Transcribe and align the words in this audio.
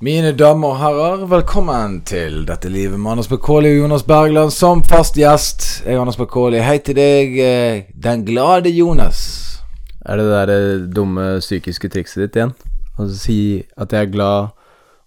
Mine 0.00 0.30
damer 0.32 0.70
og 0.72 0.78
herrer, 0.80 1.22
velkommen 1.28 1.98
til 2.08 2.46
Dette 2.48 2.70
livet 2.72 2.96
med 2.96 3.10
Anders 3.12 3.26
Bekåli 3.28 3.68
og 3.74 3.82
Jonas 3.82 4.04
Bergland 4.08 4.48
som 4.56 4.80
fast 4.80 5.18
gjest. 5.20 5.66
Jeg 5.84 5.92
er 5.92 6.00
Anders 6.00 6.16
Bekåli. 6.16 6.56
Hei 6.64 6.78
til 6.80 6.96
deg, 6.96 7.36
eh, 7.36 7.82
den 7.92 8.22
glade 8.24 8.72
Jonas. 8.72 9.20
Er 10.00 10.16
det 10.16 10.24
det 10.24 10.32
der 10.38 10.54
eh, 10.54 10.86
dumme 10.96 11.26
psykiske 11.44 11.92
trikset 11.92 12.22
ditt 12.22 12.40
igjen? 12.40 12.56
Å 12.96 13.10
si 13.12 13.60
at 13.76 13.92
jeg 13.92 14.08
er 14.08 14.14
glad, 14.16 14.56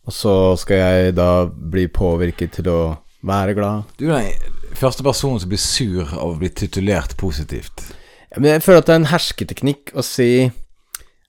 og 0.05 0.13
så 0.13 0.35
skal 0.61 0.83
jeg 0.83 1.17
da 1.17 1.47
bli 1.49 1.87
påvirket 1.89 2.59
til 2.59 2.69
å 2.69 2.79
være 3.25 3.57
glad? 3.57 3.89
Du 3.97 4.11
er 4.13 4.29
den 4.29 4.77
første 4.77 5.01
personen 5.01 5.41
som 5.41 5.49
blir 5.49 5.63
sur 5.65 6.05
av 6.05 6.35
å 6.35 6.37
bli 6.37 6.53
titulert 6.53 7.17
positivt. 7.17 7.87
Ja, 8.29 8.37
men 8.37 8.51
jeg 8.51 8.61
føler 8.61 8.85
at 8.85 8.91
det 8.91 8.99
er 8.99 9.01
en 9.07 9.15
hersketeknikk 9.15 9.97
å 9.97 10.05
si 10.05 10.51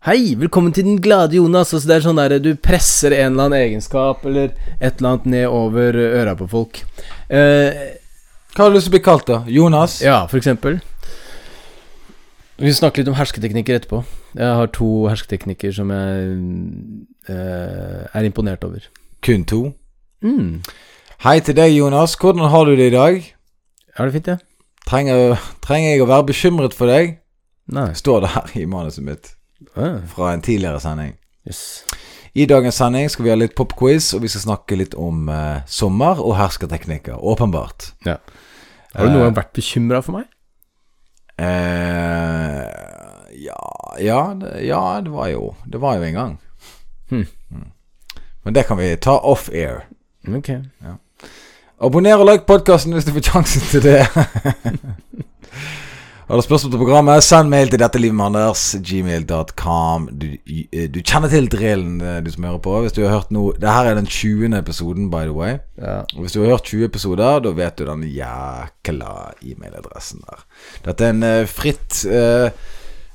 Hei, 0.05 0.34
velkommen 0.36 0.73
til 0.77 0.84
den 0.84 0.98
glade 1.00 1.39
Jonas. 1.39 1.71
Altså 1.73 1.89
det 1.89 1.95
er 1.96 2.02
sånn 2.04 2.18
der 2.21 2.34
Du 2.43 2.50
presser 2.61 3.14
en 3.16 3.32
eller 3.32 3.46
annen 3.46 3.59
egenskap 3.62 4.25
eller 4.29 4.50
et 4.77 4.98
eller 4.98 5.14
annet 5.14 5.29
ned 5.32 5.46
over 5.49 5.96
øra 5.96 6.35
på 6.36 6.49
folk. 6.50 6.82
Eh, 7.32 7.79
Hva 8.54 8.67
har 8.67 8.72
du 8.72 8.77
lyst 8.77 8.90
til 8.90 8.93
å 8.93 8.96
bli 8.99 9.04
kalt, 9.07 9.25
da? 9.30 9.39
Jonas? 9.49 10.00
ja, 10.04 10.18
for 10.29 10.36
eksempel. 10.39 10.77
Vi 12.61 12.71
snakker 12.71 13.03
litt 13.03 13.08
om 13.11 13.17
hersketeknikker 13.18 13.79
etterpå. 13.80 14.03
Jeg 14.36 14.58
har 14.61 14.68
to 14.77 14.89
hersketeknikker 15.08 15.72
som 15.75 15.89
jeg 15.90 16.35
eh, 17.32 18.05
er 18.13 18.29
imponert 18.29 18.63
over. 18.68 18.85
Kun 19.25 19.46
to? 19.49 19.63
Mm. 20.22 20.61
Hei 21.25 21.39
til 21.41 21.57
deg, 21.57 21.72
Jonas. 21.75 22.14
Hvordan 22.21 22.52
har 22.52 22.68
du 22.68 22.77
det 22.77 22.91
i 22.93 22.94
dag? 22.94 23.18
Er 23.96 24.05
det 24.05 24.14
fint, 24.18 24.30
ja? 24.35 24.36
Trenger, 24.85 25.41
trenger 25.64 25.94
jeg 25.94 26.05
å 26.05 26.11
være 26.13 26.29
bekymret 26.29 26.77
for 26.77 26.93
deg? 26.93 27.16
Nei. 27.72 27.89
Står 27.96 28.21
det 28.22 28.35
her 28.36 28.52
i 28.61 28.66
manuset 28.68 29.02
mitt 29.07 29.32
fra 29.75 30.32
en 30.32 30.43
tidligere 30.43 30.81
sending. 30.81 31.14
yes. 31.49 31.85
I 32.34 32.47
dagens 32.50 32.75
sending 32.75 33.11
skal 33.11 33.25
vi 33.25 33.31
ha 33.31 33.36
litt 33.39 33.55
popquiz, 33.55 34.08
og 34.14 34.25
vi 34.25 34.28
skal 34.33 34.42
snakke 34.42 34.77
litt 34.77 34.94
om 34.98 35.28
eh, 35.30 35.61
sommer 35.70 36.19
og 36.19 36.34
hersketeknikker. 36.34 37.14
Åpenbart. 37.14 37.92
Ja. 38.06 38.16
Har 38.94 39.06
du 39.06 39.12
noen 39.14 39.28
gang 39.28 39.36
vært 39.36 39.52
bekymra 39.55 40.00
for 40.02 40.19
meg? 40.19 40.27
Eh, 41.38 42.64
ja 43.42 43.62
ja 43.98 44.19
det, 44.38 44.50
ja, 44.69 45.00
det 45.02 45.10
var 45.10 45.27
jo 45.32 45.56
Det 45.66 45.80
var 45.82 45.97
jo 45.97 46.02
en 46.02 46.14
gang. 46.14 46.38
Hmm. 47.10 47.27
Mm. 47.50 47.70
Men 48.44 48.55
det 48.55 48.66
kan 48.66 48.78
vi 48.78 48.97
ta 48.97 49.19
off 49.19 49.48
air. 49.52 49.86
Ok. 50.28 50.50
Abonner 51.80 52.16
og 52.16 52.27
like 52.27 52.47
podkasten 52.47 52.92
hvis 52.92 53.05
du 53.05 53.12
får 53.12 53.30
sjansen 53.30 53.62
til 53.70 53.82
det. 53.82 54.06
Har 56.25 56.41
du 56.41 56.41
spørsmål 56.41 56.70
til 56.72 56.80
programmet, 56.80 57.20
send 57.20 57.50
mail 57.53 57.69
til 57.69 57.83
dette 57.83 58.00
livet 58.00 58.17
med 58.17 58.25
Anders, 58.30 58.62
gmail.com. 58.80 60.06
Du, 60.08 60.25
eh, 60.48 60.86
du 60.89 61.03
kjenner 61.05 61.28
til 61.28 61.50
drillen, 61.53 61.98
eh, 62.00 62.22
du 62.25 62.31
som 62.33 62.47
hører 62.48 62.62
på. 62.64 62.78
Hvis 62.81 62.97
du 62.97 63.03
har 63.03 63.12
hørt 63.12 63.31
noe 63.31 63.53
Det 63.61 63.69
her 63.69 63.91
er 63.91 63.94
den 63.94 64.06
20. 64.06 64.56
episoden, 64.56 65.11
by 65.11 65.27
the 65.28 65.34
way. 65.36 65.58
Ja. 65.77 66.00
Hvis 66.16 66.33
du 66.33 66.41
har 66.41 66.55
hørt 66.55 66.64
20 66.64 66.84
episoder, 66.84 67.41
da 67.44 67.50
vet 67.53 67.77
du 67.77 67.84
den 67.84 68.08
jækla 68.08 69.34
e-mailadressen 69.42 70.25
der. 70.25 70.47
Dette 70.86 71.05
er 71.05 71.11
en 71.11 71.22
eh, 71.22 71.47
fritt 71.47 72.06
uh, 72.08 72.48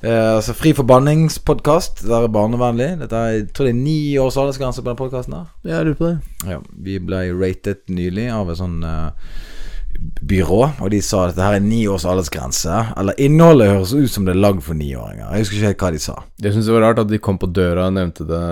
uh, 0.06 0.36
Altså 0.36 0.54
fri 0.54 0.74
forbanningspodkast. 0.74 2.04
Det 2.06 2.14
er 2.14 2.28
barnevennlig. 2.28 3.00
Dette 3.00 3.16
er, 3.16 3.28
jeg 3.40 3.54
tror 3.54 3.66
det 3.66 3.74
er 3.74 3.84
ni 3.90 4.18
års 4.18 4.38
aldersgrense 4.38 4.84
på 4.84 4.90
den 4.90 5.02
podkasten 5.02 5.34
Ja, 5.34 5.46
Jeg 5.66 5.86
lurer 5.86 5.96
på 5.96 6.06
det. 6.06 6.20
Ja, 6.46 6.60
vi 6.78 7.00
ble 7.00 7.34
ratet 7.34 7.90
nylig 7.90 8.30
av 8.30 8.54
en 8.54 8.56
sånn 8.62 8.84
eh, 8.84 9.10
byrå, 10.30 10.62
og 10.80 10.92
de 10.94 11.02
sa 11.04 11.26
at 11.26 11.34
dette 11.34 11.46
her 11.46 11.58
er 11.58 11.66
ni 11.66 11.82
års 11.90 12.06
aldersgrense. 12.08 12.80
Eller 13.00 13.18
innholdet 13.22 13.72
høres 13.72 13.94
ut 13.96 14.12
som 14.12 14.28
det 14.28 14.36
er 14.36 14.42
lagd 14.42 14.64
for 14.66 14.78
niåringer. 14.78 15.28
Jeg 15.32 15.46
husker 15.46 15.58
ikke 15.58 15.72
helt 15.72 15.84
hva 15.84 15.92
de 15.96 16.02
sa. 16.04 16.16
Jeg 16.44 16.56
syns 16.56 16.70
det 16.70 16.76
var 16.76 16.88
rart 16.88 17.04
at 17.04 17.12
de 17.12 17.22
kom 17.24 17.40
på 17.42 17.52
døra 17.52 17.90
og 17.90 17.98
nevnte 17.98 18.28
det 18.30 18.44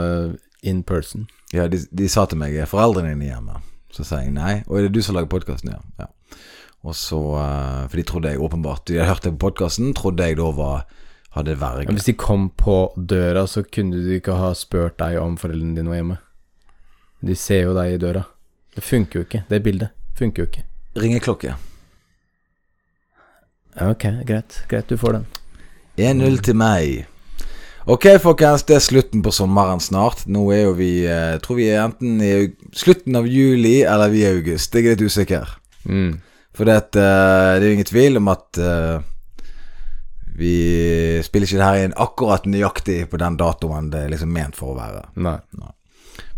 in 0.67 0.83
person. 0.83 1.27
Ja, 1.53 1.67
de, 1.71 1.79
de 1.91 2.09
sa 2.11 2.25
til 2.25 2.39
meg 2.41 2.55
'Er 2.55 2.67
foreldrene 2.67 3.13
dine 3.13 3.31
hjemme?' 3.31 3.61
Så 3.91 4.03
sa 4.03 4.19
jeg 4.19 4.33
nei. 4.33 4.63
'Og 4.67 4.77
er 4.77 4.81
det 4.87 4.93
du 4.93 5.01
som 5.01 5.15
lager 5.15 5.29
podkasten?' 5.31 5.71
Ja. 5.71 5.79
ja. 5.99 6.05
Og 6.83 6.95
så 6.95 7.19
eh, 7.35 7.87
For 7.87 7.97
de 7.97 8.03
trodde 8.03 8.29
jeg 8.29 8.39
åpenbart 8.39 8.85
De 8.85 8.97
hadde 8.97 9.09
hørt 9.09 9.23
det 9.23 9.31
på 9.39 9.49
podkasten, 9.49 9.93
trodde 9.93 10.23
jeg 10.23 10.37
da 10.37 10.51
var 10.51 10.85
hadde 11.37 11.59
verge. 11.59 11.85
Men 11.85 11.97
hvis 11.99 12.09
de 12.09 12.13
kom 12.13 12.49
på 12.49 12.93
døra, 12.97 13.45
så 13.47 13.63
kunne 13.63 13.99
de 14.01 14.17
ikke 14.17 14.37
ha 14.39 14.53
spurt 14.57 14.97
deg 14.99 15.19
om 15.21 15.37
foreldrene 15.37 15.75
dine 15.77 15.91
var 15.91 16.01
hjemme. 16.01 16.17
De 17.21 17.35
ser 17.35 17.67
jo 17.67 17.75
deg 17.77 17.93
i 17.93 18.01
døra. 18.01 18.23
Det 18.75 18.83
funker 18.83 19.19
jo 19.19 19.25
ikke. 19.25 19.43
Det 19.49 19.63
bildet 19.63 19.89
funker 20.17 20.43
jo 20.43 20.49
ikke. 20.49 20.63
Ringeklokke. 20.97 21.55
Ok, 23.81 24.07
greit. 24.25 24.63
Greit, 24.69 24.89
du 24.89 24.97
får 24.97 25.19
den. 25.19 25.27
1-0 25.97 26.41
til 26.45 26.57
meg. 26.57 27.05
Ok, 27.87 28.07
folkens, 28.19 28.65
det 28.67 28.75
er 28.75 28.83
slutten 28.83 29.21
på 29.23 29.31
sommeren 29.31 29.79
snart. 29.79 30.25
Nå 30.27 30.41
er 30.51 30.65
jo 30.65 30.73
vi 30.75 30.91
Jeg 31.05 31.41
tror 31.45 31.59
vi 31.59 31.69
er 31.71 31.85
enten 31.85 32.17
i 32.19 32.31
slutten 32.75 33.15
av 33.15 33.29
juli 33.29 33.79
eller 33.87 34.11
vi 34.11 34.25
er 34.27 34.35
i 34.35 34.41
august. 34.41 34.75
Jeg 34.75 34.85
er 34.85 34.97
litt 34.97 35.05
usikker. 35.07 35.53
Mm. 35.87 36.17
For 36.57 36.67
det, 36.67 36.75
eh, 36.97 37.53
det 37.55 37.61
er 37.61 37.67
jo 37.69 37.77
ingen 37.77 37.87
tvil 37.87 38.17
om 38.17 38.27
at 38.33 38.59
uh, 38.59 38.97
vi 40.37 41.21
spiller 41.23 41.47
ikke 41.47 41.61
det 41.61 41.69
her 41.69 41.85
inn 41.85 41.95
akkurat 41.95 42.45
nøyaktig 42.49 43.03
på 43.11 43.19
den 43.21 43.37
datoen 43.37 43.91
det 43.93 44.03
er 44.03 44.11
liksom 44.13 44.33
ment 44.33 44.57
for 44.57 44.73
å 44.73 44.77
være. 44.77 45.05
Nei. 45.21 45.37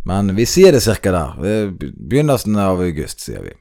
Men 0.08 0.36
vi 0.36 0.46
sier 0.48 0.75
det 0.75 0.84
cirka 0.84 1.12
der. 1.16 1.40
Er 1.44 1.72
Begynnelsen 1.74 2.59
av 2.59 2.84
august, 2.84 3.24
sier 3.25 3.42
vi. 3.48 3.56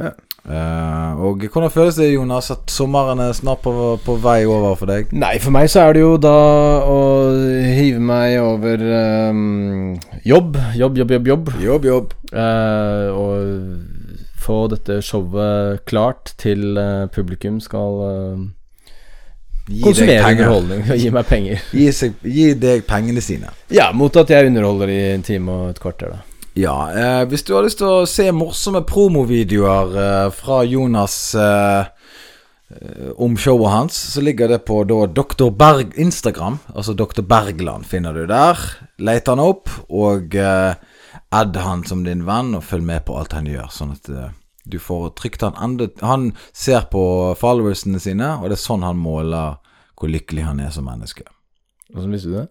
Ja. 0.00 0.12
Eh, 0.42 1.20
og 1.22 1.44
hvordan 1.46 1.70
føles 1.70 1.98
det, 2.00 2.08
Jonas, 2.16 2.50
at 2.50 2.70
sommeren 2.70 3.20
er 3.22 3.34
snart 3.36 3.62
på, 3.62 3.72
på 4.02 4.16
vei 4.22 4.42
over 4.44 4.74
for 4.78 4.90
deg? 4.90 5.12
Nei, 5.14 5.36
for 5.42 5.54
meg 5.54 5.68
så 5.70 5.84
er 5.86 5.94
det 5.94 6.02
jo 6.02 6.16
da 6.18 6.38
å 6.82 6.98
hive 7.62 8.02
meg 8.02 8.40
over 8.42 8.82
um, 9.30 9.92
jobb. 10.26 10.58
Jobb, 10.78 10.98
jobb, 10.98 11.14
jobb, 11.14 11.30
jobb. 11.30 11.52
Jobb, 11.62 11.86
jobb. 11.86 12.16
Uh, 12.32 13.06
og 13.14 14.32
få 14.42 14.64
dette 14.72 14.98
showet 15.06 15.84
klart 15.86 16.34
til 16.42 16.74
uh, 16.74 17.06
publikum 17.14 17.62
skal 17.62 18.02
Gi 19.70 19.78
konsumere 19.84 20.26
underholdning 20.26 20.88
og 20.90 20.98
gi 20.98 21.10
meg 21.14 21.28
penger. 21.28 21.62
Gi, 21.70 21.86
seg, 21.94 22.18
gi 22.26 22.48
deg 22.58 22.82
pengene 22.88 23.22
sine. 23.22 23.52
Ja, 23.70 23.92
mot 23.94 24.16
at 24.18 24.32
jeg 24.34 24.50
underholder 24.50 24.90
i 24.90 25.00
en 25.12 25.22
time 25.22 25.54
og 25.54 25.76
et 25.76 25.78
kvarter, 25.82 26.16
da. 26.16 26.31
Ja, 26.58 26.76
eh, 26.92 27.22
hvis 27.30 27.46
du 27.48 27.54
har 27.56 27.64
lyst 27.64 27.80
til 27.80 27.88
å 27.88 28.08
se 28.08 28.26
morsomme 28.36 28.82
promovideoer 28.84 29.94
eh, 29.96 30.26
fra 30.36 30.58
Jonas 30.68 31.16
eh, 31.38 31.86
om 33.16 33.38
showet 33.40 33.72
hans, 33.72 33.96
så 34.12 34.20
ligger 34.20 34.52
det 34.52 34.58
på 34.68 34.82
da 34.88 35.06
Dr. 35.08 35.48
Berg 35.48 35.96
Instagram. 35.96 36.58
Altså 36.74 36.92
Dr. 36.92 37.24
Bergland 37.24 37.88
finner 37.88 38.12
du 38.12 38.26
der. 38.28 38.60
Let 39.00 39.32
han 39.32 39.40
opp, 39.40 39.72
og 39.88 40.36
eh, 40.36 40.74
add 41.32 41.56
han 41.56 41.86
som 41.88 42.04
din 42.04 42.26
venn, 42.28 42.52
og 42.58 42.66
følg 42.68 42.84
med 42.84 43.06
på 43.08 43.16
alt 43.16 43.32
han 43.36 43.48
gjør. 43.48 43.72
Sånn 43.72 43.96
at 43.96 44.12
eh, 44.12 44.28
du 44.68 44.76
får 44.78 45.14
trykt 45.18 45.42
han 45.42 45.56
enda 45.58 45.88
Han 46.06 46.30
ser 46.52 46.84
på 46.92 47.02
followersene 47.40 48.00
sine, 48.00 48.36
og 48.38 48.50
det 48.50 48.60
er 48.60 48.66
sånn 48.66 48.84
han 48.86 49.00
måler 49.00 49.56
hvor 49.96 50.12
lykkelig 50.12 50.44
han 50.44 50.60
er 50.60 50.70
som 50.74 50.84
menneske. 50.88 51.24
Åssen 51.96 52.12
visste 52.12 52.28
du 52.28 52.38
det? 52.42 52.46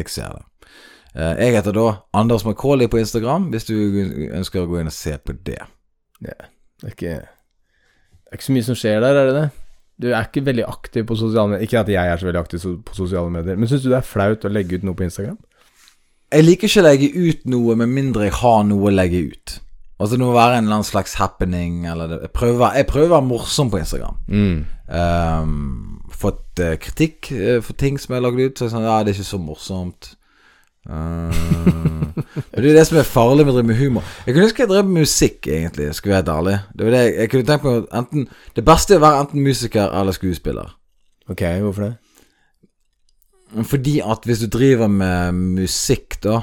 Jeg 0.00 0.12
ser 0.12 0.36
det. 0.36 0.49
Eh, 1.16 1.34
Jeg 1.40 1.54
heter 1.56 1.74
da 1.74 1.86
Anders 2.14 2.44
McCauley 2.46 2.86
på 2.90 3.00
Instagram, 3.00 3.48
hvis 3.50 3.64
du 3.66 3.74
ønsker 4.30 4.62
å 4.62 4.68
gå 4.70 4.80
inn 4.80 4.90
og 4.90 4.94
se 4.94 5.16
på 5.18 5.34
det. 5.46 5.58
Det 6.20 6.34
er 6.36 6.92
ikke 6.94 7.16
Det 7.20 8.32
er 8.32 8.38
ikke 8.38 8.46
så 8.46 8.52
mye 8.54 8.68
som 8.68 8.76
skjer 8.78 9.00
der, 9.02 9.16
er 9.18 9.26
det 9.26 9.34
det? 9.40 9.48
Du 10.00 10.06
er 10.14 10.22
ikke 10.24 10.44
veldig 10.46 10.64
aktiv 10.68 11.04
på 11.04 11.16
sosiale 11.18 11.50
medier. 11.50 11.66
Ikke 11.66 11.80
at 11.80 11.88
jeg 11.92 12.08
er 12.12 12.16
så 12.16 12.28
veldig 12.28 12.40
aktiv 12.40 12.62
på 12.86 12.94
sosiale 12.96 13.30
medier, 13.30 13.56
men 13.56 13.68
syns 13.68 13.82
du 13.82 13.90
det 13.90 13.98
er 13.98 14.06
flaut 14.06 14.44
å 14.46 14.52
legge 14.52 14.78
ut 14.78 14.84
noe 14.86 14.94
på 14.96 15.04
Instagram? 15.04 15.36
Jeg 16.30 16.46
liker 16.46 16.70
ikke 16.70 16.80
å 16.80 16.86
legge 16.86 17.10
ut 17.10 17.42
noe 17.50 17.74
med 17.76 17.90
mindre 17.90 18.28
jeg 18.28 18.36
har 18.38 18.62
noe 18.64 18.86
å 18.86 18.94
legge 18.94 19.24
ut. 19.32 19.56
Altså 20.00 20.16
Det 20.16 20.24
må 20.24 20.32
være 20.32 20.56
en 20.60 20.64
eller 20.64 20.78
annen 20.78 20.88
slags 20.88 21.14
happening. 21.20 21.84
Eller 21.90 22.08
det. 22.08 22.20
Jeg, 22.22 22.32
prøver, 22.38 22.76
jeg 22.78 22.86
prøver 22.88 23.10
å 23.10 23.16
være 23.18 23.26
morsom 23.28 23.68
på 23.72 23.80
Instagram. 23.82 24.16
Mm. 24.30 24.62
Um, 24.88 26.00
fått 26.22 26.62
eh, 26.62 26.78
kritikk 26.80 27.32
eh, 27.36 27.58
for 27.64 27.76
ting 27.76 27.98
som 28.00 28.14
jeg 28.14 28.22
har 28.22 28.30
lagd 28.30 28.40
ut. 28.40 28.54
Så 28.56 28.68
jeg 28.68 28.72
sånn, 28.72 28.86
ja, 28.88 28.96
det 29.04 29.12
er 29.12 29.18
ikke 29.18 29.28
så 29.34 29.42
morsomt. 29.42 30.12
Men 30.88 32.62
det 32.62 32.70
er 32.70 32.76
det 32.78 32.86
som 32.88 32.98
er 33.00 33.08
farlig 33.08 33.44
med 33.44 33.52
å 33.52 33.56
drive 33.58 33.68
med 33.68 33.80
humor. 33.80 34.04
Jeg 34.24 34.34
kunne 34.34 34.46
ønske 34.48 34.62
jeg 34.64 34.70
drev 34.70 34.86
med 34.88 35.04
musikk, 35.04 35.48
egentlig. 35.48 35.88
Skulle 35.96 36.16
være 36.16 36.36
ærlig. 36.36 36.54
Det 36.72 36.92
det 36.92 37.02
jeg, 37.02 37.16
jeg 37.18 37.32
kunne 37.32 37.48
tenkt 37.50 37.66
meg 37.66 37.90
enten 38.00 38.28
Det 38.56 38.64
beste 38.64 38.94
er 38.94 39.00
å 39.00 39.04
være 39.04 39.24
enten 39.24 39.44
musiker 39.44 39.92
eller 40.00 40.16
skuespiller. 40.16 40.72
Ok, 41.30 41.42
hvorfor 41.64 41.88
det? 41.88 41.92
Fordi 43.66 43.98
at 44.06 44.24
hvis 44.24 44.44
du 44.44 44.46
driver 44.46 44.88
med 44.88 45.34
musikk, 45.34 46.20
da, 46.22 46.40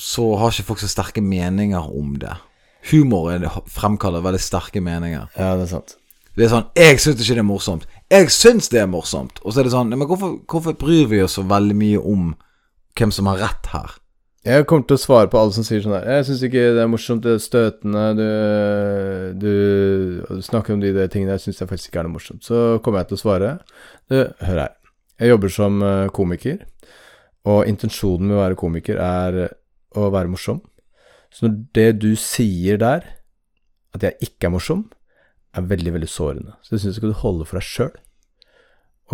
så 0.00 0.34
har 0.40 0.50
ikke 0.50 0.66
folk 0.72 0.82
så 0.82 0.90
sterke 0.90 1.22
meninger 1.22 1.90
om 1.96 2.16
det. 2.18 2.34
Humor 2.90 3.30
er- 3.32 3.48
fremkaller 3.68 4.24
veldig 4.24 4.40
sterke 4.40 4.80
meninger. 4.82 5.28
Ja, 5.36 5.54
det 5.56 5.68
er 5.68 5.72
sant. 5.78 5.96
Det 6.36 6.44
er 6.44 6.48
sånn 6.48 6.70
'Jeg 6.76 6.98
syns 7.00 7.20
ikke 7.20 7.34
det 7.34 7.38
er 7.38 7.42
morsomt'. 7.42 7.86
'Jeg 8.10 8.30
syns 8.30 8.68
det 8.68 8.80
er 8.80 8.86
morsomt'. 8.86 9.38
Og 9.44 9.52
så 9.52 9.60
er 9.60 9.64
det 9.64 9.72
sånn 9.72 9.88
Men 9.88 10.08
hvorfor, 10.08 10.38
hvorfor 10.46 10.72
bryr 10.72 11.06
vi 11.06 11.22
oss 11.22 11.34
så 11.34 11.42
veldig 11.42 11.76
mye 11.76 11.98
om 11.98 12.34
hvem 12.98 13.12
som 13.14 13.28
har 13.30 13.42
rett 13.42 13.70
her? 13.72 13.96
Jeg 14.40 14.64
kommer 14.64 14.86
til 14.88 14.96
å 14.96 15.02
svare 15.02 15.28
på 15.28 15.36
alle 15.36 15.52
som 15.52 15.64
sier 15.66 15.82
sånn 15.84 15.92
her 15.98 16.06
Jeg 16.08 16.24
syns 16.30 16.42
ikke 16.46 16.62
det 16.72 16.80
er 16.80 16.88
morsomt, 16.88 17.26
det 17.26 17.34
er 17.36 17.42
støtende, 17.44 18.04
du, 18.16 18.28
du, 19.36 19.50
du 20.24 20.40
snakker 20.46 20.72
om 20.72 20.80
de 20.80 20.94
de 20.96 21.04
tingene 21.12 21.36
jeg 21.36 21.44
syns 21.44 21.60
faktisk 21.60 21.90
ikke 21.90 22.00
er 22.00 22.08
noe 22.08 22.16
morsomt. 22.16 22.46
Så 22.46 22.80
kommer 22.80 23.02
jeg 23.02 23.10
til 23.10 23.18
å 23.18 23.22
svare 23.24 23.50
Du, 24.08 24.16
hør 24.16 24.62
her. 24.64 24.76
Jeg 25.20 25.34
jobber 25.34 25.52
som 25.52 25.82
eh, 25.84 26.06
komiker, 26.16 26.62
og 27.44 27.68
intensjonen 27.68 28.30
med 28.30 28.38
å 28.38 28.40
være 28.40 28.60
komiker 28.60 29.00
er 29.04 29.40
å 29.96 30.08
være 30.12 30.32
morsom. 30.32 30.62
Så 31.28 31.44
når 31.46 31.58
det 31.76 31.90
du 32.00 32.14
sier 32.16 32.80
der, 32.80 33.04
at 33.94 34.06
jeg 34.06 34.30
ikke 34.30 34.48
er 34.48 34.54
morsom, 34.54 34.86
er 35.52 35.66
veldig, 35.66 35.92
veldig 35.98 36.08
sårende. 36.08 36.56
Så 36.62 36.74
det 36.74 36.80
syns 36.80 36.94
jeg 36.94 37.02
skal 37.02 37.18
holde 37.20 37.46
for 37.48 37.60
deg 37.60 37.66
sjøl. 37.66 37.92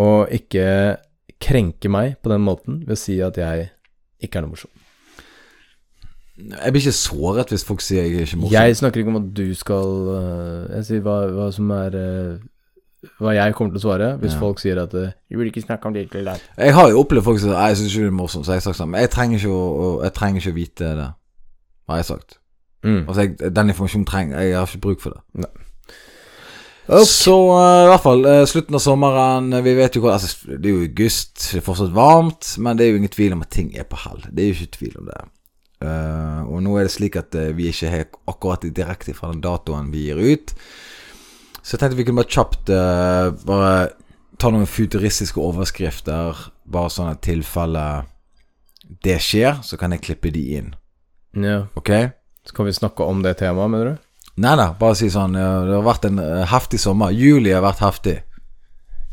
Og 0.06 0.32
ikke 0.36 0.66
krenke 1.42 1.88
meg 1.92 2.16
på 2.22 2.30
den 2.32 2.40
måten 2.46 2.80
ved 2.86 2.96
å 2.96 3.00
si 3.00 3.18
at 3.24 3.36
jeg 3.40 3.68
ikke 4.22 4.38
er 4.40 4.46
noe 4.46 4.54
morsom. 4.54 4.70
Jeg 6.36 6.72
blir 6.72 6.82
ikke 6.84 6.92
såret 6.92 7.48
hvis 7.52 7.64
folk 7.64 7.80
sier 7.80 8.02
jeg 8.04 8.18
er 8.20 8.26
ikke 8.26 8.38
morsom. 8.42 8.52
Jeg 8.58 8.76
snakker 8.76 9.00
ikke 9.00 9.12
om 9.14 9.16
at 9.22 9.28
du 9.38 9.46
skal 9.56 9.92
øh, 10.12 10.76
Jeg 10.76 10.84
sier 10.84 11.00
hva, 11.06 11.14
hva 11.32 11.46
som 11.56 11.70
er 11.72 11.94
øh, 11.96 12.34
Hva 13.22 13.32
jeg 13.32 13.54
kommer 13.56 13.72
til 13.72 13.80
å 13.80 13.84
svare 13.86 14.08
hvis 14.20 14.34
Ja. 14.34 14.40
folk 14.42 14.60
sier 14.60 14.82
at 14.82 14.92
øh, 15.00 15.14
Du 15.32 15.38
vil 15.40 15.48
ikke 15.48 15.64
snakke 15.64 15.88
om 15.88 15.94
det 15.96 16.02
egentlig 16.04 16.26
der. 16.26 16.42
Jeg 16.60 16.74
har 16.76 16.90
jo 16.92 17.00
opplevd 17.00 17.24
folk 17.24 17.40
som 17.40 17.48
sier 17.48 17.56
«Nei, 17.56 17.70
jeg 17.72 17.78
syns 17.80 17.94
ikke 17.96 18.04
du 18.04 18.12
er 18.12 18.18
morsom, 18.20 18.44
så 18.44 18.52
jeg 18.52 18.60
har 18.60 18.66
sagt 18.68 18.80
sånn 18.82 18.98
jeg 19.00 19.10
trenger 19.16 19.40
ikke 19.40 19.54
å, 19.56 19.88
jeg 20.04 20.12
trenger 20.18 20.42
ikke 20.42 20.52
å 20.52 20.58
vite 20.60 20.90
det, 21.00 21.08
har 21.88 22.02
jeg 22.02 22.08
sagt. 22.12 22.38
Mm. 22.84 23.00
Altså, 23.08 23.20
jeg, 23.24 23.54
den 23.56 23.72
informasjonen 23.72 24.06
trenger 24.12 24.42
jeg, 24.44 24.56
har 24.58 24.68
ikke 24.68 24.84
bruk 24.84 25.00
for 25.06 25.16
det. 25.16 25.48
Ok. 26.86 27.06
Så 27.10 27.34
eh, 27.34 27.84
i 27.84 27.88
hvert 27.90 28.04
fall, 28.04 28.20
eh, 28.30 28.44
slutten 28.46 28.76
av 28.78 28.82
sommeren 28.82 29.48
eh, 29.52 29.62
Vi 29.66 29.72
vet 29.74 29.96
jo 29.96 30.04
hva 30.04 30.12
altså, 30.14 30.52
Det 30.52 30.70
er 30.70 30.74
jo 30.76 30.84
august, 30.84 31.32
det 31.50 31.58
er 31.58 31.64
fortsatt 31.66 31.94
varmt, 31.96 32.52
men 32.62 32.78
det 32.78 32.86
er 32.86 32.92
jo 32.92 33.00
ingen 33.00 33.14
tvil 33.16 33.34
om 33.34 33.42
at 33.42 33.50
ting 33.54 33.72
er 33.74 33.88
på 33.90 33.98
hell. 34.04 34.22
Det 34.30 34.44
er 34.44 34.52
jo 34.52 34.58
ikke 34.60 34.78
tvil 34.78 35.00
om 35.02 35.10
det. 35.10 35.24
Uh, 35.76 36.40
og 36.48 36.62
nå 36.64 36.72
er 36.78 36.86
det 36.86 36.92
slik 36.94 37.18
at 37.20 37.34
uh, 37.36 37.50
vi 37.52 37.66
ikke 37.68 37.90
har 37.92 38.06
akkurat 38.30 38.62
direkte 38.64 39.12
fra 39.12 39.28
den 39.28 39.42
datoen 39.44 39.90
vi 39.92 40.06
gir 40.06 40.22
ut. 40.22 40.54
Så 41.60 41.74
jeg 41.74 41.82
tenkte 41.82 41.98
vi 41.98 42.06
kunne 42.06 42.22
bare 42.22 42.32
kjapt 42.32 42.72
uh, 42.72 43.34
bare 43.44 43.74
ta 44.40 44.52
noen 44.52 44.70
futuristiske 44.70 45.42
overskrifter, 45.42 46.38
bare 46.64 46.92
sånn 46.92 47.12
at 47.12 47.20
tilfelle 47.26 47.84
det 49.04 49.18
skjer, 49.20 49.60
så 49.66 49.76
kan 49.80 49.92
jeg 49.92 50.04
klippe 50.06 50.32
de 50.32 50.46
inn. 50.60 50.72
Ja. 51.36 51.66
Ok? 51.76 51.92
Så 52.46 52.56
kan 52.56 52.68
vi 52.68 52.76
snakke 52.76 53.04
om 53.04 53.20
det 53.26 53.36
temaet, 53.42 53.72
mener 53.72 53.92
du? 53.92 54.05
Nei 54.36 54.56
da, 54.60 54.66
bare 54.76 54.94
si 54.98 55.08
sånn 55.08 55.32
ja, 55.38 55.46
Det 55.64 55.76
har 55.78 55.84
vært 55.86 56.04
en 56.10 56.18
eh, 56.20 56.42
heftig 56.50 56.80
sommer. 56.82 57.14
Juli 57.16 57.54
har 57.56 57.62
vært 57.64 57.80
heftig. 57.84 58.18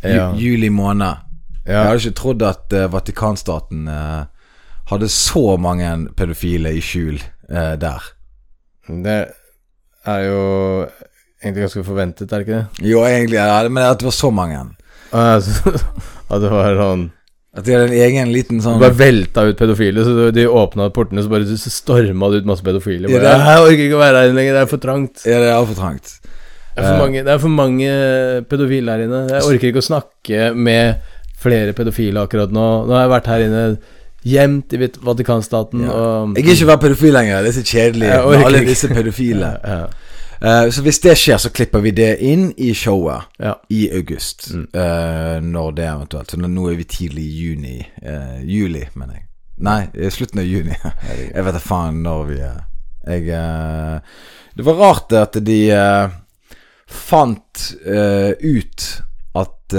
Ju 0.03 0.15
Ja. 0.17 0.25
Juli 0.35 0.69
måned. 0.69 1.17
Jeg 1.65 1.73
Ja. 1.75 1.83
hadde 1.87 2.01
ikke 2.01 2.17
trodd 2.19 2.41
at 2.43 2.73
eh, 2.73 2.87
Vatikanstaten 2.91 3.87
eh, 3.87 4.25
hadde 4.91 5.07
så 5.09 5.57
mange 5.57 6.09
pedofile 6.17 6.73
i 6.75 6.81
skjul 6.83 7.21
eh, 7.49 7.75
der. 7.79 8.03
Det 8.89 9.19
er 10.05 10.19
jo 10.27 10.41
egentlig 11.41 11.63
ganske 11.69 11.83
forventet, 11.87 12.31
er 12.33 12.43
det 12.43 12.47
ikke 12.47 12.57
det? 12.59 12.89
Jo, 12.91 13.05
egentlig, 13.07 13.37
ja, 13.39 13.69
men 13.69 13.83
at 13.83 13.99
det 13.99 14.05
var 14.09 14.11
så 14.17 14.29
mange. 14.31 14.59
Altså, 15.13 15.71
at 16.33 16.41
det 16.43 16.51
var 16.51 16.75
sånn 16.75 17.11
At 17.55 17.65
de 17.67 17.71
hadde 17.75 17.91
en 17.91 17.99
egen 18.01 18.31
liten 18.33 18.57
sånn 18.63 18.79
sånn 18.79 18.81
bare 18.81 18.95
velta 18.97 19.43
ut 19.45 19.57
pedofile, 19.59 20.01
så 20.03 20.31
de- 20.33 20.47
åpna 20.49 20.87
portene, 20.89 21.21
så 21.21 21.29
bare 21.29 21.45
så 21.45 21.69
storma 21.69 22.31
det 22.31 22.41
ut 22.41 22.45
masse 22.49 22.63
pedofile. 22.65 23.07
Ja, 23.07 23.19
Bare, 23.19 23.21
det- 23.21 23.45
Jeg 23.45 23.59
orker 23.67 23.83
ikke 23.87 23.97
å 23.99 24.01
være 24.01 24.15
her 24.21 24.29
inne 24.29 24.35
lenger, 24.39 24.53
det 24.53 24.61
er 24.63 24.65
for 24.65 24.77
trangt. 24.77 25.25
Ja, 25.25 25.39
det 25.39 25.49
er 25.53 25.65
for 25.65 25.75
trangt. 25.81 26.19
Det 26.75 26.81
er 26.83 26.87
for 26.87 26.93
Eh. 26.95 26.99
mange, 27.05 27.23
det 27.23 27.27
er 27.27 27.37
for 27.37 27.49
mange 27.49 28.45
pedofile 28.49 28.89
her 28.89 29.03
inne. 29.05 29.29
Jeg 29.29 29.41
orker 29.43 29.67
ikke 29.69 29.83
å 29.83 29.89
snakke 29.91 30.55
med 30.55 30.97
flere 31.37 31.73
pedofile 31.73 32.25
akkurat 32.27 32.49
nå. 32.51 32.87
Nå 32.87 32.89
har 32.89 33.07
jeg 33.07 33.21
vært 33.21 33.27
her 33.27 33.39
inne 33.45 33.77
gjemt 34.25 34.73
i 34.73 34.77
Vatikanstaten 35.03 35.83
Ja. 35.85 35.91
og 35.91 36.35
Jeg 36.35 36.45
gidder 36.45 36.55
ikke 36.65 36.71
være 36.73 36.89
pedofil 36.89 37.13
lenger. 37.13 37.43
Det 37.43 37.49
er 37.55 37.61
så 37.61 37.65
kjedelig 37.69 38.07
med 38.09 38.45
alle 38.45 38.65
disse 38.65 38.87
pedofile. 38.87 39.59
Ja, 39.63 39.87
Eh, 40.43 40.69
så 40.69 40.81
hvis 40.83 40.99
det 40.99 41.15
skjer, 41.15 41.37
så 41.39 41.51
klipper 41.55 41.79
vi 41.85 41.93
det 41.95 42.17
inn 42.19 42.49
i 42.59 42.73
showet 42.75 43.29
ja. 43.39 43.55
i 43.71 43.85
august. 43.95 44.49
Mm. 44.51 44.65
Uh, 44.75 45.37
når 45.39 45.75
det 45.77 45.85
eventuelt. 45.87 46.31
Så 46.31 46.39
nå 46.41 46.65
er 46.69 46.79
vi 46.81 46.87
tidlig 46.89 47.23
i 47.23 47.37
juni. 47.45 47.77
Uh, 48.03 48.41
juli, 48.43 48.83
mener 48.99 49.21
jeg. 49.21 49.27
Nei, 49.63 50.09
slutten 50.11 50.41
av 50.41 50.49
juni. 50.49 50.75
Jeg 51.35 51.45
vet 51.45 51.55
da 51.55 51.61
faen 51.61 52.01
når 52.03 52.23
vi 52.25 52.39
er 52.41 52.55
Jeg 53.05 53.99
Det 54.57 54.65
var 54.65 54.79
rart 54.79 55.13
at 55.13 55.37
de 55.45 55.59
fant 56.89 57.61
ut 57.85 58.87
at 59.37 59.75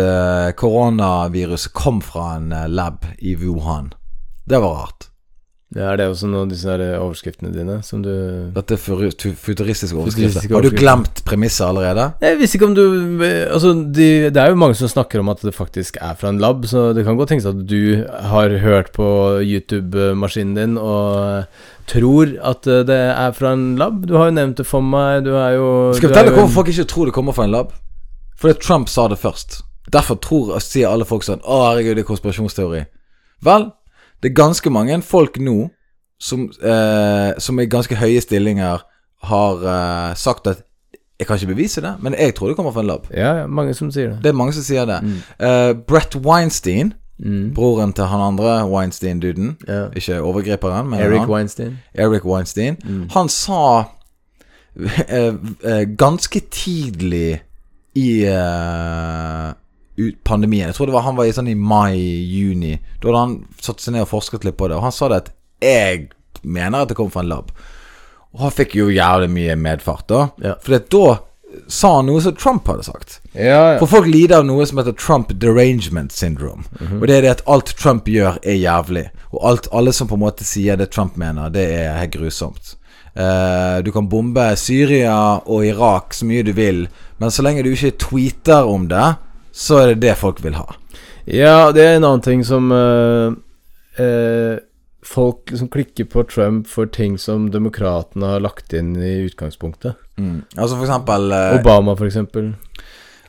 koronaviruset 0.57 1.75
kom 1.75 1.99
fra 2.07 2.37
en 2.37 2.55
lab 2.71 3.03
i 3.19 3.35
Wuhan. 3.35 3.91
Det 4.47 4.63
var 4.63 4.79
rart. 4.79 5.09
Er 5.75 5.97
det 5.99 6.07
også 6.07 6.29
noen 6.31 6.47
av 6.47 6.51
disse 6.53 6.71
der 6.71 7.01
overskriftene 7.01 7.51
dine 7.51 7.81
som 7.83 8.03
du 8.05 8.11
Dette 8.55 8.77
er 8.77 8.81
futuristiske 8.81 9.97
overskrifter. 9.99 10.47
Har 10.55 10.63
du 10.63 10.71
glemt 10.71 11.23
premisset 11.27 11.67
allerede? 11.67 12.13
Jeg 12.23 12.39
visste 12.39 12.59
ikke 12.61 12.69
om 12.69 12.77
du 12.79 12.85
Altså, 13.25 13.73
de, 13.97 14.09
det 14.31 14.41
er 14.41 14.53
jo 14.53 14.61
mange 14.61 14.79
som 14.79 14.91
snakker 14.91 15.23
om 15.23 15.33
at 15.33 15.43
det 15.43 15.55
faktisk 15.57 15.99
er 16.01 16.15
fra 16.19 16.31
en 16.31 16.39
lab, 16.43 16.63
så 16.71 16.93
det 16.95 17.05
kan 17.07 17.19
godt 17.19 17.35
tenkes 17.35 17.51
at 17.51 17.65
du 17.67 18.05
har 18.07 18.55
hørt 18.63 18.93
på 18.95 19.09
YouTube-maskinen 19.43 20.55
din 20.59 20.79
og 20.79 21.45
tror 21.91 22.37
at 22.39 22.65
det 22.65 23.01
er 23.11 23.35
fra 23.37 23.53
en 23.57 23.75
lab. 23.81 24.05
Du 24.09 24.15
har 24.19 24.31
jo 24.31 24.39
nevnt 24.39 24.63
det 24.63 24.69
for 24.69 24.85
meg, 24.85 25.25
du 25.27 25.35
er 25.35 25.57
jo 25.59 25.69
Skal 25.97 26.09
jeg 26.09 26.15
fortelle 26.15 26.37
hvorfor 26.39 26.59
folk 26.61 26.75
ikke 26.75 26.91
tror 26.95 27.11
det 27.11 27.17
kommer 27.19 27.37
fra 27.37 27.49
en 27.49 27.55
lab? 27.55 27.75
Fordi 28.39 28.59
Trump 28.63 28.89
sa 28.89 29.09
det 29.11 29.19
først. 29.19 29.63
Derfor 29.93 30.19
tror, 30.23 30.55
sier 30.65 30.89
alle 30.89 31.05
folk 31.05 31.27
sånn 31.27 31.43
Å, 31.45 31.59
herregud, 31.69 31.99
det 31.99 32.05
er 32.05 32.09
konspirasjonsteori. 32.09 32.85
Vel, 33.45 33.69
det 34.25 34.31
er 34.33 34.35
ganske 34.41 34.71
mange 34.73 34.97
folk 35.05 35.37
nå 35.39 35.69
som, 36.21 36.47
eh, 36.65 37.35
som 37.39 37.59
i 37.61 37.67
ganske 37.69 37.97
høye 38.01 38.21
stillinger 38.25 38.81
har 39.29 39.65
eh, 39.75 40.15
sagt 40.17 40.47
at 40.49 40.63
Jeg 41.21 41.27
kan 41.29 41.37
ikke 41.39 41.53
bevise 41.55 41.81
det, 41.81 41.93
men 42.03 42.15
jeg 42.19 42.35
tror 42.35 42.49
det 42.51 42.57
kommer 42.57 42.73
fra 42.75 42.81
en 42.83 42.89
lab. 42.89 43.05
Ja, 43.15 43.47
mange 43.47 43.75
som 43.79 43.91
sier 43.95 44.09
det. 44.11 44.23
Det 44.25 44.33
er 44.33 44.35
mange 44.35 44.53
som 44.57 44.65
sier 44.67 44.85
det. 44.89 44.97
Mm. 45.05 45.21
Eh, 45.47 45.73
Brett 45.87 46.17
Weinstein, 46.17 46.95
Mm. 47.19 47.53
broren 47.55 47.93
til 47.95 48.05
han 48.11 48.21
andre 48.21 48.65
Weinstein-duden, 48.67 49.53
Ja. 49.69 49.85
ikke 49.95 50.17
overgriperen, 50.21 50.89
men 50.91 50.99
Eric 51.01 51.21
han, 51.21 51.29
Weinstein. 51.31 51.79
Eric 51.95 52.25
Weinstein, 52.25 52.77
Mm. 52.85 53.09
han 53.15 53.29
sa 53.29 53.85
eh, 55.09 55.35
eh, 55.65 55.85
ganske 55.97 56.41
tidlig 56.51 57.41
i 57.95 58.25
eh, 58.25 59.53
pandemien 60.27 60.69
Jeg 60.69 60.77
tror 60.77 60.91
det 60.91 60.95
var 60.97 61.07
han 61.07 61.17
var 61.19 61.29
i 61.29 61.35
sånn 61.35 61.51
i 61.53 61.55
mai-juni. 61.59 62.75
Da 63.01 63.09
hadde 63.09 63.23
han 63.23 63.37
satt 63.63 63.83
seg 63.83 63.95
ned 63.95 64.07
og 64.07 64.11
forsket 64.11 64.47
litt 64.47 64.59
på 64.59 64.69
det, 64.71 64.79
og 64.79 64.89
han 64.89 64.95
sa 64.95 65.11
det 65.11 65.23
at 65.23 65.31
jeg 65.65 66.09
mener 66.43 66.83
at 66.83 66.91
det 66.91 66.99
kom 66.99 67.13
fra 67.15 67.23
en 67.25 67.31
lab. 67.31 67.53
Og 68.35 68.43
han 68.43 68.55
fikk 68.55 68.75
jo 68.81 68.91
jævlig 68.91 69.31
mye 69.31 69.55
medfart, 69.57 70.09
da. 70.11 70.27
Ja. 70.43 70.57
For 70.63 70.75
da 70.79 71.07
sa 71.71 71.97
han 71.97 72.09
noe 72.11 72.23
som 72.23 72.35
Trump 72.35 72.67
hadde 72.67 72.87
sagt. 72.87 73.21
Ja, 73.33 73.75
ja. 73.75 73.79
For 73.79 73.91
folk 73.91 74.09
lider 74.11 74.41
av 74.41 74.49
noe 74.49 74.67
som 74.67 74.81
heter 74.81 74.97
Trump 74.99 75.31
derangement 75.41 76.13
syndrome. 76.13 76.67
Og 76.99 77.07
det 77.09 77.19
er 77.19 77.27
det 77.27 77.35
at 77.37 77.45
alt 77.51 77.75
Trump 77.79 78.09
gjør, 78.11 78.41
er 78.43 78.59
jævlig. 78.59 79.05
Og 79.33 79.45
alt, 79.51 79.69
alle 79.73 79.95
som 79.95 80.11
på 80.11 80.19
en 80.19 80.25
måte 80.25 80.47
sier 80.47 80.79
det 80.81 80.91
Trump 80.95 81.19
mener, 81.21 81.53
det 81.55 81.69
er 81.77 82.01
helt 82.01 82.17
grusomt. 82.17 82.75
Uh, 83.15 83.79
du 83.87 83.93
kan 83.95 84.09
bombe 84.11 84.43
Syria 84.59 85.39
og 85.47 85.63
Irak 85.69 86.17
så 86.19 86.27
mye 86.27 86.43
du 86.43 86.51
vil, 86.57 86.89
men 87.23 87.31
så 87.31 87.45
lenge 87.47 87.63
du 87.63 87.71
ikke 87.71 87.95
tweeter 88.03 88.67
om 88.67 88.89
det, 88.91 89.13
så 89.55 89.79
er 89.79 89.93
det 89.93 90.03
det 90.03 90.17
folk 90.19 90.43
vil 90.43 90.59
ha. 90.59 90.67
Ja, 91.25 91.73
det 91.73 91.85
er 91.85 91.97
en 91.97 92.05
annen 92.05 92.25
ting 92.25 92.45
som 92.45 92.73
uh, 92.73 93.33
uh, 94.01 94.57
Folk 95.05 95.51
liksom 95.51 95.69
klikker 95.69 96.07
på 96.09 96.23
Trump 96.25 96.69
for 96.69 96.89
ting 96.89 97.19
som 97.21 97.51
demokratene 97.53 98.31
har 98.35 98.41
lagt 98.41 98.73
inn 98.73 98.95
i 98.97 99.19
utgangspunktet. 99.27 99.99
Mm. 100.17 100.47
Altså 100.57 100.79
for 100.79 100.87
eksempel 100.87 101.29
uh, 101.33 101.57
Obama, 101.59 101.93
for 101.97 102.09
eksempel. 102.09 102.55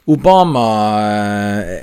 Obama 0.05 0.63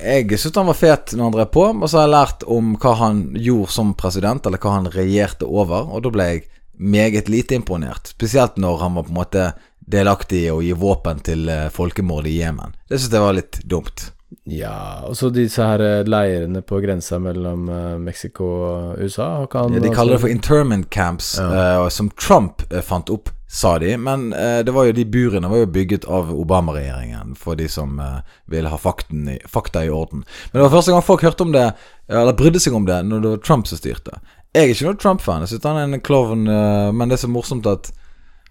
Jeg 0.01 0.39
syntes 0.39 0.57
han 0.57 0.71
var 0.71 0.79
fet 0.79 1.13
når 1.13 1.27
han 1.27 1.35
drev 1.37 1.51
på, 1.53 1.67
og 1.75 1.85
så 1.85 2.01
har 2.01 2.07
jeg 2.07 2.15
lært 2.15 2.47
om 2.57 2.73
hva 2.81 2.95
han 3.03 3.21
gjorde 3.37 3.75
som 3.75 3.93
president, 3.99 4.49
eller 4.49 4.63
hva 4.63 4.79
han 4.79 4.89
regjerte 4.95 5.49
over, 5.49 5.93
og 5.93 6.07
da 6.07 6.15
ble 6.15 6.29
jeg 6.31 6.43
meget 6.81 7.29
lite 7.29 7.59
imponert. 7.59 8.15
Spesielt 8.15 8.57
når 8.63 8.81
han 8.81 8.97
var 8.97 9.07
på 9.07 9.13
en 9.13 9.21
måte 9.21 9.47
delaktig 9.93 10.47
i 10.47 10.51
å 10.55 10.63
gi 10.65 10.73
våpen 10.73 11.21
til 11.27 11.51
folkemordet 11.75 12.33
i 12.33 12.39
Jemen. 12.41 12.73
Det 12.89 12.97
syns 12.97 13.13
jeg 13.13 13.27
var 13.27 13.37
litt 13.37 13.61
dumt. 13.69 14.09
Ja, 14.45 15.03
og 15.07 15.17
så 15.17 15.29
disse 15.33 15.65
her 15.65 15.83
eh, 15.85 16.09
leirene 16.09 16.63
på 16.67 16.81
grensa 16.83 17.19
mellom 17.23 17.69
eh, 17.69 17.99
Mexico 18.01 18.49
og 18.49 19.03
USA. 19.03 19.47
kan, 19.51 19.75
Ja, 19.75 19.83
de 19.83 19.93
kaller 19.95 20.17
det 20.17 20.23
for 20.25 20.33
internment 20.33 20.91
camps, 20.91 21.39
eh, 21.39 21.89
som 21.89 22.11
Trump 22.21 22.65
fant 22.83 23.11
opp, 23.13 23.31
sa 23.53 23.75
de. 23.79 23.97
Men 24.01 24.31
uh, 24.33 24.63
det 24.65 24.73
var 24.73 24.87
jo 24.89 24.95
de 24.97 25.05
burene 25.05 25.49
var 25.49 25.61
jo 25.61 25.73
bygget 25.75 26.07
av 26.09 26.31
Obama-regjeringen, 26.33 27.35
for 27.37 27.59
de 27.59 27.67
som 27.69 27.99
uh, 28.01 28.23
vil 28.49 28.71
ha 28.73 28.79
fakten 28.81 29.29
i, 29.29 29.37
fakta 29.45 29.85
i 29.85 29.91
orden. 29.93 30.23
Men 30.53 30.57
det 30.57 30.63
var 30.65 30.73
første 30.79 30.95
gang 30.95 31.05
folk 31.05 31.25
hørte 31.27 31.45
om 31.45 31.53
det, 31.53 31.67
eller 32.09 32.39
brydde 32.39 32.63
seg 32.65 32.79
om 32.79 32.89
det, 32.89 33.03
når 33.05 33.21
det 33.21 33.35
var 33.35 33.43
Trump 33.45 33.69
som 33.69 33.81
styrte. 33.81 34.17
Jeg 34.57 34.65
er 34.65 34.73
ikke 34.73 34.89
noen 34.89 35.03
Trump-fan. 35.05 35.45
Jeg 35.45 35.53
synes 35.53 35.69
han 35.69 35.83
er 35.83 35.91
en 35.91 36.05
klovn, 36.05 36.49
men 36.49 37.09
det 37.09 37.19
er 37.19 37.23
så 37.23 37.29
morsomt 37.33 37.69
at 37.69 37.93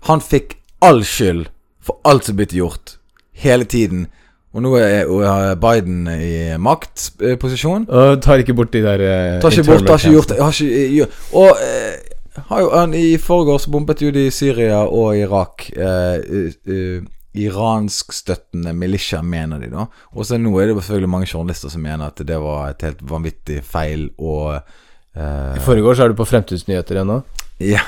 han 0.07 0.21
fikk 0.21 0.55
all 0.81 1.03
skyld 1.05 1.49
for 1.81 1.97
alt 2.05 2.29
som 2.29 2.37
blitt 2.37 2.55
gjort, 2.57 2.95
hele 3.41 3.65
tiden. 3.65 4.07
Og 4.51 4.63
nå 4.65 4.73
er 4.75 5.55
Biden 5.55 6.07
i 6.11 6.57
maktposisjon. 6.59 7.85
Og 7.87 8.17
tar 8.23 8.41
ikke 8.43 8.55
bort 8.57 8.73
de 8.73 8.81
der 8.83 9.03
eh, 9.05 9.37
Tar 9.43 9.55
ikke 9.55 9.69
bort, 9.69 9.87
har 9.87 10.01
ikke 10.01 10.15
gjort 10.17 10.33
det. 10.33 10.39
har 10.41 10.57
ikke, 10.57 10.87
gjør- 10.97 11.37
Og 11.39 11.61
eh, 11.63 12.11
har 12.49 12.61
jo, 12.61 12.69
han, 12.75 12.93
i 12.93 13.17
forgårs 13.17 13.67
bombet 13.71 14.03
jo 14.03 14.11
de 14.11 14.27
Syria 14.31 14.83
og 14.83 15.17
Irak. 15.17 15.69
Eh, 15.71 16.19
uh, 16.27 16.51
eh, 16.67 17.01
Iranskstøttende 17.31 18.73
militia, 18.75 19.21
mener 19.23 19.59
de, 19.61 19.69
da. 19.71 19.85
Og 20.11 20.25
så 20.27 20.35
nå 20.35 20.51
er 20.59 20.67
det 20.67 20.81
selvfølgelig 20.81 21.09
mange 21.09 21.29
journalister 21.31 21.71
som 21.71 21.81
mener 21.81 22.09
at 22.11 22.19
det 22.27 22.39
var 22.43 22.73
et 22.73 22.83
helt 22.83 22.99
vanvittig 23.07 23.61
feil 23.63 24.09
og 24.19 24.57
eh, 24.57 25.55
I 25.55 25.63
forrige 25.63 25.87
år 25.87 25.95
så 25.95 26.03
er 26.03 26.11
du 26.11 26.19
på 26.19 26.27
Fremtidsnyheter 26.27 27.03
ennå. 27.05 27.21
Ja, 27.61 27.83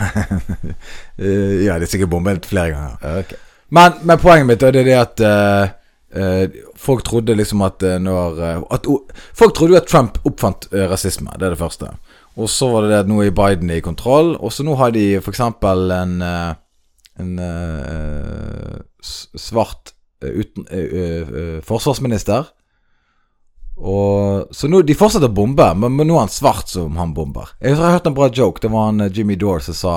Eh, 1.17 1.65
ja 1.65 1.75
det 1.81 1.87
er 1.87 1.91
sikkert 1.91 2.11
bombet 2.11 2.45
flere 2.45 2.71
ganger. 2.71 3.21
Okay. 3.23 3.39
Men, 3.73 3.95
men 4.05 4.19
poenget 4.21 4.47
mitt 4.47 4.63
er 4.63 4.75
det 4.75 4.93
at 4.95 5.23
eh, 5.25 5.63
eh, 5.63 5.69
folk 6.77 7.03
trodde 7.07 7.35
liksom 7.35 7.63
at 7.65 7.83
eh, 7.83 7.99
når 8.01 8.41
eh, 8.41 8.59
at, 8.75 8.89
Folk 9.33 9.55
trodde 9.57 9.73
jo 9.73 9.79
at 9.79 9.87
Trump 9.89 10.19
oppfant 10.27 10.67
eh, 10.71 10.85
rasisme. 10.91 11.31
Det 11.39 11.47
er 11.47 11.55
det 11.55 11.61
første. 11.61 11.89
Og 12.37 12.49
så 12.49 12.69
var 12.69 12.85
det 12.85 12.91
det 12.93 12.99
at 13.03 13.09
nå 13.09 13.21
er 13.23 13.33
Biden 13.33 13.71
i 13.73 13.81
kontroll. 13.81 14.35
Og 14.37 14.53
så 14.53 14.65
nå 14.65 14.75
har 14.77 14.93
de 14.93 15.15
f.eks. 15.21 15.41
en 15.41 16.21
eh, 16.21 16.53
En 17.21 17.37
eh, 17.37 18.77
svart 19.37 19.91
eh, 20.23 20.31
uten, 20.33 20.65
eh, 20.71 20.79
eh, 21.01 21.33
eh, 21.41 21.59
forsvarsminister. 21.61 22.47
Og, 23.77 24.47
så 24.53 24.69
nå, 24.69 24.81
De 24.81 24.95
fortsetter 24.97 25.29
å 25.29 25.33
bombe, 25.33 25.67
men, 25.77 25.93
men 25.93 26.09
nå 26.09 26.17
er 26.17 26.25
han 26.25 26.33
svart 26.33 26.69
som 26.73 26.97
han 26.97 27.13
bomber. 27.13 27.53
Jeg 27.61 27.77
har 27.77 27.95
hørt 27.97 28.09
en 28.09 28.17
bra 28.17 28.29
joke. 28.33 28.61
Det 28.61 28.71
var 28.73 28.89
han 28.89 29.05
eh, 29.05 29.11
Jimmy 29.13 29.37
Dore 29.37 29.61
som 29.61 29.77
sa 29.77 29.95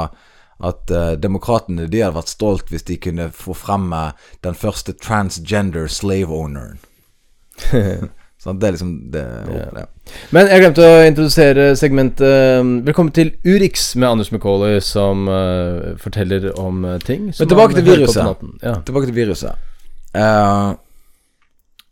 at 0.65 0.93
uh, 0.93 1.15
demokratene 1.21 1.89
de 1.91 2.03
hadde 2.05 2.17
vært 2.17 2.33
stolt 2.33 2.71
hvis 2.73 2.87
de 2.89 2.99
kunne 3.01 3.29
få 3.35 3.57
fremme 3.57 4.11
den 4.47 4.57
første 4.57 4.95
transgender 4.97 5.91
slave 5.93 6.33
owneren. 6.33 6.79
sånn, 8.43 8.61
det 8.61 8.69
er 8.69 8.75
liksom 8.77 8.95
det, 9.13 9.25
ja. 9.77 9.85
Men 10.37 10.49
jeg 10.53 10.63
glemte 10.63 10.87
å 10.87 11.05
introdusere 11.07 11.71
segmentet 11.81 12.61
um, 12.61 12.75
Velkommen 12.87 13.15
til 13.17 13.33
Urix 13.49 13.95
med 13.97 14.11
Anders 14.11 14.29
McCauley, 14.33 14.81
som 14.85 15.29
uh, 15.29 15.95
forteller 16.01 16.51
om 16.61 16.85
ting. 17.05 17.31
Men 17.33 17.53
tilbake 17.53 17.79
til 17.79 17.89
viruset. 17.89 18.45
Ja. 18.63 18.77
Tilbake 18.85 19.11
til 19.11 19.17
viruset. 19.17 19.73
Uh, 20.17 20.77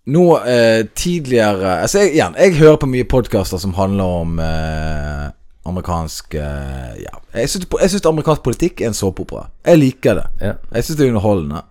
nå 0.05 0.25
eh, 0.39 0.87
tidligere 0.95 1.79
Altså 1.81 1.99
jeg, 2.05 2.15
igjen, 2.19 2.37
jeg 2.39 2.59
hører 2.59 2.77
på 2.77 2.91
mye 2.93 3.09
podkaster 3.09 3.61
som 3.61 3.75
handler 3.79 4.19
om 4.21 4.39
eh, 4.43 5.31
amerikansk 5.65 6.35
eh, 6.35 6.93
Ja. 7.03 7.15
Jeg 7.35 7.51
syns 7.51 8.07
amerikansk 8.07 8.43
politikk 8.45 8.81
er 8.81 8.93
en 8.93 8.95
såpeopera. 8.99 9.49
Jeg 9.67 9.79
liker 9.81 10.21
det. 10.21 10.27
Ja. 10.41 10.53
Jeg 10.75 10.85
syns 10.85 10.99
det 10.99 11.07
er 11.07 11.15
underholdende. 11.15 11.63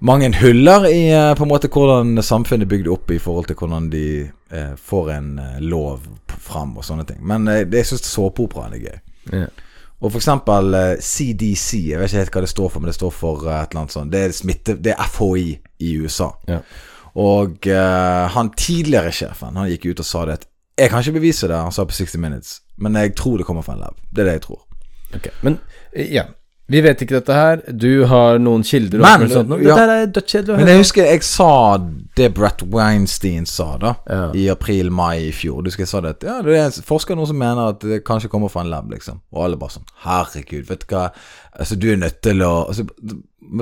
Mange 0.00 0.28
huller 0.38 0.84
i 0.86 1.08
eh, 1.10 1.32
på 1.34 1.42
en 1.42 1.50
måte 1.50 1.70
hvordan 1.74 2.20
samfunnet 2.22 2.68
er 2.68 2.70
bygd 2.70 2.90
opp 2.92 3.10
i 3.10 3.18
forhold 3.18 3.48
til 3.48 3.56
hvordan 3.58 3.88
de 3.90 4.02
eh, 4.54 4.74
får 4.78 5.08
en 5.16 5.30
eh, 5.42 5.56
lov 5.60 6.04
fram 6.38 6.76
og 6.78 6.86
sånne 6.86 7.06
ting. 7.08 7.18
Men 7.26 7.48
eh, 7.50 7.64
jeg 7.66 7.88
syns 7.88 8.06
såpeoperaen 8.06 8.76
er 8.76 8.84
gøy. 8.84 9.00
Ja. 9.32 9.48
Og 9.98 10.12
for 10.12 10.20
eksempel 10.20 10.70
eh, 10.78 10.92
CDC, 11.02 11.80
jeg 11.90 11.98
vet 11.98 12.12
ikke 12.12 12.22
helt 12.22 12.36
hva 12.38 12.44
det 12.46 12.52
står 12.52 12.70
for, 12.70 12.84
men 12.84 12.92
det 12.92 12.98
står 13.00 13.10
for 13.16 13.42
et 13.48 13.72
eller 13.72 13.82
annet 13.82 13.96
sånt. 13.96 14.12
Det 14.14 14.20
er 14.28 14.36
smitte, 14.38 14.78
det 14.78 14.94
er 14.94 15.10
FHI 15.10 15.48
i 15.82 15.96
USA. 15.98 16.30
Ja. 16.46 16.60
Og 17.18 17.66
han 18.30 18.50
tidligere 18.54 19.10
sjefen, 19.10 19.56
han 19.58 19.66
gikk 19.72 19.88
ut 19.90 20.02
og 20.04 20.06
sa 20.06 20.20
det 20.28 20.34
at 20.38 20.44
Jeg 20.78 20.92
kan 20.92 21.02
ikke 21.02 21.16
bevise 21.16 21.48
det, 21.50 21.56
han 21.58 21.74
sa 21.74 21.82
på 21.88 21.96
60 21.96 22.20
Minutes, 22.22 22.60
men 22.78 22.94
jeg 22.94 23.14
tror 23.18 23.38
det 23.38 23.46
kommer 23.48 23.62
fra 23.66 23.74
en 23.76 23.84
lab. 23.86 23.94
Det 24.10 24.22
er 24.24 24.30
det 24.32 24.36
jeg 24.40 24.46
tror. 24.48 24.64
Ok, 25.16 25.30
Men 25.42 25.58
uh, 25.96 26.02
ja, 26.12 26.24
vi 26.68 26.82
vet 26.84 27.00
ikke 27.00 27.16
dette 27.16 27.32
her. 27.32 27.62
Du 27.72 28.04
har 28.10 28.36
noen 28.44 28.60
kilder 28.66 29.00
Men, 29.00 29.22
alt 29.24 29.32
sånt. 29.32 29.54
ja. 29.64 29.72
Dette 29.72 29.94
er 30.02 30.10
dødskjedelig 30.18 30.52
å 30.52 30.58
Men 30.60 30.68
jeg 30.68 30.82
husker 30.82 31.06
jeg 31.08 31.22
sa 31.24 31.52
det 32.18 32.26
Brett 32.36 32.64
Weinstein 32.74 33.46
sa 33.48 33.68
da 33.80 33.94
Ja. 34.04 34.26
i 34.36 34.42
april-mai 34.52 35.30
i 35.30 35.32
fjor. 35.32 35.62
Du 35.64 35.70
husker 35.70 35.86
jeg 35.86 35.92
sa 35.94 36.02
det 36.04 36.12
Ja, 36.28 36.42
det 36.44 36.58
er 36.60 36.76
forskere 36.84 37.16
noen 37.16 37.30
som 37.30 37.40
mener 37.40 37.70
at 37.72 37.80
det 37.80 38.02
kanskje 38.04 38.28
kommer 38.28 38.52
fra 38.52 38.60
en 38.66 38.68
lab, 38.74 38.90
liksom. 38.92 39.22
Og 39.32 39.46
alle 39.46 39.56
bare 39.56 39.78
sånn 39.78 39.88
Herregud, 40.04 40.66
vet 40.68 40.84
du 40.84 40.92
hva. 40.94 41.06
Altså, 41.58 41.78
du 41.80 41.88
er 41.92 41.96
nødt 42.04 42.20
til 42.22 42.44
å 42.44 42.52
altså, 42.68 42.84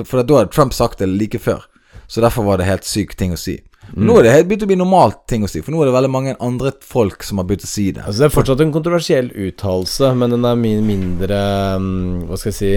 For 0.03 0.21
da 0.21 0.41
hadde 0.41 0.51
Trump 0.51 0.75
sagt 0.75 0.99
det 0.99 1.07
like 1.07 1.39
før. 1.39 1.63
Så 2.11 2.19
derfor 2.21 2.43
var 2.43 2.57
det 2.59 2.67
helt 2.67 2.83
syk 2.87 3.15
ting 3.15 3.31
å 3.31 3.39
si. 3.39 3.61
Men 3.93 4.09
Nå 4.09 4.17
er 4.19 4.27
det 4.27 4.35
helt 4.35 4.47
begynt 4.49 4.65
å 4.65 4.69
bli 4.69 4.77
normalt 4.79 5.19
ting 5.31 5.45
å 5.45 5.49
si, 5.51 5.61
for 5.63 5.71
nå 5.73 5.81
er 5.81 5.89
det 5.89 5.95
veldig 5.95 6.11
mange 6.11 6.35
andre 6.43 6.73
folk 6.83 7.23
som 7.23 7.39
har 7.41 7.47
begynt 7.47 7.63
å 7.67 7.71
si 7.71 7.89
det. 7.95 8.03
Altså 8.03 8.23
Det 8.25 8.29
er 8.29 8.35
fortsatt 8.35 8.63
en 8.65 8.73
kontroversiell 8.75 9.31
uttalelse, 9.31 10.13
men 10.19 10.35
den 10.35 10.47
er 10.47 10.59
mye 10.59 10.81
mindre 10.83 11.41
um, 11.79 11.91
Hva 12.27 12.39
skal 12.41 12.51
jeg 12.51 12.59
si 12.61 12.73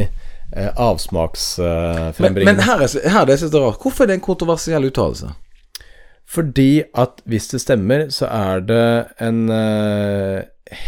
avsmaksfrembringende. 0.50 2.42
Men, 2.42 2.56
men 2.56 2.64
her 2.66 2.82
er, 2.82 2.94
her 3.06 3.22
er 3.22 3.28
det 3.28 3.38
jeg 3.38 3.52
rart. 3.54 3.78
Hvorfor 3.82 4.04
er 4.04 4.10
det 4.10 4.16
en 4.18 4.24
kontroversiell 4.24 4.88
uttalelse? 4.88 5.30
Fordi 6.30 6.82
at 6.98 7.22
hvis 7.26 7.48
det 7.50 7.60
stemmer, 7.62 8.06
så 8.14 8.28
er 8.30 8.60
det 8.66 8.84
en 9.22 9.48
eh, 9.50 10.42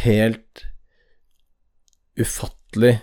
helt 0.05 0.67
ufattelig 2.19 3.01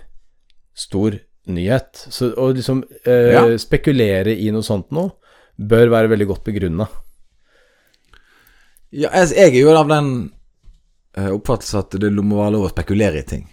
stor 0.77 1.17
nyhet. 1.51 2.05
Så 2.07 2.31
å 2.39 2.51
liksom 2.55 2.83
eh, 3.03 3.33
Ja. 3.35 3.43
spekulere 3.59 4.35
i 4.35 4.51
noe 4.55 4.63
sånt 4.63 4.91
nå, 4.95 5.09
bør 5.59 5.91
være 5.91 6.11
veldig 6.13 6.29
godt 6.29 6.45
begrunna. 6.47 6.87
Ja, 8.91 9.09
jeg, 9.13 9.33
jeg 9.37 9.53
er 9.53 9.61
jo 9.61 9.75
av 9.77 9.87
den 9.91 10.11
eh, 11.17 11.29
oppfattelse 11.35 11.83
at 11.83 11.97
det 12.01 12.09
må 12.17 12.39
være 12.41 12.55
lov 12.57 12.67
å 12.69 12.73
spekulere 12.73 13.21
i 13.21 13.27
ting. 13.27 13.47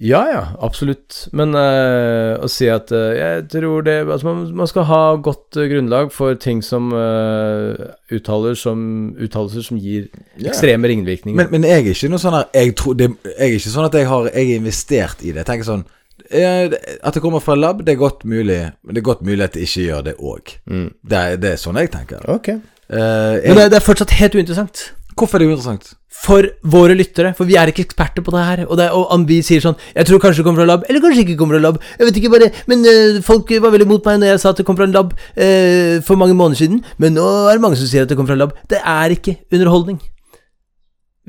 Ja, 0.00 0.22
ja, 0.32 0.42
absolutt. 0.64 1.26
Men 1.36 1.52
eh, 1.60 2.38
å 2.40 2.48
si 2.48 2.64
at 2.72 2.88
eh, 2.96 3.18
jeg 3.18 3.42
tror 3.52 3.82
det 3.84 3.98
Altså, 4.06 4.30
man, 4.30 4.38
man 4.62 4.70
skal 4.70 4.86
ha 4.88 5.00
godt 5.20 5.58
eh, 5.60 5.66
grunnlag 5.68 6.08
for 6.14 6.38
ting 6.40 6.62
som 6.64 6.86
uh, 6.96 7.76
uttaler 8.08 8.56
som, 8.56 8.80
uttalelser 9.20 9.66
som 9.66 9.76
gir 9.76 10.06
Ja. 10.40 10.48
ekstreme 10.54 10.88
ringvirkninger. 10.88 11.36
Men, 11.36 11.52
men 11.52 11.68
jeg 11.68 11.82
er 11.84 11.92
ikke 11.92 12.08
noe 12.14 12.22
sånn 12.22 12.38
her 12.38 12.48
jeg, 12.56 12.72
tror, 12.80 12.96
det, 12.96 13.10
jeg 13.28 13.36
er 13.50 13.58
ikke 13.58 13.74
sånn 13.76 13.88
at 13.90 13.98
jeg 14.00 14.08
har 14.08 14.30
Jeg 14.32 14.46
er 14.48 14.62
investert 14.62 15.20
i 15.20 15.34
det. 15.34 15.42
Jeg 15.44 15.50
tenker 15.52 15.68
sånn 15.68 15.84
eh, 16.32 16.72
At 17.04 17.14
det 17.18 17.20
kommer 17.26 17.44
fra 17.44 17.58
lab, 17.60 17.84
det 17.84 17.92
er 17.92 18.00
godt 18.00 18.24
mulig. 18.24 18.60
Men 18.80 18.96
det 18.96 19.04
er 19.04 19.08
godt 19.12 19.20
mulig 19.28 19.44
at 19.50 19.58
det 19.60 19.68
ikke 19.68 19.84
gjør 19.84 20.06
det 20.08 20.16
òg. 20.16 20.56
Mm. 20.64 20.88
Det, 21.04 21.20
er- 21.26 21.40
det 21.44 21.52
er 21.52 21.60
sånn 21.60 21.76
jeg 21.84 21.92
tenker. 21.92 22.24
Ok. 22.32 22.54
Eh, 22.90 23.48
Men 23.48 23.58
det, 23.58 23.70
det 23.70 23.78
er 23.78 23.86
fortsatt 23.86 24.18
helt 24.18 24.34
uinteressant. 24.34 24.90
hvorfor 25.16 25.36
er 25.36 25.44
det 25.44 25.50
uinteressant? 25.52 25.92
For 26.20 26.44
våre 26.66 26.94
lyttere, 26.98 27.30
for 27.36 27.48
vi 27.48 27.54
er 27.56 27.70
ikke 27.70 27.84
eksperter 27.86 28.24
på 28.24 28.32
det 28.34 28.42
her. 28.44 28.62
Og, 28.66 28.76
det, 28.76 28.90
og 28.92 29.22
vi 29.28 29.38
sier 29.46 29.62
sånn 29.62 29.76
Jeg 29.94 30.08
tror 30.08 30.20
kanskje 30.20 30.42
det 30.42 30.46
kommer 30.48 30.62
fra 30.62 30.68
lab, 30.68 30.84
eller 30.88 31.00
kanskje 31.00 31.24
ikke 31.24 31.36
kommer 31.38 31.56
fra 31.56 31.64
lab. 31.68 31.78
Jeg 31.96 32.08
vet 32.08 32.20
ikke 32.20 32.32
bare 32.34 32.50
Men 32.68 32.84
eh, 32.90 33.20
folk 33.24 33.52
var 33.62 33.72
veldig 33.72 33.88
mot 33.88 34.10
meg 34.10 34.20
når 34.20 34.34
jeg 34.34 34.42
sa 34.42 34.52
at 34.52 34.60
det 34.60 34.66
kom 34.68 34.76
fra 34.76 34.88
en 34.90 34.96
lab 34.96 35.14
eh, 35.36 36.00
for 36.04 36.20
mange 36.20 36.36
måneder 36.36 36.64
siden. 36.64 36.82
Men 36.98 37.16
nå 37.16 37.26
er 37.48 37.56
det 37.56 37.64
mange 37.64 37.80
som 37.80 37.88
sier 37.88 38.04
at 38.04 38.12
det 38.12 38.18
kommer 38.18 38.34
fra 38.34 38.42
lab. 38.42 38.56
Det 38.68 38.82
er 38.82 39.16
ikke 39.16 39.38
underholdning. 39.54 40.00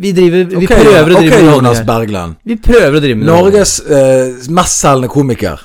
Vi 0.02 0.12
driver 0.18 0.48
Vi 0.50 0.64
okay, 0.66 0.82
prøver 0.82 1.14
å 1.14 1.20
drive 1.20 1.28
okay, 1.30 1.44
med 1.46 1.54
Jonas. 1.54 1.82
Bergland. 1.86 2.40
Vi 2.48 2.58
prøver 2.58 2.98
å 2.98 3.02
drive 3.04 3.20
med. 3.20 3.28
Norges 3.30 3.76
uh, 3.86 4.48
mestselgende 4.50 5.12
komiker. 5.14 5.62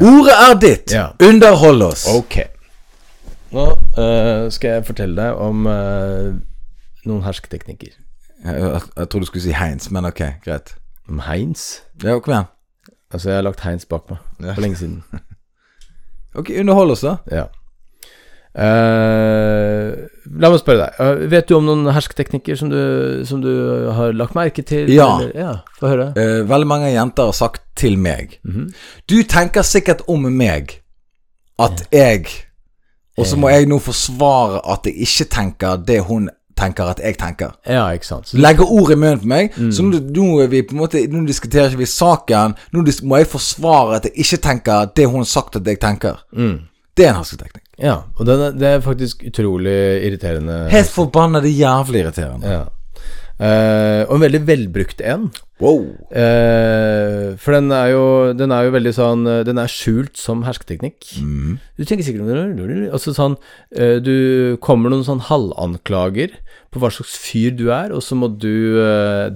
Ordet 0.00 0.34
er 0.34 0.56
ditt. 0.58 0.94
Ja. 0.96 1.10
Underhold 1.22 1.84
oss. 1.92 2.08
Ok. 2.10 2.40
Nå 3.52 3.64
uh, 3.98 4.46
skal 4.54 4.78
jeg 4.78 4.84
fortelle 4.88 5.16
deg 5.18 5.40
om 5.44 5.66
uh, 5.68 6.32
noen 7.04 7.22
hersketeknikker. 7.26 7.92
Jeg, 8.44 8.54
jeg, 8.58 8.80
jeg 8.96 9.08
tror 9.12 9.20
du 9.20 9.26
skulle 9.28 9.44
si 9.44 9.52
Heinz, 9.54 9.90
men 9.94 10.08
ok, 10.08 10.22
greit. 10.44 10.74
Om 11.08 11.20
Heinz. 11.28 11.82
Ja, 12.02 12.16
kom 12.18 12.32
igjen. 12.34 12.48
Altså, 13.12 13.28
jeg 13.28 13.36
har 13.36 13.44
lagt 13.46 13.60
Heinz 13.66 13.84
bak 13.86 14.08
meg 14.10 14.18
Ja. 14.48 14.54
for 14.54 14.64
lenge 14.64 14.76
siden. 14.80 15.02
Ok, 16.34 16.48
Underhold 16.62 16.94
oss, 16.94 17.02
da. 17.04 17.18
Ja. 17.28 17.42
Uh, 18.52 19.92
la 20.40 20.48
meg 20.52 20.60
spørre 20.60 20.86
deg. 20.86 21.22
vet 21.32 21.48
du 21.48 21.54
om 21.58 21.64
noen 21.66 21.88
hersketeknikker 21.92 22.56
som 22.60 22.68
du, 22.72 22.78
som 23.28 23.40
du 23.44 23.50
har 23.96 24.12
lagt 24.16 24.36
merke 24.36 24.64
til? 24.64 24.88
Ja. 24.92 25.08
Eller, 25.20 25.32
ja 25.36 25.52
Få 25.78 25.90
høre. 25.92 26.10
Uh, 26.16 26.42
veldig 26.48 26.68
mange 26.68 26.90
jenter 26.92 27.28
har 27.30 27.36
sagt 27.36 27.62
til 27.80 27.98
meg 28.00 28.38
Mhm. 28.44 28.70
Du 29.08 29.18
tenker 29.28 29.64
sikkert 29.66 30.02
om 30.08 30.24
meg 30.32 30.78
at 31.60 31.84
jeg 31.92 32.26
Og 33.18 33.26
så 33.28 33.36
må 33.36 33.50
jeg 33.52 33.68
nå 33.68 33.76
forsvare 33.82 34.62
at 34.72 34.86
jeg 34.88 35.04
ikke 35.04 35.28
tenker 35.34 35.82
det 35.86 36.00
hun 36.08 36.30
tenker 36.56 36.90
at 36.92 37.00
jeg 37.02 37.16
tenker. 37.20 37.54
Ja, 37.66 37.86
ikke 37.96 38.06
sant. 38.06 38.28
Så, 38.28 38.38
Legge 38.40 38.64
ord 38.64 38.92
i 38.92 38.96
munnen 38.98 39.22
på 39.22 39.30
meg. 39.30 39.54
Mm. 39.56 39.70
Så 39.74 39.84
nå, 39.86 40.00
nå 40.14 40.26
er 40.44 40.50
vi 40.52 40.62
på 40.66 40.76
en 40.76 40.82
måte 40.82 41.00
Nå 41.10 41.24
diskuterer 41.28 41.72
ikke 41.72 41.82
vi 41.82 41.88
saken. 41.90 42.54
Nå 42.72 42.84
må 43.08 43.20
jeg 43.20 43.30
forsvare 43.32 43.98
at 43.98 44.08
jeg 44.08 44.26
ikke 44.26 44.42
tenker 44.48 44.92
det 44.96 45.08
hun 45.08 45.24
har 45.24 45.30
sagt 45.32 45.58
at 45.60 45.66
jeg 45.66 45.80
tenker. 45.82 46.22
mm. 46.32 46.60
Det 46.92 47.06
er 47.06 47.14
en 47.14 47.22
hersketeknikk. 47.22 47.62
Ja, 47.80 47.94
og 48.20 48.26
den 48.28 48.40
er, 48.44 48.50
det 48.52 48.66
er 48.68 48.82
faktisk 48.84 49.22
utrolig 49.24 49.72
irriterende. 50.04 50.66
Helt 50.68 50.90
forbanna 50.92 51.40
det 51.40 51.54
jævlig 51.56 52.02
irriterende. 52.02 52.50
Ja. 52.52 52.66
Eh, 53.42 54.02
og 54.06 54.18
en 54.18 54.22
veldig 54.22 54.40
velbrukt 54.46 55.00
en. 55.02 55.30
Wow. 55.62 55.82
Uh, 56.10 57.34
for 57.38 57.54
den 57.54 57.70
er 57.70 57.92
jo 57.92 58.04
Den 58.34 58.50
er 58.50 58.66
jo 58.66 58.72
veldig 58.74 58.92
sånn 58.96 59.20
eh, 59.30 59.44
Den 59.46 59.60
er 59.62 59.70
skjult 59.70 60.18
som 60.18 60.42
hersketeknikk. 60.46 61.06
Mm. 61.22 61.60
Du 61.78 61.84
tenker 61.86 62.06
sikkert 62.06 62.90
Altså 62.90 63.14
sånn 63.14 63.36
uh, 63.78 63.98
Du 64.02 64.58
kommer 64.64 64.90
noen 64.90 65.06
sånn 65.06 65.22
halvanklager 65.28 66.34
på 66.72 66.82
hva 66.82 66.90
slags 66.90 67.14
fyr 67.20 67.54
du 67.54 67.66
er, 67.70 67.92
og 67.92 68.00
så 68.00 68.16
må 68.16 68.30
du 68.32 68.80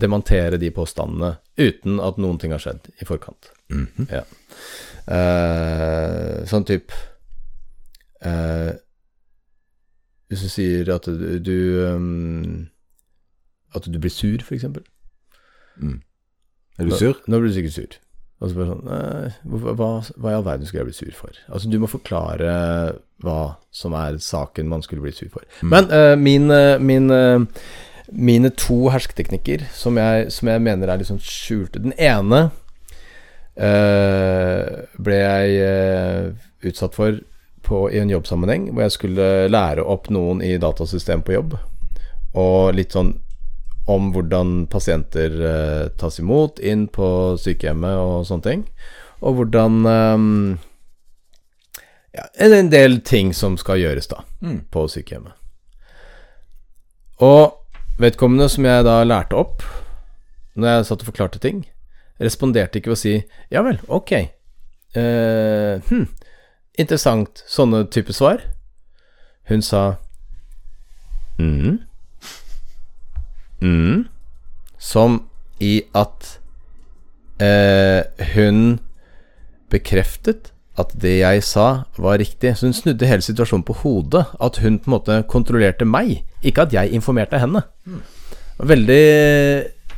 demontere 0.00 0.56
de 0.56 0.70
påstandene 0.72 1.34
uten 1.60 1.98
at 2.00 2.16
noen 2.16 2.38
ting 2.40 2.54
har 2.54 2.62
skjedd 2.64 2.88
i 2.96 3.04
forkant. 3.04 3.50
Mhm. 3.68 4.06
Ja. 4.08 4.22
Eh, 5.12 6.46
sånn 6.48 6.64
type 6.64 6.96
Hvis 10.32 10.46
du 10.46 10.48
sier 10.48 10.88
at 10.96 11.10
du, 11.12 11.36
du 11.44 11.58
um, 11.92 12.64
At 13.76 13.86
du 13.86 13.98
blir 14.00 14.12
sur, 14.12 14.40
eksempel. 14.40 14.84
Mm. 15.76 16.00
Er 16.78 16.88
du 16.88 16.96
sur? 16.96 17.16
Nå, 17.26 17.40
blir 17.40 17.52
du 17.52 17.56
sikkert 17.56 17.76
sur. 17.76 17.96
Og 18.36 18.50
så 18.50 18.56
bare 18.58 18.68
sånn 18.68 18.84
«Nei, 18.84 19.28
hva, 19.48 19.88
hva 20.20 20.32
i 20.32 20.36
all 20.36 20.44
verden 20.44 20.68
skulle 20.68 20.82
jeg 20.82 20.90
bli 20.90 20.96
sur 20.98 21.12
for? 21.16 21.38
Altså, 21.48 21.70
du 21.72 21.78
må 21.80 21.88
forklare 21.88 22.50
hva 23.24 23.40
som 23.72 23.96
er 23.96 24.18
saken 24.20 24.68
man 24.68 24.84
skulle 24.84 25.04
bli 25.06 25.14
sur 25.16 25.30
for. 25.32 25.46
Mm. 25.62 25.70
Men 25.72 25.88
uh, 25.88 26.12
min, 26.20 26.50
eh, 26.52 26.76
min, 26.76 27.08
uh, 27.08 27.40
mine 28.12 28.50
to 28.60 28.90
hersketeknikker 28.92 29.64
som 29.72 29.96
jeg, 30.00 30.28
som 30.36 30.52
jeg 30.52 30.64
mener 30.66 30.92
er 30.92 31.00
litt 31.00 31.08
sånn 31.08 31.22
skjulte 31.24 31.80
Den 31.80 31.96
ene 31.96 32.50
uh, 33.56 34.68
ble 35.00 35.16
jeg 35.22 36.36
utsatt 36.68 36.96
for 36.96 37.22
på, 37.66 37.86
i 37.90 37.98
en 37.98 38.12
jobbsammenheng 38.12 38.68
hvor 38.70 38.84
jeg 38.84 38.94
skulle 38.94 39.30
lære 39.48 39.82
opp 39.82 40.10
noen 40.12 40.44
i 40.44 40.58
datasystem 40.60 41.24
på 41.24 41.38
jobb. 41.38 41.56
Og 42.36 42.76
litt 42.76 42.92
sånn 42.94 43.16
om 43.86 44.08
hvordan 44.12 44.66
pasienter 44.72 45.34
eh, 45.46 45.88
tas 45.98 46.18
imot 46.18 46.58
inn 46.58 46.86
på 46.88 47.08
sykehjemmet 47.38 47.94
og 48.00 48.24
sånne 48.26 48.42
ting. 48.42 48.64
Og 49.22 49.38
hvordan 49.38 49.76
eh, 49.86 50.58
ja, 52.18 52.24
en- 52.46 52.70
del 52.72 53.00
ting 53.00 53.32
som 53.34 53.56
skal 53.56 53.78
gjøres 53.78 54.08
da 54.10 54.22
Mm. 54.42 54.60
på 54.70 54.86
sykehjemmet. 54.88 55.32
Og 57.20 57.54
vedkommende 57.98 58.48
som 58.52 58.64
jeg 58.64 58.84
da 58.84 58.98
lærte 59.04 59.36
opp, 59.36 59.62
når 60.56 60.68
jeg 60.68 60.84
satt 60.86 61.00
og 61.04 61.06
forklarte 61.12 61.40
ting, 61.40 61.64
responderte 62.20 62.76
ikke 62.80 62.90
ved 62.92 62.96
å 62.96 63.00
si 63.00 63.24
'ja 63.50 63.62
vel, 63.62 63.78
ok'. 63.88 64.30
Eh, 64.96 65.80
hm, 65.88 66.08
interessant. 66.78 67.42
Sånne 67.46 67.84
type 67.90 68.12
svar. 68.12 68.40
Hun 69.48 69.62
sa 69.62 69.96
mm. 71.38 71.78
Mm. 73.62 74.06
Som 74.78 75.22
i 75.62 75.80
at 75.96 76.36
eh, 77.40 78.02
hun 78.34 78.78
bekreftet 79.72 80.52
at 80.76 80.92
det 81.00 81.14
jeg 81.22 81.44
sa, 81.44 81.86
var 81.96 82.18
riktig. 82.20 82.52
Så 82.56 82.68
hun 82.68 82.76
snudde 82.76 83.08
hele 83.08 83.24
situasjonen 83.24 83.64
på 83.64 83.78
hodet. 83.80 84.26
At 84.40 84.60
hun 84.60 84.78
på 84.78 84.90
en 84.90 84.96
måte 84.98 85.22
kontrollerte 85.30 85.88
meg, 85.88 86.20
ikke 86.44 86.66
at 86.66 86.76
jeg 86.76 86.92
informerte 86.96 87.40
henne. 87.40 87.64
Mm. 87.88 88.02
Veldig 88.72 89.04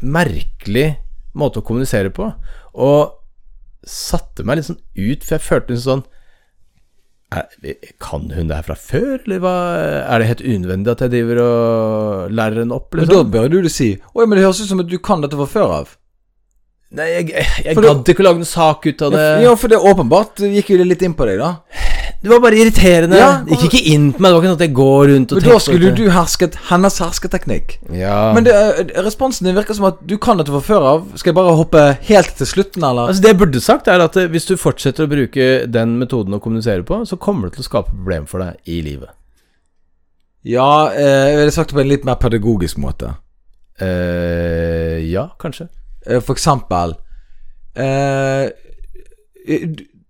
merkelig 0.07 0.89
måte 1.39 1.59
å 1.59 1.67
kommunisere 1.67 2.13
på. 2.15 2.31
Og 2.79 3.17
satte 3.89 4.45
meg 4.47 4.59
litt 4.59 4.69
sånn 4.69 4.79
ut, 4.79 5.25
for 5.25 5.35
jeg 5.37 5.47
følte 5.47 5.75
en 5.75 5.83
sånn 5.83 6.07
Kan 7.29 8.31
hun 8.33 8.49
det 8.49 8.57
her 8.57 8.65
fra 8.65 8.77
før, 8.81 9.19
eller 9.21 9.41
hva? 9.45 9.55
Er 10.01 10.23
det 10.23 10.29
helt 10.31 10.45
unødvendig 10.47 10.93
at 10.95 11.03
jeg 11.05 11.13
driver 11.13 11.41
og 11.45 12.33
lærer 12.33 12.63
henne 12.63 12.77
opp, 12.79 12.89
Men 12.95 13.05
liksom? 13.05 13.31
da 13.31 13.37
bør 13.37 13.49
du 13.53 13.69
si 13.73 13.91
Oi, 14.15 14.25
men 14.25 14.39
det 14.39 14.47
høres 14.47 14.63
ut 14.63 14.71
som 14.71 14.81
at 14.81 14.89
du 14.89 14.97
kan 14.99 15.21
dette 15.25 15.37
fra 15.37 15.49
før 15.51 15.75
av. 15.83 15.91
Nei, 16.97 17.05
jeg, 17.13 17.27
jeg, 17.35 17.47
jeg 17.67 17.77
gadd 17.85 18.09
ikke 18.09 18.25
å 18.25 18.29
lage 18.31 18.41
noen 18.41 18.49
sak 18.49 18.87
ut 18.89 19.03
av 19.05 19.13
det. 19.13 19.25
Ja, 19.45 19.53
for 19.61 19.69
det 19.69 19.77
er 19.77 19.91
åpenbart 19.91 20.41
gikk 20.41 20.71
jo 20.73 20.79
det 20.81 20.87
litt 20.89 21.05
inn 21.05 21.17
på 21.19 21.29
deg, 21.29 21.43
da. 21.43 21.51
Det 22.21 22.31
var 22.33 22.41
bare 22.43 22.57
irriterende. 22.59 23.15
Ja, 23.21 23.29
og, 23.45 23.51
gikk 23.63 23.75
ikke 23.79 23.93
inn 23.95 24.09
på 24.13 24.19
meg. 24.25 24.33
Det 24.33 24.35
var 24.35 24.43
ikke 24.43 24.49
sånn 24.51 24.57
at 24.59 24.63
jeg 24.65 24.73
går 24.75 25.03
rundt 25.13 25.33
og 25.33 25.37
Men 25.39 25.45
tenker 25.45 25.55
da 25.55 25.63
skulle 25.63 25.91
du 25.95 26.01
hersket 26.11 26.57
hennes 26.71 26.97
hersketeknikk. 26.99 27.77
Ja. 27.95 28.17
Men 28.35 28.45
det, 28.49 28.55
er- 28.59 29.05
responsen 29.07 29.47
din 29.47 29.55
virker 29.55 29.79
som 29.79 29.87
at 29.87 30.01
du 30.03 30.17
kan 30.19 30.41
dette 30.41 30.51
fra 30.51 30.61
før 30.67 30.87
av. 30.89 31.05
Skal 31.15 31.31
jeg 31.31 31.37
bare 31.39 31.55
hoppe 31.61 31.85
helt 32.09 32.33
til 32.41 32.51
slutten, 32.51 32.83
eller? 32.83 33.13
Altså 33.13 33.23
Det 33.23 33.31
jeg 33.31 33.39
burde 33.45 33.63
sagt, 33.63 33.87
er 33.87 34.03
at 34.03 34.19
eh, 34.19 34.27
hvis 34.35 34.49
du 34.51 34.57
fortsetter 34.59 35.07
å 35.07 35.13
bruke 35.15 35.47
den 35.71 35.95
metoden 36.03 36.35
å 36.35 36.43
kommunisere 36.43 36.83
på, 36.83 36.99
så 37.07 37.17
kommer 37.23 37.47
det 37.53 37.59
til 37.61 37.67
å 37.67 37.69
skape 37.71 37.95
problemer 37.95 38.27
for 38.27 38.43
deg 38.43 38.59
i 38.67 38.81
livet. 38.83 39.15
Ja, 40.43 40.91
eh, 40.91 41.31
jeg 41.31 41.39
ville 41.45 41.55
sagt 41.55 41.71
det 41.71 41.79
på 41.79 41.87
en 41.87 41.93
litt 41.95 42.05
mer 42.09 42.19
pedagogisk 42.19 42.79
måte. 42.83 43.15
eh 43.79 45.07
ja, 45.07 45.29
kanskje. 45.39 45.69
Eh, 46.07 46.19
For 46.21 46.35
eksempel 46.35 46.97
eh, 47.79 48.51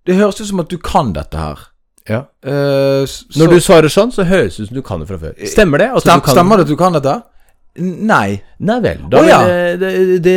Det 0.07 0.15
høres 0.17 0.41
ut 0.41 0.49
som 0.49 0.61
at 0.65 0.71
du 0.73 0.79
kan 0.79 1.13
dette 1.13 1.37
her. 1.37 1.59
Ja. 2.09 2.23
Uh, 2.47 3.05
så, 3.07 3.25
Når 3.39 3.51
du 3.55 3.61
svarer 3.61 3.89
sånn, 3.93 4.13
så 4.15 4.25
høres 4.25 4.57
det 4.57 4.63
ut 4.63 4.69
som 4.69 4.77
du 4.79 4.83
kan 4.83 5.01
det 5.01 5.09
fra 5.11 5.19
før. 5.19 5.35
Stemmer 5.47 5.79
det? 5.79 5.91
at 5.95 6.01
Stem, 6.07 6.21
kan- 6.21 6.35
Stemmer 6.35 6.57
det 6.57 6.69
at 6.69 6.73
du 6.73 6.77
kan 6.81 6.93
dette? 6.97 7.19
Nei. 7.79 8.41
Nei 8.59 8.77
vel. 8.83 9.03
Da 9.11 9.21
oh, 9.21 9.27
ja. 9.29 9.37
det, 9.79 9.91
det, 10.25 10.35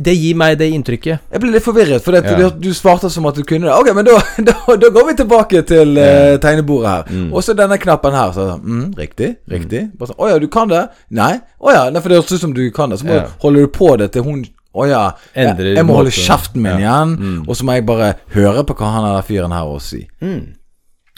det, 0.00 0.14
gir 0.16 0.36
meg 0.40 0.54
det 0.56 0.70
inntrykket. 0.72 1.20
Jeg 1.34 1.42
ble 1.42 1.50
litt 1.52 1.64
forvirret, 1.66 2.00
for 2.04 2.16
Ja. 2.16 2.22
du, 2.22 2.46
du 2.64 2.70
svarte 2.72 3.10
som 3.12 3.26
at 3.28 3.36
du 3.36 3.42
kunne 3.44 3.66
det. 3.68 3.74
Ok, 3.76 3.90
men 3.94 4.06
da, 4.08 4.14
da, 4.48 4.54
da 4.80 4.88
går 4.94 5.08
vi 5.10 5.16
tilbake 5.18 5.62
til 5.68 5.98
uh, 6.00 6.38
tegnebordet 6.40 6.88
her. 6.94 7.02
Mm. 7.12 7.26
Og 7.34 7.44
så 7.44 7.52
denne 7.58 7.76
knappen 7.82 8.16
her. 8.16 8.32
Så, 8.32 8.46
mm, 8.62 8.86
riktig, 8.96 9.34
riktig. 9.52 9.82
Bare 9.98 10.12
sånn, 10.14 10.16
Å 10.22 10.30
ja, 10.32 10.38
du 10.40 10.48
kan 10.48 10.70
det? 10.72 10.86
Nei? 11.18 11.34
Å 11.60 11.74
ja, 11.76 11.82
nei, 11.92 12.00
for 12.00 12.08
det 12.14 12.22
høres 12.22 12.32
ut 12.38 12.40
som 12.46 12.54
du 12.56 12.64
kan 12.72 12.94
det. 12.94 13.02
Så 13.02 13.10
må, 13.10 13.18
Ja. 13.20 13.26
holder 13.44 13.66
du 13.68 13.74
på 13.74 13.96
det 14.00 14.12
til 14.16 14.24
hun 14.24 14.46
Å 14.78 14.84
ja, 14.86 15.02
jeg, 15.34 15.56
jeg 15.74 15.84
må 15.88 15.94
holde 15.96 16.10
kjeften 16.14 16.60
min 16.62 16.78
Ja. 16.78 17.02
igjen, 17.02 17.14
Mm. 17.18 17.38
og 17.48 17.56
så 17.56 17.64
må 17.66 17.72
jeg 17.74 17.86
bare 17.88 18.14
høre 18.36 18.62
på 18.68 18.76
hva 18.78 18.90
han 18.94 19.06
der 19.08 19.22
fyren 19.26 19.50
her 19.52 19.64
å 19.66 19.80
si 19.82 20.06
Mm. 20.22 20.54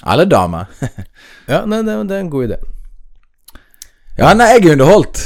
Eller 0.06 0.28
dame. 0.30 0.66
Ja, 1.50 1.64
nei, 1.66 1.80
det, 1.82 1.96
det 2.06 2.14
er 2.14 2.20
en 2.22 2.30
god 2.30 2.44
idé. 2.46 2.56
ja, 4.20 4.28
nei, 4.38 4.46
jeg 4.52 4.60
er 4.68 4.72
underholdt. 4.76 5.22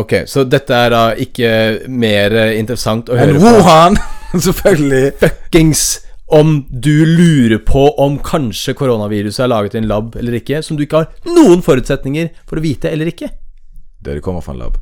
Ok, 0.00 0.14
så 0.26 0.42
dette 0.42 0.74
er 0.74 0.90
da 0.90 1.02
ikke 1.22 1.50
mer 1.86 2.34
interessant 2.56 3.12
å 3.12 3.18
høre 3.18 3.36
på 3.36 3.52
Wuhan, 3.60 3.98
selvfølgelig. 4.46 5.12
fuckings 5.22 5.84
om 6.30 6.66
du 6.70 7.04
lurer 7.06 7.58
på 7.66 7.84
om 7.98 8.18
kanskje 8.22 8.74
koronaviruset 8.78 9.44
er 9.44 9.50
laget 9.50 9.74
i 9.74 9.80
en 9.80 9.88
lab 9.90 10.14
eller 10.18 10.36
ikke, 10.38 10.60
som 10.62 10.78
du 10.78 10.84
ikke 10.86 11.04
har 11.04 11.30
noen 11.30 11.62
forutsetninger 11.66 12.30
for 12.46 12.58
å 12.60 12.64
vite 12.64 12.90
eller 12.90 13.10
ikke. 13.10 13.30
Det 14.02 14.20
kommer 14.24 14.42
fra 14.44 14.54
en 14.54 14.62
lab. 14.62 14.78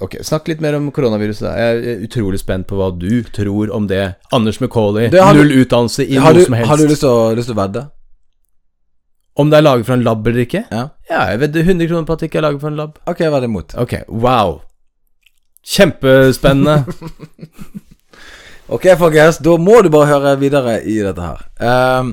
Ok, 0.00 0.16
Snakk 0.24 0.48
litt 0.48 0.62
mer 0.64 0.78
om 0.78 0.86
koronaviruset. 0.94 1.46
Jeg 1.60 1.80
er 1.92 2.04
utrolig 2.06 2.40
spent 2.40 2.66
på 2.70 2.78
hva 2.78 2.88
du 2.96 3.20
tror 3.36 3.72
om 3.76 3.88
det. 3.90 4.14
Anders 4.32 4.60
McCauley, 4.62 5.10
null 5.12 5.52
utdannelse 5.60 6.06
i 6.06 6.16
noe 6.16 6.32
du, 6.36 6.44
som 6.46 6.56
helst. 6.56 6.70
har 6.70 6.80
du 6.80 6.86
lyst 6.88 7.04
til 7.04 7.54
å, 7.54 7.58
vedde? 7.58 7.84
Om 9.40 9.52
det 9.52 9.60
er 9.60 9.66
laget 9.66 9.86
fra 9.88 9.98
en 9.98 10.06
lab 10.06 10.26
eller 10.26 10.46
ikke? 10.46 10.64
Ja. 10.72 10.86
Ja, 11.10 11.20
jeg 11.32 11.42
vedder 11.44 11.68
100 11.68 11.90
kroner 11.90 12.08
på 12.08 12.16
at 12.16 12.22
det 12.22 12.30
ikke 12.30 12.40
er 12.40 12.46
laget 12.48 12.64
fra 12.64 12.72
en 12.72 12.80
lab. 12.80 12.98
Ok, 13.08 13.20
vedder 13.26 13.48
imot. 13.48 13.76
Ok, 13.80 13.94
wow. 14.08 14.58
Kjempespennende. 15.76 16.82
Ok, 18.70 18.84
folkens, 18.94 19.40
da 19.42 19.56
må 19.58 19.80
du 19.82 19.88
bare 19.90 20.06
høre 20.06 20.36
videre 20.38 20.76
i 20.86 21.00
dette 21.02 21.24
her. 21.24 21.40
Um, 21.58 22.12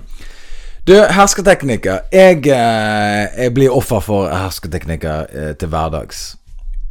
du, 0.89 0.95
hersketeknikker. 1.13 2.08
Jeg, 2.10 2.39
eh, 2.50 3.43
jeg 3.43 3.54
blir 3.54 3.76
offer 3.76 4.02
for 4.02 4.32
hersketeknikker 4.32 5.28
eh, 5.30 5.52
til 5.60 5.69
hverdags. 5.69 6.32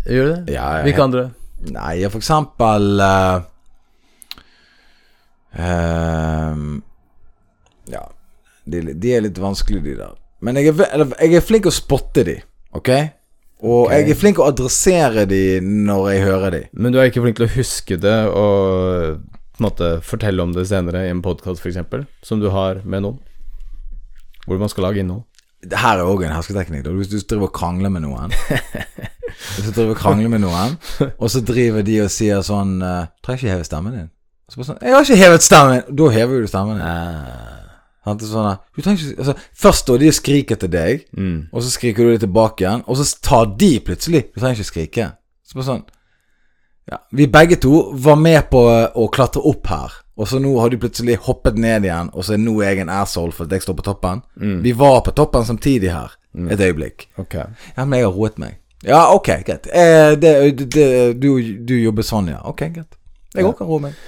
Gjør 0.07 0.29
du 0.29 0.33
det? 0.33 0.55
Ja, 0.55 0.67
jeg- 0.79 0.87
Hvilke 0.89 1.03
andre? 1.03 1.25
Nei, 1.73 1.95
for 2.13 2.21
eksempel 2.21 3.01
uh, 3.01 3.41
uh, 5.57 6.57
Ja, 7.91 8.03
de, 8.65 8.83
de 8.95 9.15
er 9.17 9.25
litt 9.25 9.39
vanskelige, 9.41 9.83
de 9.83 9.97
der. 10.03 10.17
Men 10.45 10.59
jeg 10.61 10.75
er, 10.75 11.07
jeg 11.23 11.39
er 11.39 11.45
flink 11.45 11.67
å 11.67 11.75
spotte 11.75 12.27
de, 12.27 12.37
ok? 12.77 12.91
Og 13.65 13.87
okay. 13.87 14.03
jeg 14.03 14.13
er 14.13 14.19
flink 14.21 14.39
å 14.39 14.51
adressere 14.51 15.25
de 15.29 15.61
når 15.65 16.11
jeg 16.13 16.25
hører 16.27 16.53
de. 16.53 16.63
Men 16.77 16.93
du 16.93 17.01
er 17.01 17.09
ikke 17.09 17.25
flink 17.25 17.39
til 17.39 17.49
å 17.49 17.55
huske 17.55 17.97
det 17.97 18.19
og 18.29 19.23
på 19.57 19.63
en 19.63 19.65
måte 19.71 19.89
fortelle 20.05 20.45
om 20.45 20.53
det 20.53 20.67
senere 20.69 21.07
i 21.07 21.13
en 21.15 21.23
podkast 21.25 21.65
f.eks., 21.65 22.05
som 22.21 22.43
du 22.43 22.51
har 22.53 22.83
med 22.85 23.07
noen? 23.07 23.17
Hvor 24.45 24.61
man 24.61 24.69
skal 24.69 24.85
lage 24.85 25.01
innhold. 25.01 25.25
Det 25.71 25.79
her 25.79 25.99
er 25.99 26.07
òg 26.07 26.23
en 26.25 26.35
hersketeknikk. 26.37 26.87
Hvis 26.87 27.09
du 27.11 27.19
driver 27.19 27.49
og 27.49 27.53
krangler 27.57 27.91
med 27.91 28.05
noen 28.07 28.31
Hvis 29.57 29.67
du 29.67 29.73
driver 29.73 29.91
og 29.91 30.01
krangler 30.01 30.29
med 30.33 30.45
noen, 30.45 30.77
og 31.19 31.31
så 31.33 31.41
driver 31.45 31.83
de 31.87 32.01
og 32.05 32.11
sier 32.11 32.43
sånn 32.47 32.77
uh, 32.83 33.07
'Trenger 33.23 33.43
ikke 33.43 33.55
heve 33.57 33.65
stemmen 33.69 33.93
din.' 33.97 34.11
Så 34.49 34.61
bare 34.61 34.69
sånn 34.71 34.83
'Jeg 34.83 34.95
har 34.95 35.03
ikke 35.05 35.23
hevet 35.25 35.43
stemmen 35.43 35.73
din.' 35.81 35.97
Da 35.99 36.09
hever 36.15 36.35
jo 36.35 36.41
du 36.47 36.47
stemmen 36.51 36.79
din. 36.79 36.87
Er 36.87 37.63
Sånn, 38.07 38.21
ikke, 38.79 39.17
altså, 39.19 39.33
først 39.59 39.83
står 39.83 39.99
de 39.99 40.09
og 40.13 40.15
skriker 40.15 40.57
til 40.63 40.71
deg, 40.71 41.01
Mm. 41.19 41.49
og 41.53 41.63
så 41.63 41.71
skriker 41.75 42.05
du 42.05 42.11
det 42.13 42.21
tilbake 42.21 42.63
igjen, 42.63 42.85
og 42.87 42.97
så 42.97 43.19
tar 43.21 43.45
de 43.59 43.81
plutselig 43.81 44.25
'Du 44.31 44.41
trenger 44.41 44.61
ikke 44.63 44.71
skrike'. 44.71 45.13
Så 45.45 45.55
bare 45.55 45.65
sånn 45.65 45.85
ja, 46.93 46.97
Vi 47.13 47.27
begge 47.27 47.57
to 47.57 47.91
var 47.95 48.15
med 48.15 48.45
på 48.51 48.63
å 48.95 49.09
klatre 49.11 49.43
opp 49.43 49.67
her, 49.67 49.93
og 50.17 50.29
så 50.29 50.41
nå 50.41 50.55
har 50.59 50.73
du 50.73 50.79
plutselig 50.81 51.19
hoppet 51.27 51.59
ned 51.61 51.85
igjen, 51.85 52.11
og 52.17 52.25
så 52.25 52.37
er 52.37 52.41
nå 52.41 52.55
jeg 52.65 52.81
en 52.81 52.93
asshole 52.93 53.35
fordi 53.37 53.59
jeg 53.59 53.67
står 53.67 53.77
på 53.81 53.85
toppen. 53.91 54.23
Mm. 54.41 54.61
Vi 54.65 54.73
var 54.77 55.03
på 55.05 55.13
toppen 55.17 55.45
samtidig 55.45 55.93
her, 55.93 56.17
et 56.51 56.61
øyeblikk. 56.61 57.09
Okay. 57.21 57.45
Ja, 57.77 57.85
men 57.85 58.01
jeg 58.01 58.09
har 58.09 58.17
roet 58.17 58.41
meg. 58.41 58.57
Ja, 58.87 59.03
ok, 59.15 59.29
greit. 59.45 59.69
Eh, 59.73 60.15
det, 60.21 60.33
det, 60.73 60.89
du, 61.21 61.29
du 61.69 61.75
jobber 61.81 62.07
sånn, 62.07 62.31
ja. 62.33 62.41
Ok, 62.49 62.65
greit. 62.75 62.99
Jeg 63.37 63.45
òg 63.45 63.57
kan 63.59 63.69
roe 63.69 63.83
meg. 63.89 64.01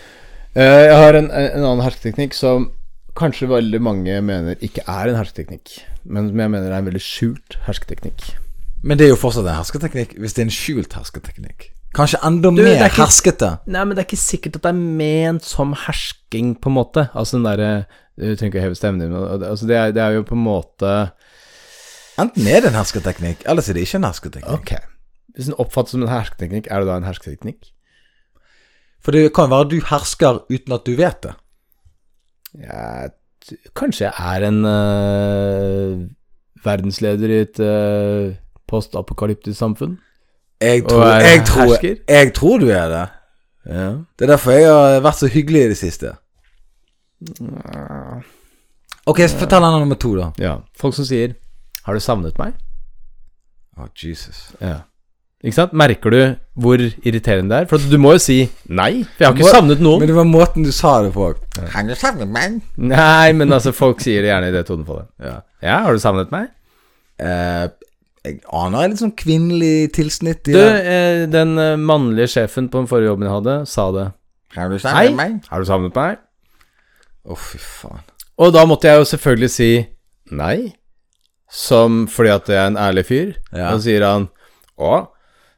Eh, 0.57 0.83
jeg 0.89 0.97
har 0.97 1.17
en, 1.19 1.31
en 1.31 1.65
annen 1.65 1.85
hersketeknikk 1.85 2.37
som 2.37 2.71
kanskje 3.19 3.49
veldig 3.51 3.81
mange 3.83 4.21
mener 4.25 4.61
ikke 4.65 4.85
er 4.87 5.11
en 5.11 5.19
hersketeknikk, 5.19 5.81
men 6.05 6.31
som 6.31 6.45
jeg 6.45 6.53
mener 6.55 6.71
er 6.71 6.81
en 6.81 6.89
veldig 6.89 7.03
skjult 7.03 7.59
hersketeknikk. 7.67 8.31
Men 8.83 9.01
det 9.01 9.09
er 9.09 9.13
jo 9.13 9.19
fortsatt 9.21 9.49
en 9.49 9.59
hersketeknikk, 9.59 10.15
hvis 10.23 10.37
det 10.37 10.45
er 10.45 10.49
en 10.49 10.55
skjult 10.55 10.95
hersketeknikk. 10.95 11.73
Kanskje 11.97 12.19
enda 12.27 12.51
Du, 12.51 12.61
er 12.61 12.79
mer 12.79 12.89
ikke- 12.91 13.01
herskete. 13.05 13.61
Nei, 13.67 13.85
men 13.85 13.97
det 13.97 14.03
er 14.05 14.09
ikke 14.09 14.21
sikkert 14.21 14.57
at 14.57 14.63
det 14.63 14.69
er 14.75 14.81
ment 14.99 15.45
som 15.45 15.73
hersking, 15.75 16.55
på 16.61 16.69
en 16.69 16.77
måte. 16.77 17.09
Altså 17.15 17.39
den 17.39 17.45
derre 17.49 17.87
Du 18.19 18.35
trenger 18.35 18.51
ikke 18.51 18.61
å 18.61 18.67
heve 18.67 18.77
stemmen 18.77 19.01
din, 19.01 19.13
men 19.13 19.43
altså, 19.47 19.67
det, 19.67 19.77
er, 19.77 19.93
det 19.93 20.03
er 20.03 20.11
jo 20.17 20.23
på 20.27 20.35
en 20.35 20.43
måte 20.43 21.13
Enten 22.19 22.47
er 22.51 22.61
det 22.61 22.73
en 22.73 22.79
hersketeknikk, 22.81 23.45
eller 23.47 23.63
så 23.63 23.71
er 23.71 23.75
det 23.79 23.85
ikke 23.87 23.99
en 24.01 24.09
hersketeknikk. 24.09 24.55
Ok. 24.59 24.73
Hvis 25.37 25.47
den 25.47 25.55
oppfattes 25.63 25.93
som 25.95 26.03
en 26.03 26.11
hersketeknikk, 26.11 26.67
er 26.67 26.81
det 26.83 26.89
da 26.89 26.97
en 26.99 27.07
hersketeknikk? 27.07 27.69
For 29.01 29.15
det 29.15 29.33
kan 29.33 29.53
være 29.53 29.69
du 29.71 29.77
hersker 29.87 30.41
uten 30.51 30.75
at 30.75 30.85
du 30.85 30.97
vet 30.99 31.23
det. 31.23 31.35
Ja, 32.59 33.07
kanskje 33.79 34.09
jeg 34.09 34.15
er 34.19 34.49
en 34.49 34.59
uh, 34.67 36.03
verdensleder 36.67 37.31
i 37.31 37.41
et 37.45 37.61
uh, 37.63 38.35
postapokalyptisk 38.67 39.55
samfunn? 39.61 39.95
Jeg 40.61 40.83
Og 40.85 40.91
tror, 40.91 41.05
er 41.05 41.21
jeg, 41.21 41.45
tror, 41.47 41.69
hersker? 41.71 41.97
jeg 42.09 42.33
tror 42.35 42.59
du 42.59 42.69
er 42.75 42.89
det. 42.89 43.05
Ja. 43.69 43.89
Det 44.19 44.25
er 44.27 44.33
derfor 44.33 44.51
jeg 44.57 44.67
har 44.69 45.01
vært 45.05 45.19
så 45.21 45.29
hyggelig 45.31 45.61
i 45.65 45.69
det 45.69 45.77
siste. 45.79 46.15
Ok, 49.09 49.23
så 49.25 49.39
fortell 49.41 49.65
han 49.65 49.79
nummer 49.81 49.97
to, 50.01 50.15
da. 50.19 50.31
ja. 50.43 50.57
Folk 50.79 50.95
som 50.95 51.05
sier 51.09 51.35
'Har 51.85 51.95
du 51.95 52.01
savnet 52.01 52.37
meg?' 52.39 52.55
Å, 53.79 53.87
Jesus. 53.97 54.53
Ja. 54.61 54.81
Ikke 55.45 55.55
sant? 55.55 55.73
Merker 55.73 56.11
du 56.11 56.37
hvor 56.59 56.77
irriterende 57.07 57.49
det 57.55 57.59
er? 57.63 57.67
For 57.71 57.79
du 57.79 57.97
må 57.99 58.13
jo 58.17 58.19
si 58.19 58.51
nei. 58.69 59.05
For 59.05 59.23
jeg 59.25 59.27
har 59.29 59.35
ikke 59.37 59.47
Må- 59.47 59.53
savnet 59.55 59.81
noen. 59.81 59.99
Men 60.01 60.09
det 60.09 60.17
var 60.17 60.25
måten 60.25 60.65
du 60.65 60.73
sa 60.73 61.03
det 61.03 61.13
på. 61.15 61.35
Har 61.71 61.83
du 61.87 61.95
savnet 61.95 62.29
meg? 62.29 62.61
Nei, 62.77 63.33
men 63.33 63.53
altså, 63.53 63.71
folk 63.73 64.01
sier 64.01 64.21
det 64.23 64.31
gjerne 64.33 64.49
i 64.49 64.51
det 64.51 64.67
tonefallet. 64.67 65.07
Ja. 65.23 65.41
Ja, 65.63 65.79
har 65.85 65.93
du 65.93 65.99
savnet 65.99 66.31
meg? 66.33 66.49
Eh, 67.21 67.69
jeg 68.29 68.39
aner 68.55 68.85
en 68.87 68.93
litt 68.95 69.01
sånn 69.03 69.15
kvinnelig 69.19 69.91
tilsnitt 69.97 70.49
i 70.49 70.55
Du, 70.55 70.61
det. 70.61 70.79
eh, 70.95 71.25
den 71.33 71.57
eh, 71.59 71.75
mannlige 71.81 72.31
sjefen 72.37 72.69
på 72.73 72.83
den 72.83 72.89
forrige 72.91 73.11
jobben 73.13 73.27
jeg 73.29 73.35
hadde, 73.39 73.57
sa 73.71 73.89
det. 73.97 74.07
Har 74.57 74.71
du 74.73 74.77
Hei, 74.79 74.83
savnet 74.85 75.17
meg? 75.19 75.39
har 75.51 75.61
du 75.65 75.69
savnet 75.69 75.99
meg? 75.99 76.19
Å, 77.29 77.37
fy 77.37 77.59
faen. 77.61 78.05
Og 78.39 78.53
da 78.55 78.63
måtte 78.71 78.89
jeg 78.89 79.01
jo 79.03 79.09
selvfølgelig 79.11 79.51
si 79.53 79.71
nei, 80.39 80.57
som 81.51 82.05
fordi 82.13 82.31
at 82.35 82.49
jeg 82.53 82.59
er 82.61 82.71
en 82.71 82.79
ærlig 82.81 83.05
fyr. 83.09 83.33
Ja. 83.53 83.73
Og 83.73 83.81
så 83.81 83.89
sier 83.89 84.05
han 84.07 84.29
å, 84.79 84.93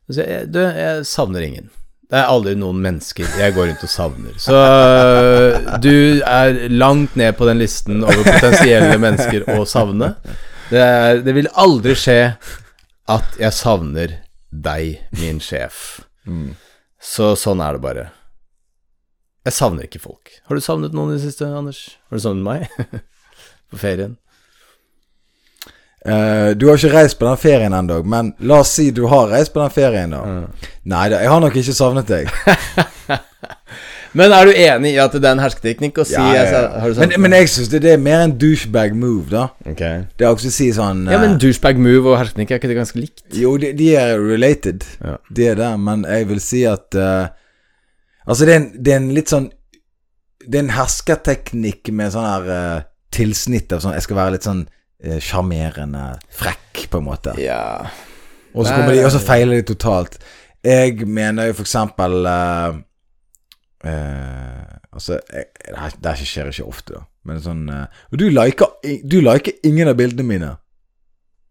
så 0.09 0.16
sier 0.20 0.30
jeg, 0.33 0.48
du, 0.54 0.61
jeg 0.64 1.04
savner 1.11 1.44
ingen. 1.46 1.68
Det 2.11 2.18
er 2.18 2.26
aldri 2.33 2.56
noen 2.59 2.80
mennesker 2.83 3.28
jeg 3.38 3.54
går 3.54 3.68
rundt 3.70 3.83
og 3.87 3.90
savner. 3.92 4.38
Så 4.42 4.54
øh, 4.56 5.68
du 5.85 5.92
er 6.26 6.56
langt 6.72 7.14
ned 7.20 7.37
på 7.38 7.46
den 7.46 7.61
listen 7.62 8.00
over 8.02 8.24
potensielle 8.26 8.96
mennesker 8.98 9.44
å 9.54 9.62
savne. 9.70 10.14
Det, 10.72 10.80
er, 10.83 11.20
det 11.26 11.35
vil 11.37 11.46
aldri 11.59 11.94
skje 11.98 12.16
at 13.11 13.37
jeg 13.40 13.57
savner 13.57 14.16
deg, 14.51 15.01
min 15.18 15.40
sjef. 15.42 16.01
Så 17.01 17.35
sånn 17.38 17.62
er 17.64 17.77
det 17.77 17.83
bare. 17.85 18.09
Jeg 19.46 19.57
savner 19.57 19.87
ikke 19.88 20.03
folk. 20.03 20.35
Har 20.46 20.59
du 20.59 20.62
savnet 20.62 20.94
noen 20.94 21.14
i 21.14 21.16
det 21.16 21.25
siste, 21.25 21.49
Anders? 21.49 21.96
Har 22.11 22.20
du 22.20 22.25
savnet 22.27 22.44
meg? 22.44 23.01
På 23.73 23.81
ferien? 23.81 24.18
Uh, 26.01 26.57
du 26.57 26.68
har 26.68 26.79
ikke 26.79 26.94
reist 26.94 27.18
på 27.20 27.27
den 27.27 27.37
ferien 27.37 27.75
ennå, 27.77 27.99
men 28.09 28.31
la 28.49 28.62
oss 28.62 28.70
si 28.79 28.87
du 28.96 29.03
har 29.11 29.27
reist 29.29 29.53
på 29.53 29.61
den 29.61 29.73
ferien, 29.75 30.14
da. 30.14 30.46
Nei 30.88 31.03
da, 31.12 31.18
jeg 31.20 31.29
har 31.29 31.42
nok 31.44 31.59
ikke 31.61 31.75
savnet 31.77 32.09
deg. 32.09 32.31
Men 34.16 34.33
er 34.35 34.49
du 34.49 34.53
enig 34.53 34.92
i 34.94 34.99
at 35.03 35.14
det 35.14 35.27
er 35.29 35.37
en 35.37 35.42
hersketeknikk 35.42 36.01
å 36.03 36.07
si 36.09 36.16
Ja, 36.16 36.31
ja, 36.35 36.62
ja. 36.66 36.88
du 36.90 36.99
Men, 36.99 37.12
men 37.27 37.35
jeg 37.38 37.51
syns 37.53 37.70
det, 37.70 37.83
det 37.85 37.92
er 37.94 38.01
mer 38.03 38.25
en 38.25 38.33
douchebag 38.40 38.96
move, 38.99 39.29
da. 39.31 39.44
Okay. 39.70 40.05
Det 40.18 40.27
er 40.27 40.33
også 40.35 40.51
å 40.51 40.55
si 40.55 40.66
sånn 40.75 41.05
Ja, 41.11 41.20
men 41.23 41.37
eh, 41.37 41.38
douchebag 41.42 41.79
move 41.79 42.11
og 42.11 42.18
hersketeknikk, 42.18 42.51
er 42.57 42.62
ikke 42.62 42.73
det 42.73 42.79
ganske 42.81 43.03
likt? 43.03 43.23
Jo, 43.38 43.55
de, 43.62 43.70
de 43.79 43.92
er 44.01 44.16
related, 44.18 44.87
Ja. 45.05 45.14
de 45.31 45.46
er 45.53 45.61
det, 45.62 45.70
men 45.87 46.05
jeg 46.09 46.29
vil 46.33 46.42
si 46.44 46.64
at 46.68 46.99
uh, 46.99 47.31
Altså, 48.27 48.44
det 48.46 48.53
er, 48.53 48.61
en, 48.61 48.68
det 48.77 48.92
er 48.92 49.01
en 49.01 49.09
litt 49.16 49.33
sånn 49.33 49.49
Det 50.44 50.59
er 50.59 50.66
en 50.66 50.75
hersketeknikk 50.77 51.94
med 51.94 52.12
sånn 52.14 52.29
her 52.29 52.51
uh, 52.51 52.85
tilsnitt 53.14 53.73
av 53.75 53.83
sånn 53.85 53.96
Jeg 53.96 54.07
skal 54.09 54.20
være 54.20 54.37
litt 54.38 54.46
sånn 54.46 54.66
sjarmerende, 55.25 56.03
uh, 56.12 56.33
frekk, 56.37 56.83
på 56.92 56.99
en 57.01 57.07
måte. 57.07 57.33
Ja. 57.40 57.88
Og 58.53 58.66
så 58.66 58.75
kommer 58.75 58.92
de, 58.92 59.05
og 59.07 59.12
så 59.14 59.20
feiler 59.23 59.61
de 59.61 59.64
totalt. 59.70 60.18
Jeg 60.61 61.07
mener 61.09 61.49
jo 61.49 61.55
for 61.61 61.64
eksempel 61.64 62.27
eh, 62.29 62.81
eh, 63.85 64.77
Altså, 64.90 65.21
jeg, 65.31 65.47
det, 66.03 66.11
her, 66.11 66.25
skjer 66.27 66.49
ikke 66.51 66.66
ofte, 66.66 66.97
da. 66.97 67.05
Men 67.29 67.38
sånn 67.45 67.69
eh, 67.71 68.01
Og 68.11 68.19
du 68.19 68.27
liker, 68.33 68.73
du 69.07 69.21
liker 69.23 69.53
ingen 69.69 69.88
av 69.88 69.95
bildene 70.01 70.27
mine. 70.27 70.49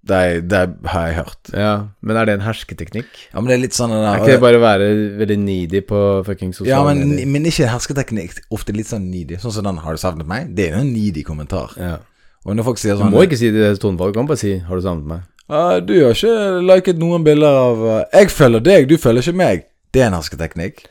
Det, 0.10 0.20
det 0.50 0.60
har 0.92 1.08
jeg 1.08 1.16
hørt. 1.18 1.50
ja. 1.54 1.72
Men 2.02 2.18
er 2.18 2.28
det 2.28 2.36
en 2.38 2.44
hersketeknikk? 2.46 3.10
Ja, 3.34 3.40
men 3.40 3.50
det 3.52 3.56
er 3.58 3.64
litt 3.66 3.76
sånn 3.76 3.92
Er 3.92 4.22
ikke 4.22 4.38
det 4.38 4.44
bare 4.44 4.60
å 4.60 4.64
være 4.64 4.88
veldig 5.20 5.38
needy 5.44 5.82
på 5.86 6.00
fucking 6.28 6.54
Ja, 6.54 6.58
sosiale 6.62 6.94
men, 6.94 7.16
medier? 7.16 7.32
men 7.36 7.50
ikke 7.52 7.72
hersketeknikk. 7.72 8.38
Ofte 8.56 8.76
litt 8.76 8.88
sånn 8.92 9.10
needy. 9.12 9.40
Sånn 9.44 9.56
som 9.58 9.68
den 9.68 9.82
'Har 9.84 9.96
du 9.96 10.02
savnet 10.02 10.28
meg?' 10.28 10.56
Det 10.56 10.70
er 10.70 10.78
jo 10.78 10.84
en 10.86 10.94
needy 10.94 11.24
kommentar. 11.24 11.76
Ja. 11.78 11.98
Og 12.46 12.56
når 12.56 12.64
folk 12.64 12.78
sier 12.80 12.96
sånn 12.96 13.12
Du 13.12 13.18
må 13.18 13.28
ikke 13.28 13.38
si 13.38 13.52
det 13.52 13.60
i 13.60 13.76
tonefallet, 13.76 14.14
du 14.14 14.20
kan 14.20 14.28
bare 14.28 14.38
si 14.38 14.58
'Har 14.60 14.76
du 14.76 14.82
savnet 14.82 15.06
meg?' 15.06 15.24
Uh, 15.50 15.80
'Du 15.80 15.94
har 16.06 16.14
ikke 16.14 16.62
liket 16.64 16.98
noen 16.98 17.24
bilder 17.24 17.48
av 17.52 17.78
uh, 17.84 18.04
'Jeg 18.14 18.32
følger 18.32 18.60
deg, 18.60 18.88
du 18.88 18.98
følger 18.98 19.22
ikke 19.22 19.38
meg'. 19.38 19.64
Det 19.94 20.02
er 20.02 20.08
en 20.08 20.14
hersketeknikk. 20.14 20.86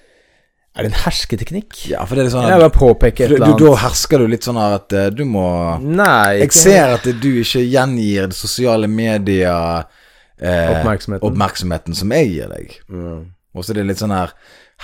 Er 0.76 0.86
det 0.86 0.92
en 0.92 1.00
hersketeknikk? 1.02 1.78
Ja, 1.90 2.04
for 2.06 2.14
det 2.14 2.26
er 2.26 2.30
sånn 2.30 2.44
sånn 2.44 2.52
Jeg 2.52 2.60
at, 2.60 2.64
bare 2.66 2.76
påpeker 2.76 3.26
et 3.26 3.38
eller 3.38 3.56
du, 3.58 3.64
Da 3.64 3.78
hersker 3.82 4.22
du 4.22 4.28
litt 4.30 4.46
sånn 4.46 4.60
at 4.62 4.94
eh, 4.94 5.08
du 5.10 5.24
må 5.26 5.46
Nei, 5.82 6.44
Jeg 6.44 6.52
ser 6.54 6.94
at 6.98 7.08
du 7.08 7.30
ikke 7.40 7.64
gjengir 7.64 8.28
det 8.30 8.36
sosiale 8.38 8.86
medier 8.90 9.88
eh, 10.38 10.70
Oppmerksomheten. 10.76 11.26
oppmerksomheten 11.26 11.98
som 11.98 12.12
jeg 12.14 12.30
gir 12.30 12.52
deg. 12.52 12.76
Mm. 12.92 13.24
Og 13.56 13.64
så 13.64 13.72
er 13.72 13.80
det 13.80 13.88
litt 13.90 14.02
sånn 14.02 14.14
her 14.14 14.30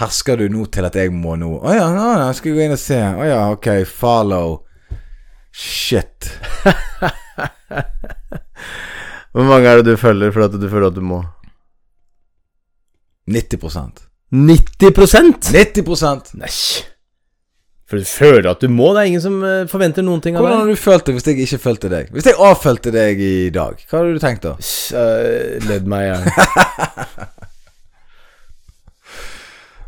Hersker 0.01 0.40
du 0.40 0.49
nå 0.51 0.64
til 0.75 0.88
at 0.88 0.97
jeg 0.99 1.12
må 1.14 1.37
nå 1.38 1.53
Å 1.62 1.77
ja, 1.77 1.85
nå, 1.94 2.07
nå 2.18 2.27
skal 2.35 2.51
jeg 2.51 2.57
gå 2.59 2.64
inn 2.64 2.75
og 2.75 2.81
se. 2.83 2.99
Å 2.99 3.29
ja, 3.29 3.42
ok, 3.55 3.68
follow. 3.87 4.57
Shit. 5.55 6.33
Hvor 9.35 9.47
mange 9.47 9.70
er 9.70 9.79
det 9.79 9.87
du 9.92 10.01
følger 10.01 10.35
for 10.35 10.49
at 10.49 10.59
du 10.59 10.66
føler 10.66 10.90
at 10.90 10.99
du 10.99 11.05
må? 11.07 11.20
90 13.31 14.04
90% 14.35 15.53
90% 15.55 16.35
Nei. 16.40 16.51
For 17.85 18.01
du 18.01 18.09
føler 18.09 18.49
at 18.49 18.62
du 18.64 18.70
må. 18.73 18.88
Det 18.97 19.03
er 19.03 19.11
ingen 19.12 19.23
som 19.23 19.37
eh, 19.44 19.66
forventer 19.70 20.03
noen 20.03 20.23
ting 20.25 20.38
av 20.38 20.42
deg. 20.42 20.49
Hvordan 20.49 20.62
har 20.64 20.73
du 20.73 20.81
følt 20.81 21.05
det 21.07 21.14
hvis 21.14 21.29
jeg 21.29 21.44
ikke 21.44 21.61
fulgte 21.66 21.90
deg? 21.92 22.09
Hvis 22.14 22.27
jeg 22.31 22.38
avfølte 22.40 22.92
deg 22.94 23.20
i 23.20 23.51
dag, 23.55 23.85
hva 23.90 24.01
hadde 24.01 24.16
du 24.16 24.23
tenkt 24.23 24.47
da? 24.47 24.55
Uh, 24.57 25.61
ledd 25.68 25.87
meg 25.92 26.07
i 26.07 26.11
hjel. 26.11 26.25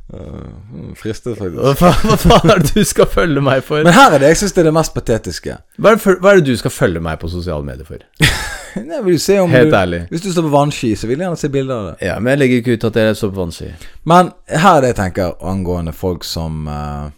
Hmm, 0.06 0.92
Fristet 0.94 1.34
faktisk. 1.38 1.58
Hva, 1.58 1.72
faen- 1.74 2.04
hva 2.06 2.16
faen 2.20 2.50
er 2.52 2.60
det 2.62 2.74
du 2.76 2.84
skal 2.86 3.08
følge 3.10 3.40
meg 3.42 3.64
for? 3.66 3.82
Men 3.82 3.92
her 3.96 4.14
er 4.14 4.22
det 4.22 4.28
jeg 4.30 4.38
syns 4.42 4.52
det 4.54 4.62
er 4.62 4.68
det 4.68 4.74
mest 4.76 4.94
patetiske. 4.94 5.56
Hva 5.82 5.90
er, 5.90 5.96
det 5.98 6.02
for, 6.04 6.20
hva 6.22 6.30
er 6.32 6.38
det 6.40 6.46
du 6.52 6.60
skal 6.60 6.70
følge 6.74 7.02
meg 7.02 7.18
på 7.22 7.30
sosiale 7.32 7.66
medier 7.66 7.88
for? 7.88 8.04
Nei, 8.86 9.00
vil 9.02 9.16
du 9.16 9.22
se 9.24 9.38
om 9.40 9.50
Helt 9.50 9.72
du, 9.72 9.76
ærlig. 9.76 10.00
Hvis 10.12 10.22
du 10.22 10.28
står 10.30 10.46
på 10.46 10.52
vannski, 10.52 10.92
så 11.00 11.08
vil 11.08 11.16
jeg 11.18 11.24
gjerne 11.26 11.40
se 11.40 11.50
bilder 11.56 11.74
av 11.80 11.86
det. 11.88 11.94
Ja, 12.06 12.18
men 12.20 12.30
jeg 12.34 12.42
legger 12.44 12.60
ikke 12.62 12.76
ut 12.76 12.84
at 12.90 13.00
jeg 13.02 13.16
står 13.18 13.32
på 13.34 13.40
vannski. 13.40 13.70
Men 14.12 14.30
her 14.52 14.76
er 14.76 14.84
det 14.84 14.90
jeg 14.92 14.98
tenker 15.00 15.34
angående 15.52 15.94
folk 15.96 16.26
som 16.28 16.66
uh, 16.68 17.08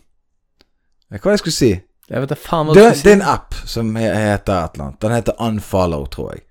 Hva 1.10 1.18
var 1.18 1.32
det 1.32 1.36
jeg 1.38 1.44
skulle 1.44 1.58
si? 1.58 1.72
Jeg 2.08 2.24
vet 2.24 2.36
faen 2.40 2.70
hva 2.70 2.76
Det, 2.78 2.84
du 2.86 2.88
det 2.94 3.00
si. 3.02 3.08
er 3.10 3.18
en 3.18 3.26
app 3.34 3.56
som 3.68 3.90
heter 4.00 4.54
et 4.64 4.78
eller 4.78 4.86
annet. 4.86 5.00
Den 5.04 5.12
heter 5.18 5.40
Unfollow, 5.44 6.06
tror 6.08 6.32
jeg. 6.38 6.44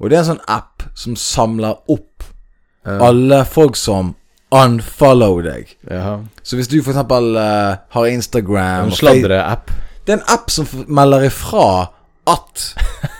Og 0.00 0.10
det 0.10 0.18
er 0.18 0.24
en 0.26 0.32
sånn 0.34 0.44
app 0.60 0.84
som 0.98 1.16
samler 1.16 1.78
opp 1.88 2.26
uh. 2.84 2.98
alle 3.06 3.44
folk 3.48 3.78
som 3.80 4.12
unfollow 4.50 5.40
deg. 5.44 5.76
Jaha. 5.90 6.16
Så 6.42 6.58
hvis 6.58 6.68
du 6.70 6.80
for 6.82 6.94
eksempel 6.94 7.36
eh, 7.38 7.78
har 7.94 8.06
Instagram 8.10 8.90
En 8.90 8.94
sladreapp. 8.96 9.70
Det 10.04 10.14
er 10.14 10.18
en 10.20 10.28
app 10.34 10.50
som 10.50 10.66
melder 10.88 11.28
ifra 11.28 11.66
at 12.30 12.64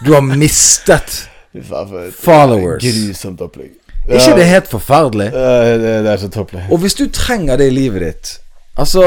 du 0.05 0.13
har 0.15 0.25
mistet 0.27 1.25
followers. 2.27 2.83
Grusomt 2.83 3.41
opplegg. 3.47 3.73
ikke 4.11 4.37
det 4.39 4.47
helt 4.49 4.71
forferdelig? 4.71 5.31
det, 5.33 5.97
det 6.05 6.13
er 6.13 6.23
så 6.23 6.31
topplig. 6.33 6.65
Og 6.71 6.83
hvis 6.83 6.97
du 6.99 7.07
trenger 7.15 7.61
det 7.61 7.71
i 7.71 7.75
livet 7.75 8.07
ditt 8.07 8.33
Altså, 8.81 9.03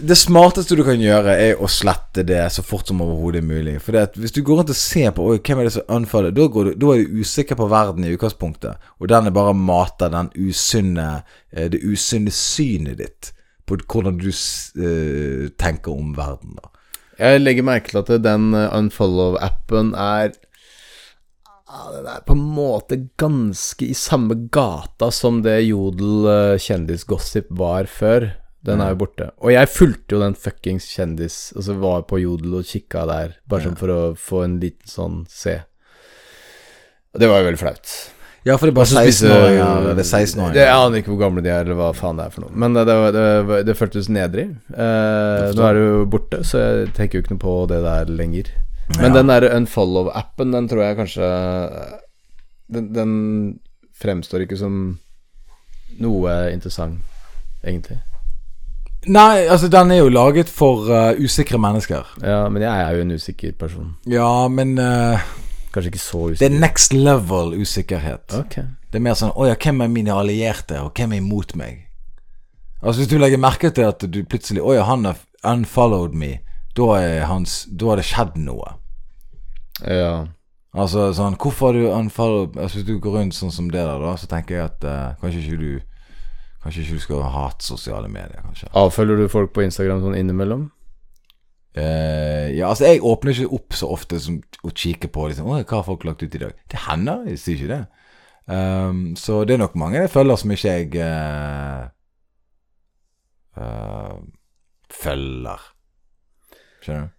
det 0.00 0.16
smarteste 0.16 0.76
du 0.78 0.80
kan 0.86 1.00
gjøre, 1.02 1.34
er 1.36 1.58
å 1.60 1.68
slette 1.68 2.22
det 2.24 2.40
så 2.54 2.62
fort 2.64 2.88
som 2.88 3.02
overhodet 3.04 3.42
mulig. 3.44 3.74
For 3.84 3.92
det 3.92 4.04
at 4.06 4.16
hvis 4.16 4.32
du 4.32 4.40
går 4.46 4.62
rundt 4.62 4.72
og 4.72 4.78
ser 4.78 5.12
på 5.16 5.26
hvem 5.34 5.60
er 5.60 5.68
det 5.68 5.74
som 5.74 5.92
unfollower, 5.98 6.32
da, 6.32 6.46
da 6.72 6.94
er 6.94 7.02
du 7.02 7.20
usikker 7.20 7.58
på 7.58 7.68
verden 7.68 8.06
i 8.06 8.14
utgangspunktet. 8.14 8.88
Og 8.96 9.12
den 9.12 9.28
er 9.28 9.36
bare 9.36 9.52
mater 9.52 10.12
den 10.14 10.32
usunne 10.38 11.08
eh, 11.52 11.68
det 11.68 11.82
usunne 11.84 12.32
synet 12.32 13.02
ditt 13.02 13.30
på 13.68 13.76
hvordan 13.84 14.22
du 14.22 14.30
eh, 14.30 15.52
tenker 15.60 15.92
om 15.92 16.16
verden. 16.16 16.56
da 16.56 16.72
Jeg 17.20 17.44
legger 17.44 17.68
merke 17.68 17.92
til 17.92 18.04
at 18.06 18.24
den 18.24 18.54
eh, 18.56 18.72
unfollow-appen 18.72 19.92
er 19.92 20.32
ja, 20.32 21.80
Den 21.92 22.06
er 22.08 22.24
på 22.24 22.32
en 22.32 22.46
måte 22.56 23.02
ganske 23.20 23.84
i 23.84 23.92
samme 23.92 24.46
gata 24.48 25.10
som 25.12 25.42
det 25.44 25.58
Jodel 25.66 26.56
kjendisgossip 26.56 27.52
var 27.52 27.90
før. 27.92 28.30
Den 28.66 28.80
er 28.82 28.90
jo 28.90 28.96
borte. 29.04 29.30
Og 29.38 29.52
jeg 29.54 29.68
fulgte 29.70 30.16
jo 30.16 30.20
den 30.20 30.34
fuckings 30.34 30.88
kjendis 30.90 31.52
Altså 31.56 31.76
var 31.78 32.02
på 32.10 32.18
Jodel 32.20 32.56
og 32.58 32.64
kikka 32.66 33.04
der, 33.06 33.36
bare 33.48 33.62
sånn 33.68 33.76
for 33.78 33.88
å 33.94 34.00
få 34.18 34.44
en 34.44 34.56
liten 34.60 34.90
sånn 34.90 35.20
se. 35.30 35.60
Og 37.14 37.20
det 37.22 37.28
var 37.30 37.40
jo 37.40 37.46
veldig 37.48 37.60
flaut. 37.60 37.92
Ja, 38.46 38.56
for 38.56 38.66
det 38.66 38.72
er 38.72 38.76
bare 38.78 38.86
Og 38.86 38.90
så 38.90 39.02
spise- 39.02 39.28
16-åringer. 39.28 39.88
Eller 39.92 40.02
16-åringer. 40.06 40.54
Det- 40.54 40.66
Jeg 40.66 40.74
aner 40.74 40.98
ikke 40.98 41.12
hvor 41.14 41.18
gamle 41.22 41.42
de 41.42 41.50
er, 41.50 41.64
eller 41.64 41.74
hva 41.78 41.92
faen 41.94 42.16
det 42.16 42.26
er 42.26 42.30
for 42.30 42.40
noe. 42.42 42.50
Men 42.54 42.72
det, 42.74 42.84
det, 42.86 43.12
det, 43.14 43.66
det 43.66 43.76
føltes 43.76 44.08
nedrig. 44.08 44.46
Eh, 44.72 45.52
nå 45.54 45.62
er 45.68 45.74
det 45.74 45.82
jo 45.86 46.06
borte, 46.06 46.40
så 46.44 46.58
jeg 46.58 46.92
tenker 46.94 47.18
jo 47.18 47.22
ikke 47.22 47.34
noe 47.36 47.44
på 47.44 47.54
det 47.68 47.80
der 47.84 48.04
lenger. 48.06 48.50
Men 48.96 49.12
Ja. 49.12 49.22
den 49.22 49.26
der 49.26 49.48
unfollow-appen, 49.54 50.52
den 50.52 50.68
tror 50.68 50.82
jeg 50.82 50.96
kanskje 50.96 51.98
den, 52.72 52.92
den 52.92 53.60
fremstår 54.00 54.46
ikke 54.46 54.56
som 54.58 54.98
noe 56.00 56.52
interessant, 56.52 57.00
egentlig. 57.64 57.98
Nei, 59.08 59.46
altså, 59.48 59.68
den 59.72 59.90
er 59.94 60.02
jo 60.02 60.08
laget 60.12 60.50
for 60.52 60.88
uh, 60.92 61.16
usikre 61.16 61.58
mennesker. 61.60 62.08
Ja, 62.22 62.42
men 62.52 62.62
jeg 62.62 62.82
er 62.84 62.96
jo 62.96 63.04
en 63.06 63.14
usikker 63.16 63.52
person. 63.58 63.94
Ja, 64.06 64.48
men 64.52 64.76
uh, 64.78 65.22
Kanskje 65.72 65.92
ikke 65.92 66.02
så 66.02 66.22
usikker. 66.28 66.40
det 66.42 66.48
er 66.48 66.60
next 66.60 66.92
level 66.92 67.54
usikkerhet. 67.60 68.34
Okay. 68.40 68.64
Det 68.88 69.00
er 69.00 69.04
mer 69.04 69.16
sånn 69.18 69.34
Å 69.36 69.50
ja, 69.50 69.56
hvem 69.60 69.84
er 69.84 69.92
mine 69.92 70.16
allierte, 70.16 70.80
og 70.80 70.96
hvem 70.96 71.12
er 71.16 71.22
imot 71.22 71.54
meg? 71.60 71.84
Altså 72.82 73.02
Hvis 73.02 73.10
du 73.10 73.18
legger 73.18 73.40
merke 73.42 73.70
til 73.74 73.88
at 73.88 74.04
du 74.06 74.20
plutselig 74.24 74.62
Å 74.62 74.76
ja, 74.78 74.84
han 74.88 75.04
har 75.08 75.18
unfollowed 75.46 76.14
me. 76.14 76.38
Da, 76.78 76.94
hans, 77.26 77.64
da 77.70 77.92
har 77.92 78.00
det 78.00 78.06
skjedd 78.06 78.36
noe. 78.40 78.76
Ja. 79.82 80.28
Altså 80.78 81.08
sånn 81.16 81.36
Hvorfor 81.40 81.72
har 81.72 81.78
du 81.78 81.88
unfollowed 81.90 82.58
altså, 82.58 82.78
Hvis 82.78 82.88
du 82.88 82.98
går 83.02 83.18
rundt 83.18 83.36
sånn 83.36 83.54
som 83.54 83.70
det 83.72 83.82
der, 83.82 84.02
da, 84.02 84.14
så 84.20 84.28
tenker 84.30 84.58
jeg 84.58 84.68
at 84.68 84.86
uh, 84.86 85.16
kanskje 85.22 85.44
ikke 85.44 85.60
du 85.62 85.70
Kanskje 86.62 86.82
ikke 86.82 86.98
du 86.98 87.04
skal 87.04 87.28
hate 87.34 87.64
sosiale 87.64 88.08
medier, 88.10 88.42
kanskje. 88.42 88.70
Avfølger 88.76 89.20
du 89.20 89.28
folk 89.30 89.52
på 89.54 89.62
Instagram 89.66 90.02
sånn 90.02 90.18
innimellom? 90.18 90.66
Uh, 91.78 92.48
ja, 92.56 92.66
altså 92.66 92.88
Jeg 92.88 93.02
åpner 93.06 93.36
ikke 93.36 93.54
opp 93.54 93.76
så 93.76 93.90
ofte 93.94 94.18
som 94.18 94.40
å 94.66 94.72
kikke 94.74 95.10
på 95.14 95.28
liksom, 95.30 95.46
hva 95.46 95.60
har 95.62 95.86
folk 95.86 96.06
lagt 96.08 96.24
ut 96.24 96.34
i 96.34 96.40
dag. 96.42 96.56
Det 96.70 96.80
hender, 96.88 97.22
jeg 97.30 97.42
sier 97.42 97.60
ikke 97.60 97.76
det. 97.76 97.84
Um, 98.48 99.12
så 99.20 99.42
det 99.44 99.54
er 99.54 99.60
nok 99.60 99.76
mange 99.78 100.00
jeg 100.00 100.10
følger 100.10 100.40
som 100.40 100.54
ikke 100.54 100.72
jeg 100.72 101.02
uh, 101.04 101.84
uh, 103.60 104.16
følger. 104.90 105.70
Skjønner 106.82 107.06
du? 107.06 107.14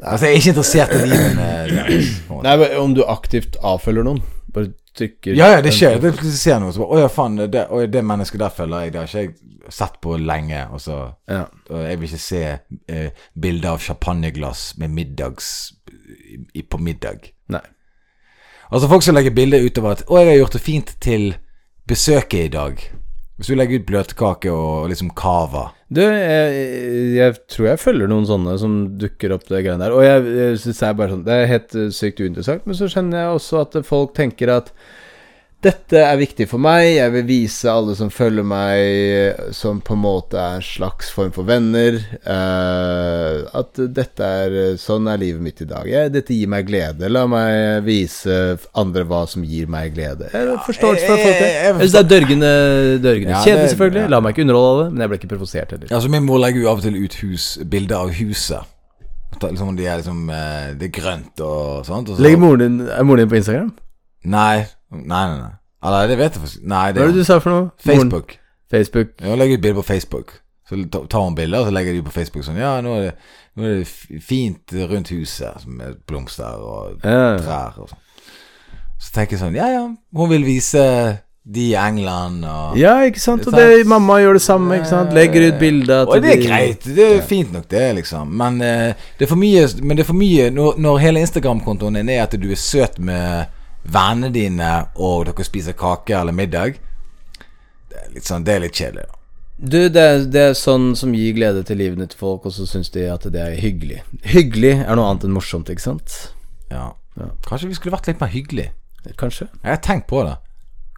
Altså 0.00 0.26
Jeg 0.26 0.32
er 0.32 0.38
ikke 0.38 0.52
interessert 0.54 0.92
i 0.94 1.00
de, 1.02 1.08
deres. 1.10 2.12
på 2.28 2.32
en 2.32 2.38
måte. 2.38 2.44
Nei, 2.46 2.54
men 2.62 2.76
om 2.80 2.94
du 2.96 3.02
aktivt 3.04 3.58
avfølger 3.60 4.06
noen? 4.06 4.22
Bare 4.54 4.72
trykker 4.96 5.36
Ja, 5.36 5.48
ja, 5.56 5.60
det 5.62 5.72
skjer. 5.76 5.98
Det 6.00 6.12
plutselig 6.16 6.38
ser 6.40 6.60
noe 6.62 6.72
så 6.72 6.82
bare 6.82 6.96
Å 6.96 7.00
ja, 7.04 7.08
faen, 7.12 7.36
det, 7.50 7.66
å, 7.70 7.80
det 7.86 8.02
mennesket 8.04 8.40
der 8.42 8.54
følger 8.54 8.84
jeg. 8.86 8.92
Det 8.92 9.00
har 9.00 9.10
ikke 9.10 9.24
jeg 9.24 9.72
sett 9.72 9.98
på 10.02 10.16
lenge. 10.18 10.62
Og 10.74 10.80
så 10.80 11.00
Ja. 11.28 11.44
og 11.70 11.84
Jeg 11.86 11.98
vil 12.00 12.08
ikke 12.08 12.22
se 12.24 12.42
eh, 12.88 13.10
bilder 13.40 13.70
av 13.74 13.84
champagneglass 13.84 14.74
med 14.78 14.90
middags 14.90 15.72
i, 16.54 16.62
på 16.62 16.78
middag. 16.78 17.30
Nei. 17.48 17.62
Altså 18.70 18.88
folk 18.88 19.02
som 19.02 19.14
legger 19.14 19.34
bilder 19.34 19.64
utover 19.66 19.90
at 19.90 20.04
'Å, 20.06 20.18
jeg 20.18 20.28
har 20.28 20.38
gjort 20.38 20.52
det 20.52 20.60
fint 20.62 20.96
til 21.00 21.34
besøket 21.88 22.44
i 22.44 22.48
dag'. 22.48 22.84
Hvis 23.36 23.46
du 23.46 23.54
legger 23.54 23.80
ut 23.80 23.86
bløtkake 23.86 24.50
og 24.52 24.88
liksom 24.88 25.10
cava 25.16 25.70
Du, 25.90 25.98
jeg, 26.04 26.58
jeg 27.16 27.34
tror 27.50 27.66
jeg 27.72 27.82
følger 27.82 28.10
noen 28.10 28.26
sånne 28.28 28.52
som 28.62 28.74
dukker 29.00 29.32
opp 29.34 29.48
det 29.48 29.64
greiene 29.64 29.82
der. 29.82 29.94
Og 29.96 30.04
jeg, 30.06 30.22
jeg 30.38 30.60
synes 30.62 30.78
det 30.78 30.86
er 30.86 30.98
bare 31.00 31.14
sånn 31.14 31.24
Det 31.26 31.34
er 31.34 31.50
helt 31.50 31.74
eh, 31.74 31.88
sykt 31.94 32.22
uinteressant, 32.22 32.68
men 32.68 32.78
så 32.78 32.86
skjønner 32.92 33.24
jeg 33.24 33.38
også 33.40 33.62
at 33.64 33.78
folk 33.88 34.14
tenker 34.14 34.52
at 34.54 34.70
dette 35.62 36.00
er 36.00 36.16
viktig 36.16 36.46
for 36.48 36.62
meg, 36.62 36.86
jeg 36.96 37.12
vil 37.12 37.24
vise 37.28 37.68
alle 37.68 37.92
som 37.98 38.08
følger 38.12 38.46
meg, 38.48 39.52
som 39.56 39.80
på 39.84 39.92
en 39.96 40.00
måte 40.00 40.38
er 40.40 40.56
en 40.56 40.64
slags 40.64 41.10
form 41.12 41.32
for 41.36 41.44
venner, 41.48 41.98
uh, 42.24 43.44
at 43.60 43.80
dette 43.92 44.24
er 44.44 44.56
Sånn 44.80 45.08
er 45.12 45.20
livet 45.20 45.42
mitt 45.44 45.60
i 45.60 45.66
dag. 45.68 45.84
Jeg, 45.88 46.12
dette 46.14 46.32
gir 46.36 46.48
meg 46.50 46.66
glede. 46.68 47.10
La 47.12 47.26
meg 47.28 47.84
vise 47.86 48.36
andre 48.80 49.04
hva 49.08 49.22
som 49.28 49.44
gir 49.44 49.68
meg 49.70 49.92
glede. 49.96 50.30
Jeg 50.32 50.56
forståelse 50.66 51.06
for 51.06 51.16
folk. 51.16 51.36
jeg- 51.36 51.54
Jeg, 51.60 51.90
det 51.90 52.00
er 52.00 52.08
dørgende, 52.14 52.50
dørgende 53.04 53.30
Ja, 53.36 53.42
kjedelig, 53.44 53.70
selvfølgelig. 53.74 54.08
La 54.10 54.20
meg 54.20 54.34
ikke 54.34 54.44
underholde 54.46 54.72
av 54.72 54.82
det, 54.84 54.92
men 54.94 55.00
jeg 55.04 55.08
ble 55.12 55.18
ikke 55.20 55.32
provosert 55.36 55.70
heller. 55.76 55.88
Altså 55.92 56.10
Min 56.10 56.24
mor 56.24 56.38
legger 56.38 56.62
jo 56.62 56.70
av 56.70 56.78
og 56.78 56.82
til 56.82 56.96
ut 57.04 57.14
hus, 57.22 57.58
bilder 57.68 57.96
av 57.96 58.10
huset. 58.16 58.64
Liksom, 59.40 59.76
de 59.76 59.86
er 59.86 60.00
liksom 60.00 60.24
eh, 60.34 60.72
Det 60.76 60.88
er 60.90 61.00
grønt 61.00 61.40
og 61.40 61.84
sånt. 61.86 62.08
Og 62.10 62.16
så, 62.16 62.22
Legger 62.22 62.38
moren 62.42 62.58
din, 62.78 62.88
er 62.88 63.04
moren 63.04 63.22
din 63.24 63.30
på 63.30 63.36
Instagram? 63.38 63.70
Nei, 64.24 64.66
nei, 64.90 65.24
nei. 65.30 65.38
nei. 65.38 65.56
Eller 65.86 66.10
det 66.10 66.18
vet 66.20 66.36
jeg 66.36 66.42
faktisk 66.42 66.68
Nei, 66.68 66.86
det 66.92 67.00
Hva 67.00 67.08
er 67.08 67.14
det 67.14 67.22
du 67.22 67.28
sa 67.28 67.38
for 67.40 67.54
noe? 67.54 67.68
Facebook. 67.80 68.36
Facebook. 68.70 69.14
Ja, 69.22 69.36
legger 69.38 69.58
ut 69.58 69.62
bilder 69.64 69.80
på 69.80 69.86
Facebook. 69.88 70.34
Så 70.68 70.76
tar 70.92 71.24
hun 71.24 71.34
bilder, 71.34 71.58
og 71.58 71.66
så 71.66 71.74
legger 71.74 71.96
de 71.96 72.02
på 72.06 72.12
Facebook 72.14 72.44
sånn 72.46 72.60
Ja, 72.60 72.76
nå 72.84 72.92
er 72.98 73.08
det, 73.08 73.14
nå 73.58 73.66
er 73.66 73.80
det 73.80 74.20
fint 74.22 74.76
rundt 74.90 75.10
huset 75.10 75.66
med 75.66 75.98
blomster 76.06 76.60
og 76.60 77.00
trær 77.02 77.80
og 77.80 77.90
sånn. 77.90 78.06
Så 79.00 79.10
tenker 79.16 79.34
jeg 79.34 79.42
sånn 79.42 79.58
Ja, 79.58 79.66
ja, 79.72 79.82
hun 79.88 80.30
vil 80.30 80.46
vise 80.46 80.84
de 81.50 81.70
i 81.72 81.74
England 81.74 82.44
og 82.44 82.76
ja, 82.78 82.98
ikke 83.08 83.22
sant? 83.22 83.46
Og 83.48 83.56
Det 83.56 83.86
mamma 83.88 84.18
gjør 84.20 84.36
det 84.36 84.42
samme, 84.44 84.76
ikke 84.76 84.90
sant? 84.90 85.14
Legger 85.16 85.48
ut 85.48 85.56
bilder 85.58 86.04
Og 86.04 86.20
det 86.22 86.34
er 86.36 86.42
greit, 86.44 86.84
det 86.84 87.06
er 87.16 87.22
fint 87.26 87.50
nok 87.54 87.64
det, 87.72 87.86
liksom. 87.96 88.28
Men 88.42 88.60
uh, 88.60 89.06
det 89.18 89.26
er 89.26 89.40
mye 89.40 89.64
Men 89.80 89.96
det 89.96 90.04
er 90.04 90.10
for 90.12 90.20
mye 90.20 90.50
når, 90.54 90.76
når 90.84 91.00
hele 91.02 91.24
Instagram-kontoen 91.24 91.96
din 91.98 92.12
er 92.12 92.26
at 92.26 92.36
du 92.36 92.50
er 92.52 92.60
søt 92.60 93.00
med 93.00 93.56
vennene 93.84 94.30
dine, 94.34 94.70
og 94.96 95.26
dere 95.26 95.44
spiser 95.46 95.72
kake 95.78 96.14
eller 96.20 96.32
middag. 96.36 96.76
Det 97.90 97.96
er 98.04 98.12
litt 98.14 98.24
sånn 98.28 98.44
Det 98.44 98.54
er 98.54 98.60
litt 98.66 98.76
kjedelig, 98.78 99.06
da. 99.08 99.16
Du, 99.60 99.76
det 99.92 100.00
er, 100.00 100.22
det 100.32 100.40
er 100.40 100.54
sånn 100.56 100.94
som 100.96 101.12
gir 101.12 101.34
glede 101.36 101.60
til 101.68 101.76
livene 101.76 102.06
til 102.08 102.16
folk, 102.18 102.46
og 102.48 102.52
så 102.56 102.64
syns 102.68 102.88
de 102.94 103.02
at 103.12 103.26
det 103.28 103.40
er 103.42 103.58
hyggelig. 103.60 103.98
Hyggelig 104.24 104.70
er 104.86 104.96
noe 104.96 105.10
annet 105.10 105.26
enn 105.28 105.34
morsomt, 105.36 105.68
ikke 105.68 105.84
sant? 105.84 106.14
Ja. 106.70 106.92
Ja. 107.20 107.26
Kanskje 107.44 107.68
vi 107.68 107.76
skulle 107.76 107.92
vært 107.92 108.08
litt 108.08 108.22
mer 108.22 108.30
hyggelige. 108.32 108.72
Kanskje. 109.20 109.50
Jeg 109.62 109.70
har 109.74 109.82
tenkt 109.84 110.06
på 110.08 110.22
det. 110.24 110.38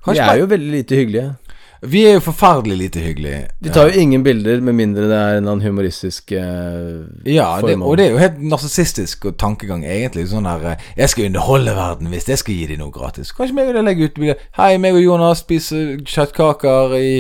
Vi 0.07 0.19
er 0.19 0.27
bare- 0.27 0.39
jo 0.39 0.47
veldig 0.51 0.71
lite 0.77 0.95
hyggelige. 0.99 1.37
Vi 1.83 2.05
er 2.07 2.13
jo 2.15 2.21
forferdelig 2.23 2.77
lite 2.79 3.01
hyggelige. 3.03 3.49
De 3.65 3.71
tar 3.75 3.89
jo 3.91 4.01
ingen 4.01 4.23
bilder 4.23 4.61
med 4.63 4.77
mindre 4.79 5.09
det 5.11 5.17
er 5.19 5.39
en 5.41 5.49
annen 5.51 5.65
humoristisk 5.67 6.31
eh, 6.33 7.01
Ja, 7.27 7.49
det, 7.59 7.75
og 7.83 7.97
det 7.99 8.05
er 8.07 8.13
jo 8.15 8.21
helt 8.23 8.39
narsissistisk 8.53 9.27
tankegang, 9.39 9.83
egentlig. 9.83 10.29
Sånn 10.31 10.47
der 10.47 10.63
eh, 10.77 10.85
Jeg 11.01 11.11
skal 11.11 11.27
underholde 11.33 11.75
verden 11.75 12.13
hvis 12.13 12.29
jeg 12.31 12.39
skal 12.39 12.55
gi 12.55 12.69
dem 12.71 12.85
noe 12.85 12.95
gratis. 12.95 13.35
Kanskje 13.35 13.57
meg 13.59 13.73
og 13.73 13.81
deg 13.81 13.89
legger 13.89 14.13
ut 14.13 14.21
bilder. 14.23 14.47
Hei, 14.61 14.77
meg 14.79 14.95
og 14.95 15.03
Jonas 15.03 15.43
spiser 15.43 15.97
kjøttkaker 16.07 16.95
i 17.01 17.13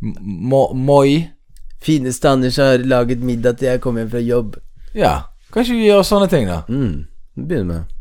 Mo- 0.00 0.70
Moi. 0.74 1.26
Fineste 1.82 2.28
Anders 2.30 2.60
har 2.62 2.78
laget 2.86 3.22
middag 3.26 3.58
til 3.58 3.72
jeg 3.72 3.80
kom 3.82 3.98
hjem 3.98 4.10
fra 4.12 4.22
jobb. 4.22 4.58
Ja, 4.94 5.16
kanskje 5.50 5.78
vi 5.80 5.88
gjør 5.90 6.06
sånne 6.06 6.30
ting, 6.30 6.46
da. 6.46 6.62
Mm. 6.68 7.08
Begynner 7.40 7.72
med 7.74 7.96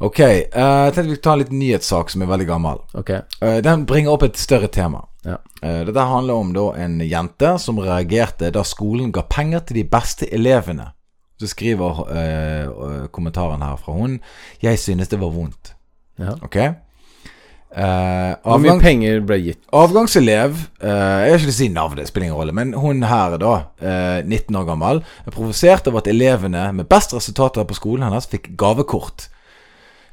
Ok, 0.00 0.18
jeg 0.18 0.48
jeg 0.54 0.92
tenkte 0.94 1.08
vi 1.08 1.16
skulle 1.16 1.26
ta 1.26 1.32
en 1.32 1.40
liten 1.42 1.58
nyhetssak 1.58 2.10
som 2.10 2.22
er 2.22 2.30
veldig 2.30 2.46
gammel. 2.46 2.82
Ok. 2.94 3.10
Uh, 3.42 3.58
den 3.64 3.86
bringer 3.86 4.14
opp 4.14 4.22
et 4.22 4.38
større 4.38 4.68
tema. 4.68 5.04
Ja. 5.26 5.40
Uh, 5.62 5.82
dette 5.88 6.04
handler 6.06 6.38
om 6.38 6.52
da 6.54 6.68
en 6.78 7.00
jente 7.02 7.56
som 7.58 7.80
reagerte 7.82 8.52
da 8.54 8.62
skolen 8.62 9.10
ga 9.12 9.24
penger 9.26 9.66
til 9.66 9.80
de 9.82 9.88
beste 9.90 10.28
elevene. 10.34 10.92
Så 11.38 11.46
skriver 11.52 12.00
eh, 12.10 12.64
eh, 12.66 13.02
kommentaren 13.14 13.62
her 13.62 13.76
fra 13.78 13.92
hun 13.94 14.20
'Jeg 14.62 14.78
synes 14.78 15.08
det 15.08 15.20
var 15.20 15.30
vondt'. 15.30 15.74
Ja. 16.18 16.34
Ok? 16.42 16.56
Eh, 16.56 18.34
Hvor 18.42 18.58
mye 18.58 18.80
penger 18.80 19.20
ble 19.20 19.36
gitt? 19.44 19.60
avgangselev 19.72 20.56
eh, 20.82 21.28
Jeg 21.28 21.32
vil 21.32 21.42
ikke 21.46 21.52
si 21.52 21.68
navnet, 21.68 22.08
spiller 22.08 22.26
ingen 22.26 22.38
rolle. 22.40 22.52
Men 22.52 22.72
hun 22.72 23.02
her, 23.02 23.36
da, 23.38 23.54
eh, 23.80 24.22
19 24.24 24.56
år 24.56 24.64
gammel, 24.64 25.02
er 25.26 25.30
provosert 25.30 25.86
over 25.86 25.98
at 25.98 26.08
elevene 26.08 26.72
med 26.72 26.88
best 26.88 27.14
resultater 27.14 27.64
på 27.64 27.74
skolen 27.76 28.02
hennes 28.08 28.26
fikk 28.26 28.56
gavekort. 28.56 29.28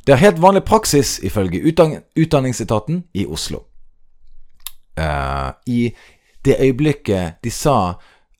Det 0.05 0.13
er 0.13 0.21
helt 0.21 0.41
vanlig 0.41 0.63
praksis, 0.63 1.19
ifølge 1.23 1.63
Utdanningsetaten 2.15 3.03
i 3.13 3.25
Oslo. 3.25 3.63
Uh, 4.99 5.51
I 5.67 5.89
det 6.45 6.59
øyeblikket 6.59 7.41
de 7.43 7.51
sa 7.51 7.77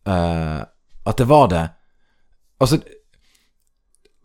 uh, 0.07 0.61
at 1.05 1.17
det 1.17 1.27
var 1.27 1.47
det 1.51 1.69
Altså 2.59 2.77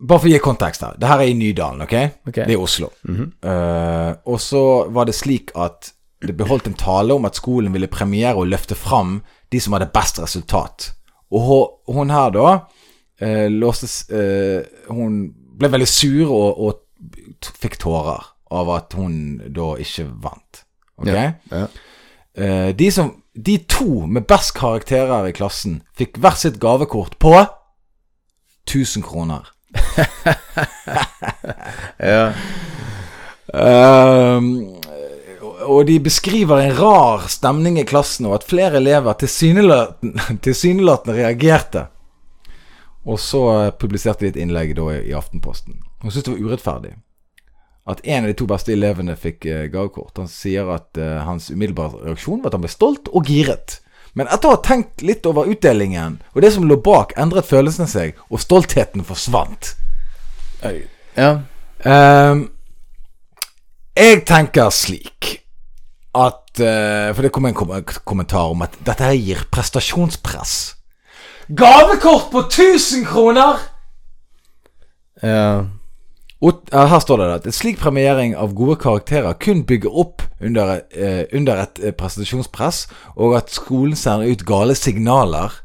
Bare 0.07 0.19
for 0.19 0.29
å 0.29 0.31
gi 0.31 0.37
kontekst 0.41 0.81
her. 0.81 0.93
Det 0.97 1.09
her 1.09 1.19
er 1.21 1.29
i 1.29 1.33
Nydalen, 1.37 1.81
ok? 1.83 1.91
Det 2.33 2.53
er 2.53 2.57
Oslo. 2.57 2.87
-hmm. 3.03 3.27
uh, 3.45 4.15
og 4.25 4.41
så 4.41 4.89
var 4.89 5.05
det 5.05 5.15
slik 5.15 5.51
at 5.55 5.91
det 6.21 6.35
ble 6.37 6.45
holdt 6.45 6.67
en 6.67 6.77
tale 6.77 7.13
om 7.13 7.25
at 7.25 7.35
skolen 7.35 7.73
ville 7.73 7.87
premiere 7.87 8.37
og 8.37 8.47
løfte 8.47 8.75
fram 8.77 9.21
de 9.51 9.59
som 9.59 9.73
hadde 9.73 9.89
best 9.93 10.19
resultat. 10.21 10.91
Og 11.31 11.81
hun, 11.87 12.09
her, 12.09 12.29
da, 12.35 12.47
eh, 13.21 13.47
låstes 13.47 14.09
eh, 14.09 14.63
Hun 14.89 15.31
ble 15.59 15.69
veldig 15.71 15.87
sur 15.87 16.31
og, 16.31 16.59
og 16.59 16.79
fikk 17.45 17.79
tårer 17.81 18.25
av 18.51 18.69
at 18.73 18.93
hun 18.97 19.39
da 19.55 19.73
ikke 19.81 20.07
vant. 20.23 20.63
Ok? 20.99 21.09
Ja, 21.09 21.31
ja. 21.49 21.65
Eh, 22.33 22.75
de, 22.75 22.91
som, 22.91 23.11
de 23.33 23.57
to 23.67 24.05
med 24.07 24.27
best 24.27 24.53
karakterer 24.55 25.27
i 25.27 25.33
klassen 25.35 25.81
fikk 25.99 26.19
hvert 26.21 26.39
sitt 26.39 26.61
gavekort 26.63 27.17
på 27.19 27.33
1000 28.69 29.03
kroner. 29.03 29.49
ja. 32.11 32.31
Ehm, 33.51 34.51
og 35.61 35.85
de 35.87 35.97
beskriver 36.03 36.61
en 36.61 36.75
rar 36.77 37.27
stemning 37.31 37.79
i 37.79 37.87
klassen, 37.87 38.27
og 38.29 38.39
at 38.39 38.47
flere 38.47 38.79
elever 38.79 39.17
tilsynelatende 39.19 40.39
tilsynelatende 40.45 41.17
reagerte. 41.19 41.87
Og 43.09 43.19
så 43.19 43.45
eh, 43.57 43.71
publiserte 43.81 44.27
de 44.27 44.35
et 44.35 44.43
innlegg 44.43 44.75
da 44.77 44.91
i 44.99 45.15
Aftenposten. 45.17 45.81
Hun 46.01 46.11
syntes 46.11 46.29
det 46.29 46.35
var 46.35 46.51
urettferdig 46.51 46.97
at 47.89 48.01
en 48.05 48.23
av 48.23 48.29
de 48.29 48.37
to 48.37 48.45
beste 48.49 48.73
elevene 48.75 49.15
fikk 49.17 49.45
eh, 49.49 49.67
gavekort. 49.73 50.13
Han 50.19 50.29
sier 50.29 50.69
at 50.69 50.97
uh, 51.01 51.23
hans 51.25 51.49
umiddelbare 51.49 52.03
reaksjon 52.05 52.43
var 52.43 52.51
at 52.51 52.59
han 52.59 52.65
ble 52.65 52.71
stolt 52.71 53.09
og 53.09 53.29
giret. 53.29 53.79
Men 54.13 54.29
etter 54.29 54.49
å 54.49 54.57
ha 54.57 54.61
tenkt 54.65 55.01
litt 55.05 55.25
over 55.25 55.49
utdelingen 55.49 56.19
og 56.35 56.41
det 56.43 56.51
som 56.53 56.67
lå 56.67 56.77
bak, 56.83 57.15
endret 57.19 57.47
følelsene 57.47 57.87
seg, 57.89 58.19
og 58.29 58.43
stoltheten 58.43 59.05
forsvant. 59.07 59.73
ja. 61.17 61.31
Um, 61.81 62.51
jeg 63.97 64.21
tenker 64.29 64.69
slik 64.69 65.39
at 66.13 66.59
uh, 66.61 67.09
For 67.15 67.25
det 67.25 67.31
kom 67.33 67.47
en 67.49 67.55
kom 67.57 67.71
kommentar 68.05 68.51
om 68.53 68.61
at 68.61 68.75
dette 68.85 69.07
her 69.07 69.17
gir 69.17 69.41
prestasjonspress. 69.49 70.55
Gavekort 71.49 72.29
på 72.31 72.45
1000 72.45 73.07
kroner! 73.09 73.65
ja. 75.21 75.80
Ot- 76.41 76.71
her 76.73 76.99
står 76.99 77.17
det 77.21 77.25
at 77.35 77.45
en 77.45 77.53
slik 77.53 77.77
premiering 77.77 78.35
av 78.35 78.55
gode 78.57 78.75
karakterer 78.81 79.33
kun 79.37 79.63
bygger 79.69 79.93
opp 79.93 80.23
under, 80.41 80.81
eh, 80.91 81.25
under 81.33 81.61
et 81.61 81.79
eh, 81.83 81.91
prestasjonspress, 81.93 82.87
og 83.15 83.35
at 83.37 83.49
skolen 83.53 83.95
sender 83.95 84.31
ut 84.31 84.45
gale 84.45 84.73
signaler 84.75 85.59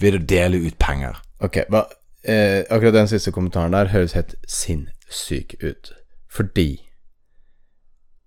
ved 0.00 0.14
å 0.18 0.24
dele 0.28 0.60
ut 0.66 0.76
penger. 0.78 1.16
Ok, 1.40 1.62
hva 1.72 1.86
eh, 2.24 2.64
Akkurat 2.70 2.94
den 2.94 3.08
siste 3.08 3.32
kommentaren 3.32 3.72
der 3.72 3.88
høres 3.88 4.12
helt 4.12 4.34
sinnssyk 4.46 5.54
ut. 5.62 5.92
Fordi 6.30 6.87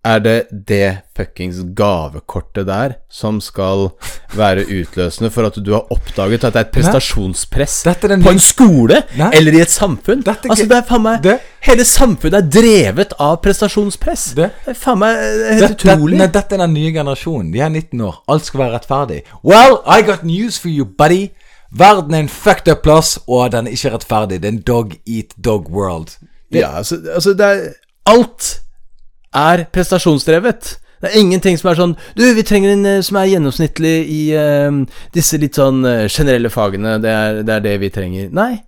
Er 0.03 0.17
det 0.19 0.47
det 0.49 1.03
fuckings 1.13 1.59
gavekortet 1.77 2.65
der 2.65 2.95
som 3.13 3.37
skal 3.41 3.91
være 4.33 4.63
utløsende 4.65 5.29
for 5.29 5.45
at 5.45 5.59
du 5.61 5.75
har 5.75 5.91
oppdaget 5.93 6.43
at 6.47 6.55
det 6.55 6.61
er 6.61 6.65
et 6.65 6.71
prestasjonspress 6.73 7.75
er 7.85 7.99
på 8.23 8.31
en 8.33 8.41
skole 8.41 9.03
Nei. 9.19 9.27
eller 9.37 9.59
i 9.59 9.61
et 9.61 9.69
samfunn? 9.69 10.23
Er 10.25 10.39
altså, 10.49 10.65
det 10.65 10.77
er 10.79 10.87
faen 10.89 11.03
meg 11.05 11.21
Det- 11.21 11.37
Hele 11.61 11.85
samfunnet 11.85 12.33
er 12.39 12.49
drevet 12.49 13.13
av 13.19 13.37
prestasjonspress. 13.43 14.33
Det- 14.35 14.49
er 14.65 14.73
faen 14.73 14.97
meg 15.03 15.17
eh, 15.17 15.53
helt 15.59 15.77
utrolig. 15.77 16.17
nei, 16.17 16.27
dette 16.27 16.55
er 16.55 16.57
den 16.65 16.73
nye 16.73 16.91
generasjonen. 16.91 17.51
De 17.53 17.59
er 17.59 17.69
19 17.69 18.01
år. 18.01 18.23
Alt 18.27 18.45
skal 18.45 18.59
være 18.59 18.79
rettferdig. 18.79 19.21
Well, 19.43 19.83
I 19.85 20.01
got 20.01 20.23
news 20.23 20.57
for 20.57 20.69
you, 20.69 20.85
buddy. 20.85 21.29
Verden 21.71 22.13
er 22.13 22.19
en 22.19 22.27
fucked 22.29 22.67
up 22.71 22.81
plass, 22.81 23.19
og 23.27 23.51
den 23.51 23.67
er 23.67 23.71
ikke 23.71 23.93
rettferdig. 23.93 24.41
Det 24.41 24.45
er 24.45 24.57
en 24.57 24.61
dog 24.61 24.93
eat 25.07 25.35
dog 25.37 25.69
world. 25.69 26.17
Ja, 26.51 26.77
altså, 26.77 26.97
altså 27.13 27.33
det 27.33 27.45
er 27.45 27.73
Alt 28.05 28.61
er 29.35 29.65
prestasjonsdrevet. 29.73 30.77
Det 31.01 31.09
er 31.09 31.19
ingenting 31.19 31.57
som 31.57 31.71
er 31.71 31.79
sånn 31.79 31.93
Du, 32.17 32.23
vi 32.37 32.43
trenger 32.45 32.75
en 32.75 32.85
eh, 32.85 32.99
som 33.01 33.17
er 33.17 33.31
gjennomsnittlig 33.31 33.93
i 34.05 34.19
uh, 34.37 34.83
disse 35.15 35.39
litt 35.41 35.57
sånn 35.57 35.85
eh, 35.87 36.05
generelle 36.05 36.51
fagene. 36.53 36.99
Det 37.01 37.09
er, 37.09 37.39
det 37.47 37.55
er 37.55 37.65
det 37.65 37.77
vi 37.81 37.89
trenger. 37.93 38.29
Nei. 38.35 38.63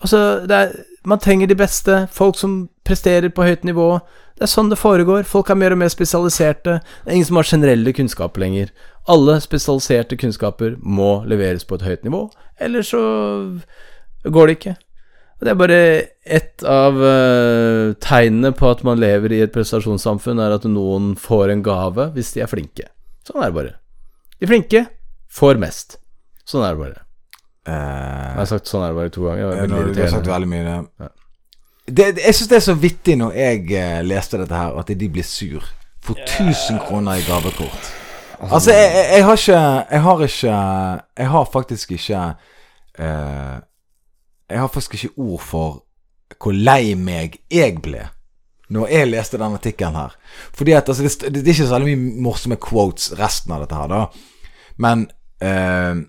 Altså, 0.00 0.42
er 0.50 0.74
Man 1.06 1.22
trenger 1.22 1.46
de 1.46 1.56
beste. 1.56 2.06
Folk 2.12 2.36
som 2.36 2.68
presterer 2.84 3.30
på 3.30 3.46
høyt 3.46 3.62
nivå. 3.64 4.00
Det 4.36 4.44
er 4.44 4.50
sånn 4.50 4.72
det 4.72 4.80
foregår. 4.80 5.22
Folk 5.28 5.50
er 5.52 5.58
mer 5.60 5.72
og 5.72 5.80
mer 5.80 5.92
spesialiserte. 5.92 6.80
Det 7.04 7.12
er 7.12 7.16
ingen 7.16 7.28
som 7.28 7.38
har 7.38 7.48
generelle 7.48 7.94
kunnskaper 7.96 8.42
lenger. 8.42 8.72
Alle 9.08 9.38
spesialiserte 9.40 10.18
kunnskaper 10.20 10.76
må 10.82 11.22
leveres 11.28 11.64
på 11.64 11.78
et 11.78 11.86
høyt 11.86 12.04
nivå, 12.04 12.26
ellers 12.60 12.92
så 12.92 13.00
går 14.28 14.46
det 14.46 14.56
ikke. 14.58 14.74
Og 15.40 15.46
Det 15.46 15.52
er 15.54 15.56
bare 15.56 15.82
ett 16.36 16.62
av 16.68 16.98
uh, 17.00 17.96
tegnene 18.04 18.52
på 18.52 18.68
at 18.68 18.82
man 18.84 19.00
lever 19.00 19.32
i 19.32 19.38
et 19.40 19.52
prestasjonssamfunn, 19.54 20.38
er 20.38 20.52
at 20.52 20.66
noen 20.68 21.14
får 21.16 21.54
en 21.54 21.62
gave 21.64 22.10
hvis 22.12 22.34
de 22.34 22.42
er 22.44 22.50
flinke. 22.50 22.90
Sånn 23.24 23.40
er 23.40 23.48
det 23.48 23.56
bare. 23.56 23.72
De 24.36 24.48
flinke 24.50 24.82
får 25.32 25.60
mest. 25.62 25.96
Sånn 26.44 26.66
er 26.66 26.76
det 26.76 26.82
bare. 26.82 27.00
Uh, 27.64 27.72
Jeg 27.72 28.36
har 28.42 28.50
sagt 28.52 28.68
sånn 28.68 28.84
er 28.84 28.92
det 28.92 28.98
bare 29.00 29.14
to 29.14 29.24
ganger. 29.24 29.56
Det 29.56 29.72
var 29.72 29.88
du 29.96 30.02
har 30.02 30.12
sagt 30.12 30.28
veldig 30.28 30.50
mye. 30.52 30.76
ja. 31.00 31.08
det, 31.88 32.10
jeg 32.20 32.36
syns 32.36 32.52
det 32.52 32.58
er 32.60 32.66
så 32.68 32.76
vittig 32.84 33.16
når 33.20 33.40
jeg 33.40 33.64
eh, 33.80 33.96
leste 34.06 34.42
dette 34.42 34.60
her, 34.60 34.76
at 34.76 34.92
de 34.92 35.08
blir 35.08 35.24
sur 35.26 35.64
for 36.04 36.20
1000 36.20 36.84
kroner 36.84 37.16
i 37.20 37.24
gavekort. 37.24 37.90
Altså, 38.40 38.72
jeg, 38.76 38.92
jeg, 38.92 39.08
jeg 39.16 39.24
har 39.24 39.36
ikke 39.36 39.56
Jeg 39.92 40.00
har 40.00 40.22
ikke 40.24 40.52
Jeg 41.20 41.28
har 41.28 41.48
faktisk 41.52 41.90
ikke 41.92 42.20
eh, 42.98 43.56
Jeg 44.50 44.60
har 44.60 44.72
faktisk 44.72 44.96
ikke 44.98 45.22
ord 45.22 45.44
for 45.46 45.78
hvor 46.40 46.54
lei 46.54 46.94
meg 46.98 47.40
jeg 47.50 47.80
ble 47.82 48.06
når 48.70 48.92
jeg 48.92 49.08
leste 49.10 49.38
den 49.40 49.56
artikkelen 49.56 49.96
her. 49.98 50.12
Fordi 50.54 50.74
at 50.78 50.88
altså, 50.88 51.02
det, 51.02 51.40
det 51.40 51.42
er 51.42 51.56
ikke 51.56 51.66
så 51.66 51.74
veldig 51.74 51.94
mye 51.98 52.22
morsomme 52.22 52.58
quotes 52.62 53.08
resten 53.18 53.54
av 53.54 53.64
dette 53.64 53.74
her, 53.74 53.90
da. 53.90 54.04
Men 54.78 55.02
eh, 55.42 56.02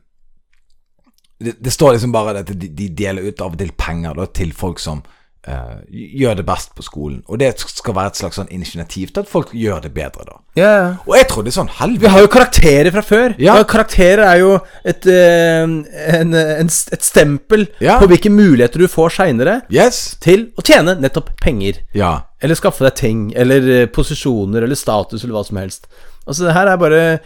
det, 1.42 1.56
det 1.58 1.74
står 1.74 1.96
liksom 1.96 2.14
bare 2.14 2.44
at 2.44 2.52
de, 2.54 2.70
de 2.70 2.90
deler 2.94 3.26
ut 3.26 3.42
av 3.42 3.56
og 3.56 3.64
til 3.64 3.74
penger 3.74 4.20
da, 4.20 4.28
til 4.30 4.54
folk 4.54 4.82
som 4.82 5.02
eh, 5.48 5.78
gjør 5.90 6.36
det 6.38 6.46
best 6.46 6.74
på 6.78 6.84
skolen. 6.86 7.24
Og 7.28 7.40
det 7.42 7.54
skal 7.60 7.96
være 7.98 8.12
et 8.12 8.20
slags 8.20 8.36
sånn 8.40 8.50
initiativ 8.54 9.10
til 9.14 9.24
at 9.24 9.30
folk 9.32 9.54
gjør 9.58 9.82
det 9.86 9.94
bedre, 9.96 10.26
da. 10.28 10.38
Yeah. 10.58 10.98
Og 11.08 11.16
jeg 11.16 11.28
trodde 11.32 11.52
sånn 11.56 11.70
Vi 12.00 12.08
har 12.12 12.20
jo 12.20 12.28
karakterer 12.28 12.92
fra 12.92 13.02
før. 13.02 13.36
Ja. 13.40 13.56
Ja, 13.58 13.64
Karakterer 13.64 14.26
er 14.28 14.40
jo 14.42 14.60
et, 14.84 15.06
eh, 15.08 15.64
en, 15.64 16.34
en, 16.36 16.68
et 16.68 17.02
stempel 17.08 17.68
Ja. 17.80 18.00
på 18.00 18.08
hvilke 18.12 18.30
muligheter 18.30 18.80
du 18.80 18.88
får 18.88 19.10
seinere 19.16 19.62
Yes. 19.72 20.18
til 20.20 20.50
å 20.58 20.62
tjene 20.64 20.98
nettopp 21.00 21.32
penger. 21.42 21.80
Ja. 21.94 22.24
Eller 22.42 22.56
skaffe 22.56 22.84
deg 22.84 22.96
ting, 22.96 23.32
eller 23.36 23.70
eh, 23.82 23.86
posisjoner, 23.88 24.64
eller 24.64 24.76
status, 24.76 25.24
eller 25.24 25.34
hva 25.40 25.46
som 25.46 25.58
helst. 25.58 25.88
Altså, 26.28 26.46
det 26.46 26.54
her 26.54 26.68
er 26.68 26.78
bare 26.78 27.20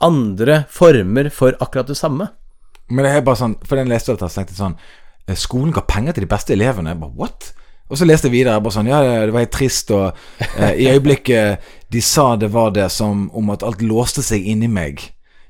andre 0.00 0.64
former 0.70 1.28
for 1.34 1.56
akkurat 1.60 1.86
det 1.90 1.96
samme. 1.98 2.28
Men 2.88 3.04
det 3.04 3.10
er 3.16 3.20
bare 3.26 3.36
sånn 3.36 3.56
For 3.68 3.76
den 3.76 3.90
leste 3.90 4.14
dette, 4.14 4.28
så 4.30 4.40
tenkte 4.40 4.54
jeg 4.54 4.62
sånn 4.62 4.78
Skolen 5.36 5.74
ga 5.76 5.84
penger 5.84 6.16
til 6.16 6.24
de 6.24 6.30
beste 6.30 6.54
elevene. 6.56 6.94
Jeg 6.94 7.00
bare, 7.02 7.16
what? 7.18 7.52
Og 7.88 7.98
så 7.98 8.08
leste 8.08 8.28
jeg 8.28 8.38
videre. 8.38 8.60
Bare 8.62 8.76
sånn, 8.76 8.90
ja, 8.90 9.02
det 9.02 9.34
var 9.34 9.44
helt 9.44 9.54
trist. 9.54 9.92
Og 9.96 10.10
eh, 10.56 10.74
i 10.84 10.88
øyeblikket 10.92 11.70
de 11.92 12.02
sa 12.04 12.34
det 12.36 12.52
var 12.52 12.74
det 12.76 12.90
som 12.92 13.28
om 13.36 13.54
at 13.54 13.64
alt 13.64 13.84
låste 13.84 14.24
seg 14.24 14.44
inni 14.44 14.68
meg. 14.70 15.08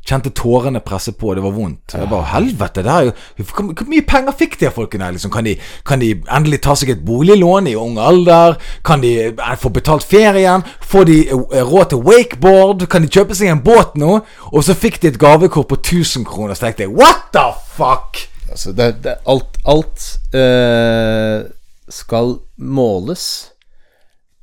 Kjente 0.09 0.31
tårene 0.33 0.81
presse 0.81 1.13
på, 1.13 1.35
det 1.37 1.43
var 1.45 1.53
vondt. 1.53 1.93
Jeg 1.93 2.09
bare, 2.09 2.31
helvete, 2.31 2.85
det 2.87 2.93
er 2.93 3.09
jo 3.11 3.45
Hvor 3.51 3.89
mye 3.91 4.05
penger 4.09 4.37
fikk 4.39 4.55
de 4.61 4.71
folkene? 4.73 5.11
Liksom, 5.13 5.33
kan, 5.35 5.45
de, 5.45 5.59
kan 5.85 6.01
de 6.01 6.15
endelig 6.23 6.63
ta 6.65 6.77
seg 6.79 6.95
et 6.95 7.03
boliglån 7.05 7.69
i 7.69 7.75
ung 7.77 7.99
alder? 8.01 8.57
Kan 8.87 9.05
de 9.05 9.13
eh, 9.27 9.53
få 9.61 9.73
betalt 9.75 10.07
ferien? 10.09 10.65
Får 10.81 11.11
de 11.11 11.19
eh, 11.27 11.61
råd 11.61 11.91
til 11.93 12.07
wakeboard? 12.07 12.87
Kan 12.89 13.05
de 13.05 13.13
kjøpe 13.13 13.37
seg 13.37 13.53
en 13.53 13.65
båt 13.67 13.99
nå? 14.01 14.23
Og 14.55 14.65
så 14.65 14.79
fikk 14.79 15.03
de 15.03 15.13
et 15.13 15.21
gavekort 15.21 15.69
på 15.69 15.83
1000 15.83 16.25
kroner. 16.31 16.57
Så 16.57 16.69
tenkte 16.69 16.87
jeg, 16.87 16.95
what 16.95 17.29
the 17.37 17.45
fuck? 17.77 18.23
Altså, 18.49 18.73
det, 18.73 18.95
det, 19.05 19.19
alt 19.29 19.58
alt 19.69 20.05
eh, 20.35 21.45
skal 21.93 22.35
måles 22.57 23.25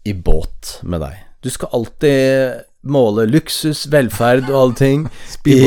i 0.05 0.13
båt 0.13 0.79
med 0.85 1.01
deg. 1.01 1.17
Du 1.41 1.49
skal 1.53 1.71
alltid 1.73 2.61
måle 2.85 3.25
luksus, 3.29 3.85
velferd 3.89 4.49
og 4.51 4.57
alle 4.61 4.77
ting 4.77 5.05
i 5.49 5.59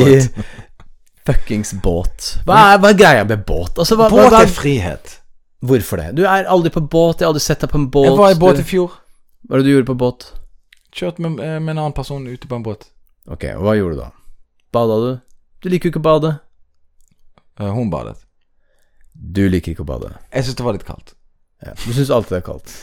fuckings 1.27 1.73
båt. 1.83 2.29
Hva 2.47 2.59
er, 2.73 2.79
hva 2.81 2.91
er 2.93 2.99
greia 2.99 3.25
med 3.27 3.43
båt? 3.47 3.75
Altså, 3.79 3.97
hva, 3.99 4.07
Båt 4.11 4.31
hva, 4.31 4.43
er 4.45 4.51
frihet. 4.51 5.17
hvorfor 5.59 6.01
det? 6.01 6.13
Du 6.19 6.23
er 6.25 6.47
aldri 6.49 6.71
på 6.73 6.81
båt, 6.87 7.19
jeg 7.19 7.27
har 7.27 7.33
aldri 7.33 7.43
sett 7.43 7.63
deg 7.65 7.73
på 7.73 7.81
en 7.81 7.89
båt. 7.91 8.07
Jeg 8.09 8.19
var 8.21 8.35
i 8.35 8.39
båt 8.39 8.61
i 8.63 8.67
fjor. 8.67 8.95
Hva 9.43 9.53
var 9.55 9.61
det 9.61 9.67
du 9.69 9.73
gjorde 9.75 9.89
på 9.91 9.97
båt? 9.99 10.29
Kjørt 10.95 11.19
med, 11.21 11.37
eh, 11.43 11.59
med 11.59 11.75
en 11.75 11.83
annen 11.83 11.95
person 11.95 12.23
ute 12.27 12.47
på 12.49 12.55
en 12.57 12.63
båt. 12.65 12.87
Ok, 13.29 13.45
og 13.57 13.67
hva 13.67 13.75
gjorde 13.77 13.99
du 13.99 14.01
da? 14.01 14.09
Bada 14.73 14.95
du? 15.03 15.11
Du 15.61 15.69
liker 15.69 15.89
jo 15.89 15.93
ikke 15.93 16.01
å 16.01 16.07
bade. 16.07 16.31
Eh, 17.59 17.69
Hun 17.75 17.91
badet. 17.91 18.17
Du 19.19 19.43
liker 19.51 19.73
ikke 19.73 19.83
å 19.83 19.89
bade. 19.89 20.13
Jeg 20.31 20.47
syns 20.47 20.59
det 20.59 20.65
var 20.65 20.77
litt 20.77 20.87
kaldt. 20.87 21.13
Ja. 21.65 21.75
Du 21.75 21.91
syns 21.91 22.11
alltid 22.13 22.37
det 22.37 22.41
er 22.41 22.47
kaldt. 22.47 22.75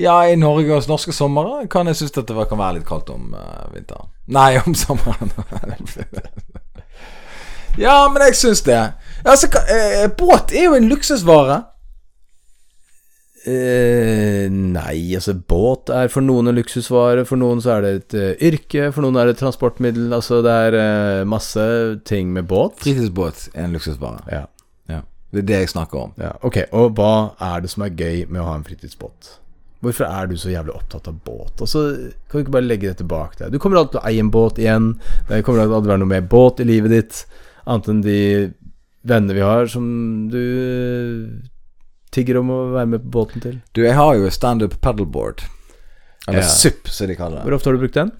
Ja, 0.00 0.16
i 0.26 0.34
Norge 0.34 0.74
og 0.74 0.88
norske 0.90 1.14
somre 1.14 1.68
kan 1.70 1.86
jeg 1.86 2.00
synes 2.00 2.16
at 2.18 2.26
det 2.26 2.46
kan 2.50 2.58
være 2.58 2.80
litt 2.80 2.88
kaldt 2.88 3.12
om 3.14 3.30
uh, 3.36 3.68
vinteren. 3.74 4.10
Nei, 4.34 4.56
om 4.58 4.74
sommeren. 4.74 5.30
ja, 7.84 8.00
men 8.10 8.24
jeg 8.26 8.40
syns 8.40 8.64
det. 8.66 8.80
Altså, 9.22 9.52
eh, 9.70 10.08
båt 10.18 10.50
er 10.50 10.66
jo 10.66 10.74
en 10.74 10.90
luksusvare. 10.90 11.60
Eh, 13.44 14.48
nei, 14.50 14.96
altså 15.14 15.34
båt 15.36 15.92
er 15.92 16.08
for 16.10 16.24
noen 16.24 16.48
en 16.48 16.56
luksusvare, 16.56 17.26
for 17.28 17.38
noen 17.38 17.60
så 17.62 17.76
er 17.76 17.84
det 17.84 17.92
et 17.94 18.16
uh, 18.16 18.46
yrke, 18.48 18.88
for 18.88 19.04
noen 19.04 19.20
er 19.20 19.28
det 19.28 19.36
et 19.36 19.44
transportmiddel. 19.44 20.08
Altså 20.16 20.40
det 20.42 20.56
er 20.66 20.78
uh, 20.80 21.28
masse 21.28 21.68
ting 22.08 22.34
med 22.34 22.48
båt. 22.50 22.80
Fritidsbåt 22.82 23.50
er 23.52 23.68
en 23.68 23.78
luksusvare. 23.78 24.24
Ja, 24.32 24.42
Ja. 24.42 24.48
Det 25.34 25.40
er 25.42 25.46
det 25.48 25.56
jeg 25.64 25.68
snakker 25.74 25.98
om. 26.06 26.12
ja, 26.22 26.30
ok, 26.46 26.60
og 26.78 26.92
hva 26.94 27.12
er 27.42 27.64
det 27.64 27.70
som 27.72 27.82
er 27.86 27.90
gøy 27.98 28.20
med 28.30 28.40
å 28.42 28.44
ha 28.46 28.54
en 28.60 28.66
fritidsbåt? 28.66 29.32
Hvorfor 29.84 30.06
er 30.08 30.28
du 30.30 30.36
så 30.40 30.48
jævlig 30.52 30.72
opptatt 30.72 31.08
av 31.10 31.16
båt? 31.26 31.58
Altså, 31.60 31.80
kan 32.30 32.38
du 32.38 32.44
ikke 32.44 32.54
bare 32.54 32.64
legge 32.68 32.88
det 32.88 32.96
tilbake 33.02 33.36
deg? 33.42 33.50
Du 33.52 33.58
kommer 33.60 33.76
alltid 33.82 33.98
til 33.98 34.00
å 34.00 34.08
eie 34.08 34.22
en 34.22 34.30
båt 34.32 34.60
igjen. 34.62 34.86
Det 35.28 35.42
kommer 35.44 35.60
alltid 35.64 35.74
til 35.74 35.90
å 35.90 35.92
være 35.92 36.00
noe 36.04 36.12
mer 36.14 36.22
båt 36.32 36.62
i 36.62 36.68
livet 36.70 36.94
ditt, 36.94 37.18
annet 37.66 37.90
enn 37.92 38.00
de 38.06 38.16
venner 39.04 39.36
vi 39.36 39.42
har 39.44 39.66
som 39.68 39.84
du 40.32 40.40
tigger 42.14 42.38
om 42.40 42.48
å 42.54 42.60
være 42.78 42.88
med 42.94 43.02
på 43.04 43.12
båten 43.18 43.42
til. 43.44 43.58
Du, 43.76 43.82
jeg 43.84 43.98
har 43.98 44.14
jo 44.16 44.30
standup 44.32 44.78
paddleboard. 44.80 45.42
Eller 46.28 46.40
Ja. 46.46 46.48
SUP, 46.48 46.88
som 46.88 47.10
de 47.10 47.18
kaller 47.18 47.42
det. 47.42 47.44
Hvor 47.44 47.58
ofte 47.58 47.68
har 47.68 47.76
du 47.76 47.82
brukt 47.84 47.98
den? 47.98 48.12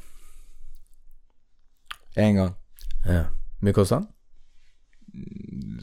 Én 2.16 2.36
gang. 2.36 2.52
Ja. 3.08 3.24
Mye 3.64 3.72
kosta 3.72 4.02
den? 4.02 4.10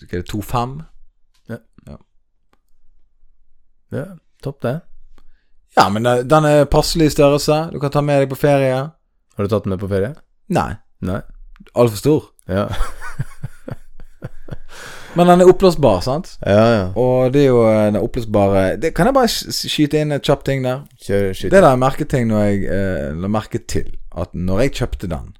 Skal 0.04 0.22
det 0.22 0.30
2,5? 0.30 0.82
Ja, 3.92 4.06
topp 4.44 4.62
det. 4.62 4.82
Ja, 5.78 5.90
men 5.90 6.04
den- 6.04 6.28
den 6.28 6.46
er 6.46 6.66
passelig 6.66 7.06
i 7.12 7.16
størrelse. 7.16 7.70
Du 7.72 7.80
kan 7.80 7.92
ta 7.92 8.02
med 8.02 8.22
deg 8.22 8.30
på 8.30 8.38
ferie. 8.40 8.76
Har 9.38 9.44
du 9.44 9.48
tatt 9.48 9.64
den 9.64 9.72
med 9.76 9.80
på 9.80 9.88
ferie? 9.90 10.16
Nei, 10.50 10.76
Nei. 11.02 11.22
altfor 11.76 11.98
stor. 11.98 12.26
Ja. 12.48 12.68
Men 15.16 15.28
den 15.28 15.42
er 15.44 15.50
oppblåsbar, 15.52 15.98
sant? 16.06 16.38
Ja, 16.48 16.62
ja. 16.72 16.84
Og 16.96 17.34
det 17.34 17.42
er 17.44 17.50
jo 17.50 17.64
den 17.68 17.98
oppblåsbare 18.00 18.78
det, 18.80 18.94
Kan 18.96 19.10
jeg 19.10 19.16
bare 19.18 19.28
skyte 19.28 20.00
inn 20.00 20.14
et 20.16 20.24
kjapt 20.24 20.46
ting 20.48 20.64
der? 20.64 20.86
Kjør 21.04 21.34
skyt. 21.36 21.50
Det 21.52 21.60
der 21.60 21.68
jeg 21.74 21.82
merket 21.82 22.10
ting 22.14 22.30
når 22.30 22.46
jeg 22.46 22.62
eh, 22.72 23.10
la 23.20 23.28
merke 23.32 23.60
til 23.68 23.90
at 24.16 24.32
når 24.34 24.62
jeg 24.64 24.72
kjøpte 24.80 25.10
den 25.12 25.34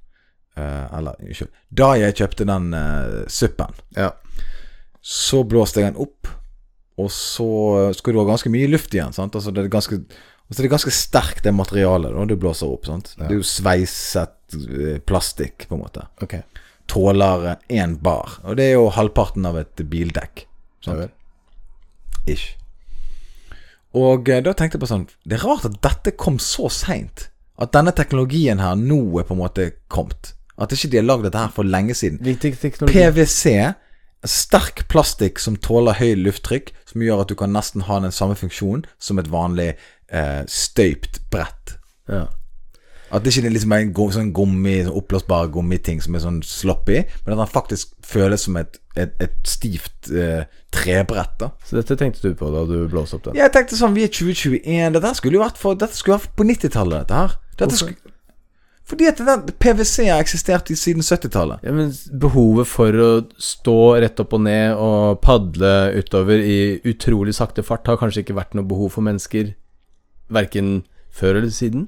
eh, 0.60 0.98
Eller 0.98 1.16
unnskyld 1.24 1.54
Da 1.72 1.94
jeg 2.02 2.18
kjøpte 2.20 2.48
den 2.52 2.68
eh, 2.76 3.16
suppen, 3.32 3.72
Ja. 3.96 4.10
så 5.02 5.44
blåste 5.48 5.80
jeg 5.86 5.94
den 5.94 6.02
opp, 6.04 6.28
og 7.02 7.10
så 7.14 7.48
skal 7.98 8.14
du 8.14 8.22
ha 8.22 8.28
ganske 8.30 8.52
mye 8.54 8.70
luft 8.72 8.94
igjen. 8.96 9.16
Sant? 9.16 9.36
Altså 9.38 9.54
det 9.54 9.66
er 9.66 9.74
ganske, 9.74 10.00
og 10.02 10.54
så 10.54 10.62
er 10.62 10.68
det 10.68 10.74
ganske 10.74 10.94
sterkt, 10.96 11.44
det 11.46 11.56
materialet 11.56 12.14
da 12.16 12.28
du 12.30 12.36
blåser 12.40 12.72
opp. 12.72 12.88
Sant? 12.90 13.14
Det 13.18 13.30
er 13.30 13.40
jo 13.40 13.48
sveiset 13.48 14.58
eh, 14.60 14.98
plastikk, 15.08 15.68
på 15.70 15.78
en 15.78 15.84
måte. 15.86 16.06
Okay. 16.24 16.44
Tåler 16.92 17.54
én 17.72 17.98
bar. 18.04 18.40
Og 18.44 18.58
det 18.60 18.70
er 18.70 18.76
jo 18.76 18.90
halvparten 18.94 19.48
av 19.48 19.60
et 19.62 19.86
bildekk. 19.92 20.46
Sant? 20.86 21.14
Ish. 22.30 22.52
Og 23.98 24.30
eh, 24.32 24.44
da 24.44 24.54
tenkte 24.56 24.78
jeg 24.78 24.84
på 24.84 24.90
sånn 24.90 25.08
Det 25.28 25.36
er 25.36 25.44
rart 25.44 25.66
at 25.68 25.80
dette 25.84 26.14
kom 26.20 26.40
så 26.42 26.70
seint. 26.72 27.30
At 27.62 27.74
denne 27.76 27.94
teknologien 27.96 28.62
her 28.64 28.78
nå 28.80 29.02
er 29.20 29.28
på 29.28 29.36
en 29.36 29.44
måte 29.44 29.72
kommet. 29.92 30.34
At 30.62 30.74
ikke 30.76 30.92
de 30.92 31.00
har 31.00 31.08
lagd 31.08 31.26
dette 31.28 31.42
her 31.42 31.54
for 31.54 31.68
lenge 31.68 31.96
siden. 31.98 32.22
PwC, 32.22 33.54
sterk 34.28 34.86
plastikk 34.92 35.40
som 35.42 35.58
tåler 35.58 35.98
høy 35.98 36.14
lufttrykk, 36.20 36.70
som 36.90 37.02
gjør 37.02 37.24
at 37.24 37.32
du 37.32 37.38
kan 37.40 37.54
nesten 37.56 37.88
ha 37.88 38.00
den 38.04 38.14
samme 38.14 38.38
funksjonen 38.38 38.86
som 39.02 39.22
et 39.22 39.32
vanlig 39.32 39.72
eh, 39.74 40.44
støypt 40.50 41.24
brett. 41.34 41.78
Ja. 42.12 42.28
At 43.12 43.26
det 43.26 43.34
ikke 43.34 43.50
er 43.50 43.52
liksom 43.52 43.74
en 43.76 43.90
sånn 44.16 44.32
gummi, 44.36 44.78
sånn 44.86 44.96
oppblåsbar 44.96 45.50
gummiting 45.52 46.00
som 46.04 46.16
er 46.16 46.24
sånn 46.24 46.40
sloppy, 46.48 47.02
men 47.26 47.34
at 47.34 47.42
den 47.42 47.52
faktisk 47.52 47.92
føles 48.08 48.46
som 48.48 48.56
et, 48.62 48.80
et, 48.96 49.18
et 49.24 49.36
stivt 49.48 50.12
eh, 50.16 50.46
trebrett. 50.72 51.36
da 51.42 51.52
Så 51.68 51.82
dette 51.82 51.98
tenkte 52.00 52.24
du 52.24 52.38
på 52.40 52.54
da 52.54 52.64
du 52.70 52.78
blåste 52.92 53.20
opp 53.20 53.28
den? 53.28 53.40
Jeg 53.42 53.52
tenkte 53.52 53.80
sånn, 53.80 53.98
vi 53.98 54.06
er 54.08 54.14
2021 54.16 54.96
Dette 54.96 55.14
skulle 55.20 55.40
jo 55.40 55.44
vært 55.44 55.60
for 55.60 55.80
Dette 55.80 55.98
skulle 55.98 56.22
vært 56.22 56.38
på 56.40 56.48
90-tallet, 56.48 57.04
dette 57.04 57.20
her. 57.20 57.38
Dette 57.60 57.76
Hvorfor? 57.76 58.11
Fordi 58.92 59.08
at 59.08 59.22
den 59.24 59.46
PwC 59.56 60.10
har 60.10 60.20
eksistert 60.20 60.68
siden 60.76 61.06
70-tallet. 61.06 61.64
Ja, 61.64 61.72
men 61.76 61.94
behovet 62.20 62.68
for 62.68 62.98
å 63.00 63.10
stå 63.40 63.78
rett 64.04 64.20
opp 64.20 64.36
og 64.36 64.44
ned 64.44 64.76
og 64.76 65.22
padle 65.24 65.94
utover 65.96 66.44
i 66.44 66.60
utrolig 66.92 67.36
sakte 67.38 67.64
fart 67.64 67.88
har 67.88 68.00
kanskje 68.02 68.26
ikke 68.26 68.36
vært 68.36 68.58
noe 68.58 68.68
behov 68.68 68.92
for 68.98 69.08
mennesker 69.08 69.54
verken 70.32 70.82
før 71.12 71.40
eller 71.40 71.54
siden? 71.56 71.88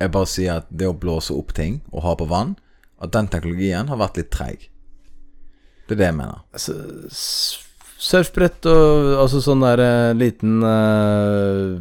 Jeg 0.00 0.12
bare 0.12 0.28
sier 0.28 0.62
at 0.62 0.70
det 0.72 0.88
å 0.88 0.96
blåse 0.96 1.36
opp 1.36 1.52
ting 1.56 1.82
og 1.92 2.04
ha 2.04 2.16
på 2.16 2.28
vann, 2.28 2.56
at 3.00 3.12
den 3.12 3.28
teknologien 3.32 3.92
har 3.92 4.00
vært 4.00 4.20
litt 4.20 4.32
treig. 4.32 4.68
Det 5.86 5.96
er 5.96 6.00
det 6.00 6.08
jeg 6.08 6.18
mener. 6.18 6.40
Altså, 6.56 6.74
surfbrett 7.96 8.68
og 8.68 9.12
altså 9.22 9.40
sånn 9.44 9.64
der 9.64 9.82
eh, 9.84 10.16
liten 10.16 10.58
eh, 10.64 11.76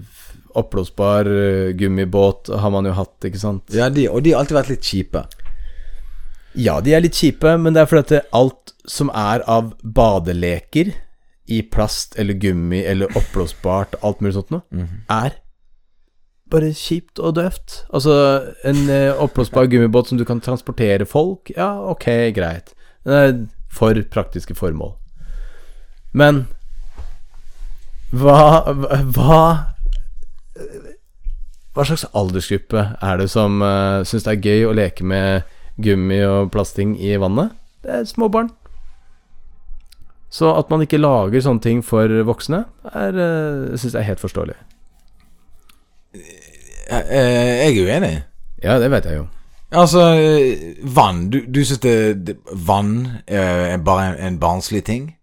oppblåsbar 0.57 1.29
eh, 1.29 1.71
gummibåt 1.77 2.49
har 2.49 2.73
man 2.73 2.87
jo 2.87 2.95
hatt, 2.97 3.15
ikke 3.27 3.41
sant? 3.41 3.63
Ja, 3.75 3.89
de, 3.93 4.07
Og 4.09 4.23
de 4.25 4.33
har 4.33 4.43
alltid 4.43 4.59
vært 4.59 4.73
litt 4.73 4.87
kjipe. 4.87 5.25
Ja, 6.55 6.79
de 6.81 6.93
er 6.95 7.03
litt 7.03 7.17
kjipe, 7.19 7.57
men 7.59 7.75
det 7.75 7.83
er 7.83 7.89
fordi 7.91 8.19
at 8.21 8.35
alt 8.35 8.75
som 8.87 9.09
er 9.11 9.43
av 9.49 9.73
badeleker 9.83 10.93
i 11.51 11.61
plast 11.61 12.15
eller 12.21 12.37
gummi 12.41 12.79
eller 12.87 13.11
oppblåsbart, 13.17 13.99
alt 14.01 14.21
mulig 14.23 14.37
sånt 14.37 14.53
noe, 14.53 14.85
er 15.11 15.35
bare 16.53 16.71
kjipt 16.77 17.19
og 17.19 17.35
døvt. 17.37 17.81
Altså, 17.93 18.15
en 18.65 18.89
eh, 18.89 19.21
oppblåsbar 19.21 19.67
gummibåt 19.69 20.09
som 20.09 20.17
du 20.21 20.25
kan 20.25 20.41
transportere 20.41 21.05
folk, 21.09 21.51
ja, 21.57 21.73
ok, 21.91 22.07
greit. 22.37 22.73
Er 23.05 23.45
for 23.69 23.97
praktiske 24.09 24.55
formål. 24.55 24.95
Men 26.15 26.45
hva 28.15 28.71
Hva 29.11 29.74
Hva 31.75 31.83
slags 31.83 32.05
aldersgruppe 32.15 32.81
er 33.03 33.17
det 33.19 33.27
som 33.33 33.59
uh, 33.63 34.03
syns 34.07 34.23
det 34.23 34.35
er 34.35 34.45
gøy 34.45 34.69
å 34.69 34.75
leke 34.77 35.03
med 35.03 35.43
gummi 35.83 36.21
og 36.23 36.51
plasting 36.53 36.95
i 36.95 37.17
vannet? 37.19 37.51
Det 37.83 37.91
er 37.91 38.07
små 38.07 38.29
barn. 38.31 38.53
Så 40.31 40.53
at 40.55 40.71
man 40.71 40.83
ikke 40.83 41.01
lager 41.01 41.43
sånne 41.43 41.63
ting 41.63 41.83
for 41.83 42.11
voksne, 42.27 42.63
er, 42.93 43.19
uh, 43.19 43.75
syns 43.75 43.91
jeg 43.91 44.01
er 44.01 44.09
helt 44.13 44.23
forståelig. 44.23 44.55
Jeg, 46.15 47.03
jeg 47.11 47.71
er 47.71 47.81
uenig. 47.83 48.15
Ja, 48.63 48.79
det 48.79 48.91
vet 48.93 49.09
jeg 49.09 49.19
jo. 49.19 49.27
Altså, 49.75 49.99
eh, 49.99 50.75
vann 50.95 51.29
Du, 51.29 51.41
du 51.55 51.65
syns 51.65 51.79
det, 51.79 52.27
det, 52.27 52.37
vann 52.53 53.07
er 53.27 53.77
bare 53.77 54.13
en, 54.13 54.19
en 54.27 54.39
barnslig 54.39 54.83
ting? 54.85 55.14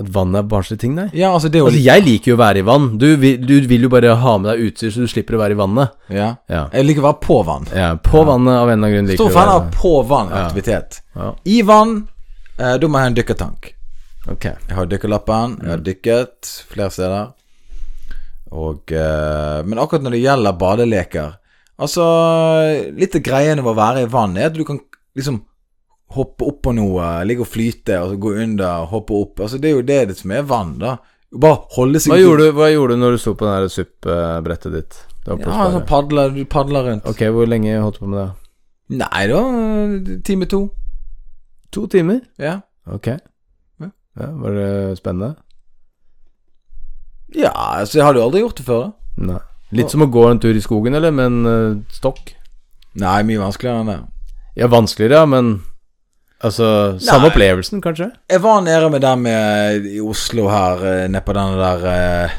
At 0.00 0.08
vann 0.14 0.34
er 0.38 0.42
barnslig 0.48 0.78
ting, 0.80 0.94
nei? 0.96 1.08
Ja, 1.12 1.28
altså 1.34 1.50
det 1.52 1.58
er 1.58 1.64
jo 1.64 1.66
Altså, 1.70 1.82
jeg 1.84 2.04
liker 2.06 2.30
jo 2.32 2.36
å 2.38 2.40
være 2.40 2.62
i 2.62 2.66
vann. 2.66 2.86
Du 2.98 3.06
vil, 3.20 3.36
du 3.44 3.54
vil 3.68 3.82
jo 3.84 3.90
bare 3.92 4.14
ha 4.16 4.32
med 4.40 4.48
deg 4.54 4.62
utstyr 4.70 4.90
så 4.94 5.02
du 5.04 5.10
slipper 5.12 5.36
å 5.36 5.40
være 5.42 5.52
i 5.56 5.58
vannet. 5.60 5.90
ja. 6.08 6.30
Ja. 6.48 6.62
Jeg 6.72 6.86
liker 6.88 7.02
å 7.04 7.08
være 7.10 7.20
på 7.26 7.40
vann. 7.44 7.66
ja 7.76 7.90
på 7.96 8.22
vannet 8.24 8.54
av 8.56 8.68
en 8.70 8.78
eller 8.78 8.88
annen 8.88 8.94
grunn 8.96 9.10
liker 9.10 9.20
Stor 9.20 9.28
du 9.28 9.34
fan 9.36 9.48
av 9.56 9.66
på 9.76 9.92
vann-aktivitet. 10.08 11.00
Ja. 11.14 11.34
I 11.44 11.60
vann, 11.68 12.08
eh, 12.58 12.76
da 12.80 12.86
må 12.88 12.96
jeg 12.98 13.04
ha 13.04 13.10
en 13.12 13.18
dykkertank. 13.20 13.74
Ok. 14.30 14.44
Jeg 14.44 14.76
har 14.76 14.86
dykkerlappen, 14.86 15.58
jeg 15.58 15.64
Mm. 15.66 15.70
har 15.70 15.84
dykket 15.90 16.50
flere 16.72 16.90
steder. 16.90 17.28
Og 18.52 18.92
eh, 18.92 19.62
Men 19.64 19.78
akkurat 19.78 20.02
når 20.02 20.10
det 20.16 20.22
gjelder 20.24 20.56
badeleker 20.58 21.36
Altså, 21.80 22.02
litt 22.98 23.14
av 23.16 23.22
greiene 23.24 23.62
med 23.62 23.72
å 23.72 23.76
være 23.78 24.02
i 24.04 24.08
vann 24.10 24.36
er 24.36 24.50
at 24.50 24.56
du 24.56 24.64
kan 24.68 24.80
liksom 25.16 25.38
hoppe 26.16 26.46
opp 26.48 26.62
på 26.66 26.74
noe, 26.74 27.06
ligge 27.28 27.44
og 27.44 27.50
flyte, 27.50 28.00
og 28.02 28.12
så 28.12 28.18
gå 28.20 28.34
under, 28.42 28.86
hoppe 28.90 29.14
opp. 29.14 29.40
Altså, 29.46 29.60
det 29.62 29.70
er 29.70 29.76
jo 29.76 29.86
det, 29.86 30.00
det 30.10 30.16
som 30.18 30.34
er 30.34 30.46
vann, 30.48 30.74
da. 30.80 30.96
Bare 31.30 31.60
holde 31.76 32.00
seg 32.02 32.10
Hva 32.10 32.18
gjorde, 32.18 32.48
du, 32.48 32.56
hva 32.58 32.68
gjorde 32.72 32.96
du 32.96 33.02
når 33.04 33.14
du 33.14 33.20
sto 33.22 33.36
på 33.38 33.46
det 33.46 33.52
der 33.54 33.70
SUP-brettet 33.70 34.72
ditt? 34.74 34.96
Det 35.22 35.30
var 35.30 35.38
Ja, 35.38 35.52
Spania. 35.52 35.70
så 35.76 35.82
padler, 35.86 36.32
du 36.34 36.44
padler 36.50 36.88
rundt. 36.88 37.06
Ok, 37.06 37.22
hvor 37.30 37.46
lenge 37.46 37.76
holdt 37.78 38.00
du 38.00 38.02
på 38.02 38.10
med 38.10 38.18
det? 38.24 38.30
Nei 38.98 39.26
det 39.30 39.36
var 39.36 40.22
time 40.26 40.48
to. 40.50 40.64
To 41.70 41.84
timer? 41.86 42.24
Ja. 42.42 42.56
Ok. 42.90 43.06
Ja. 43.06 43.90
Ja, 44.18 44.26
var 44.42 44.58
det 44.58 44.98
spennende? 44.98 45.36
Ja, 47.36 47.52
altså, 47.78 48.00
jeg 48.00 48.06
hadde 48.08 48.18
jo 48.18 48.26
aldri 48.26 48.42
gjort 48.42 48.58
det 48.58 48.66
før, 48.66 48.82
da. 48.88 48.90
Nei. 49.30 49.40
Litt 49.78 49.92
som 49.92 50.02
å 50.02 50.10
gå 50.10 50.24
en 50.26 50.40
tur 50.42 50.56
i 50.56 50.62
skogen, 50.64 50.96
eller 50.98 51.14
med 51.14 51.28
en 51.30 51.46
uh, 51.46 51.82
stokk? 51.94 52.32
Nei, 52.98 53.20
mye 53.28 53.38
vanskeligere 53.38 53.84
enn 53.84 53.92
det. 53.92 54.00
Ja, 54.58 54.66
vanskeligere, 54.72 55.20
ja, 55.22 55.28
men 55.30 55.52
Altså, 56.40 56.96
samme 57.04 57.26
Nei. 57.26 57.30
opplevelsen, 57.34 57.82
kanskje? 57.84 58.06
Jeg 58.30 58.40
var 58.40 58.62
nede 58.64 58.88
med 58.92 59.02
dem 59.04 59.26
eh, 59.28 59.96
i 59.96 60.00
Oslo 60.00 60.46
her, 60.48 60.84
eh, 60.88 61.06
nede 61.12 61.24
på 61.26 61.34
denne 61.36 61.58
der 61.60 61.88
eh, 61.90 62.38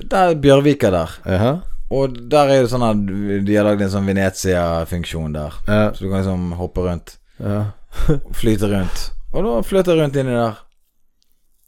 Der 0.00 0.36
Bjørvika 0.40 0.90
der. 0.94 1.12
Jaha. 1.28 1.50
Og 1.92 2.16
der 2.30 2.50
er 2.50 2.64
det 2.64 2.70
sånn 2.72 2.82
at 2.82 3.02
de 3.46 3.54
har 3.54 3.66
lagd 3.68 3.84
en 3.84 3.92
sånn 3.92 4.08
Venezia-funksjon 4.08 5.36
der. 5.36 5.58
Ja. 5.68 5.82
Så 5.94 6.02
du 6.04 6.08
kan 6.08 6.22
liksom 6.22 6.48
hoppe 6.58 6.86
rundt. 6.88 7.18
Ja. 7.38 7.60
Flyte 8.40 8.70
rundt. 8.72 9.10
Og 9.36 9.44
da 9.44 9.52
fløt 9.66 9.92
jeg 9.92 10.00
rundt 10.00 10.16
inni 10.18 10.34
der. 10.34 10.58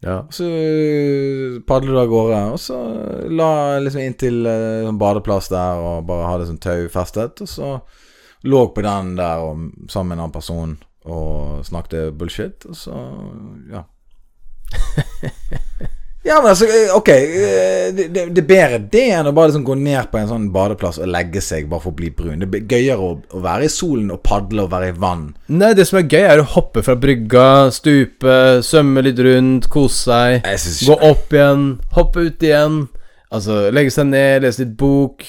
ja. 0.05 0.16
Så 0.33 0.49
padlet 1.68 1.93
du 1.93 2.01
av 2.01 2.11
gårde. 2.11 2.41
Og 2.57 2.61
så 2.62 2.81
la 3.31 3.53
jeg 3.74 3.87
liksom 3.87 4.05
inn 4.05 4.18
til 4.18 4.43
eh, 4.49 4.83
sånn 4.89 5.01
badeplass 5.01 5.53
der 5.53 5.85
og 5.85 6.09
bare 6.09 6.33
hadde 6.33 6.49
sånn 6.51 6.61
tau 6.64 6.89
festet. 6.93 7.45
Og 7.45 7.53
så 7.53 7.72
lå 8.49 8.66
på 8.74 8.85
den 8.87 9.14
der 9.20 9.45
og, 9.45 9.68
sammen 9.93 10.14
med 10.14 10.18
en 10.18 10.24
annen 10.26 10.37
person 10.41 10.76
og 11.09 11.65
snakket 11.67 12.15
bullshit. 12.19 12.67
Og 12.69 12.77
så 12.77 12.97
ja. 13.73 13.85
Ja, 16.29 16.41
men 16.43 16.51
altså, 16.51 16.67
eh, 16.67 16.97
ok 16.97 17.09
eh, 17.09 17.95
Det, 17.95 18.09
det, 18.13 18.25
det 18.37 18.43
er 18.43 18.49
bedre 18.49 18.79
det 18.93 19.05
enn 19.17 19.31
å 19.31 19.33
bare 19.37 19.49
liksom 19.49 19.65
gå 19.65 19.77
ned 19.81 20.11
på 20.13 20.19
en 20.21 20.29
sånn 20.29 20.49
badeplass 20.53 20.99
og 21.01 21.09
legge 21.09 21.41
seg 21.45 21.69
bare 21.71 21.85
for 21.85 21.95
å 21.95 21.99
bli 21.99 22.11
brun. 22.15 22.43
Det 22.43 22.61
er 22.61 22.75
gøyere 22.75 23.05
å, 23.05 23.11
å 23.33 23.43
være 23.45 23.69
i 23.69 23.73
solen 23.73 24.11
og 24.13 24.21
padle 24.27 24.67
og 24.67 24.73
være 24.75 24.91
i 24.91 24.97
vann. 24.99 25.31
Nei, 25.49 25.73
det 25.79 25.87
som 25.89 26.01
er 26.01 26.09
gøy, 26.09 26.25
er 26.27 26.43
å 26.43 26.49
hoppe 26.57 26.83
fra 26.85 26.99
brygga, 27.01 27.49
stupe, 27.75 28.39
svømme 28.67 29.05
litt 29.07 29.23
rundt, 29.25 29.71
kose 29.73 30.03
seg. 30.05 30.49
Gå 30.91 30.99
opp 31.09 31.33
igjen, 31.33 31.67
hoppe 31.97 32.29
ut 32.29 32.45
igjen. 32.45 32.83
Altså, 33.35 33.67
legge 33.75 33.93
seg 33.95 34.11
ned, 34.11 34.45
lese 34.45 34.65
litt 34.65 34.77
bok, 34.81 35.25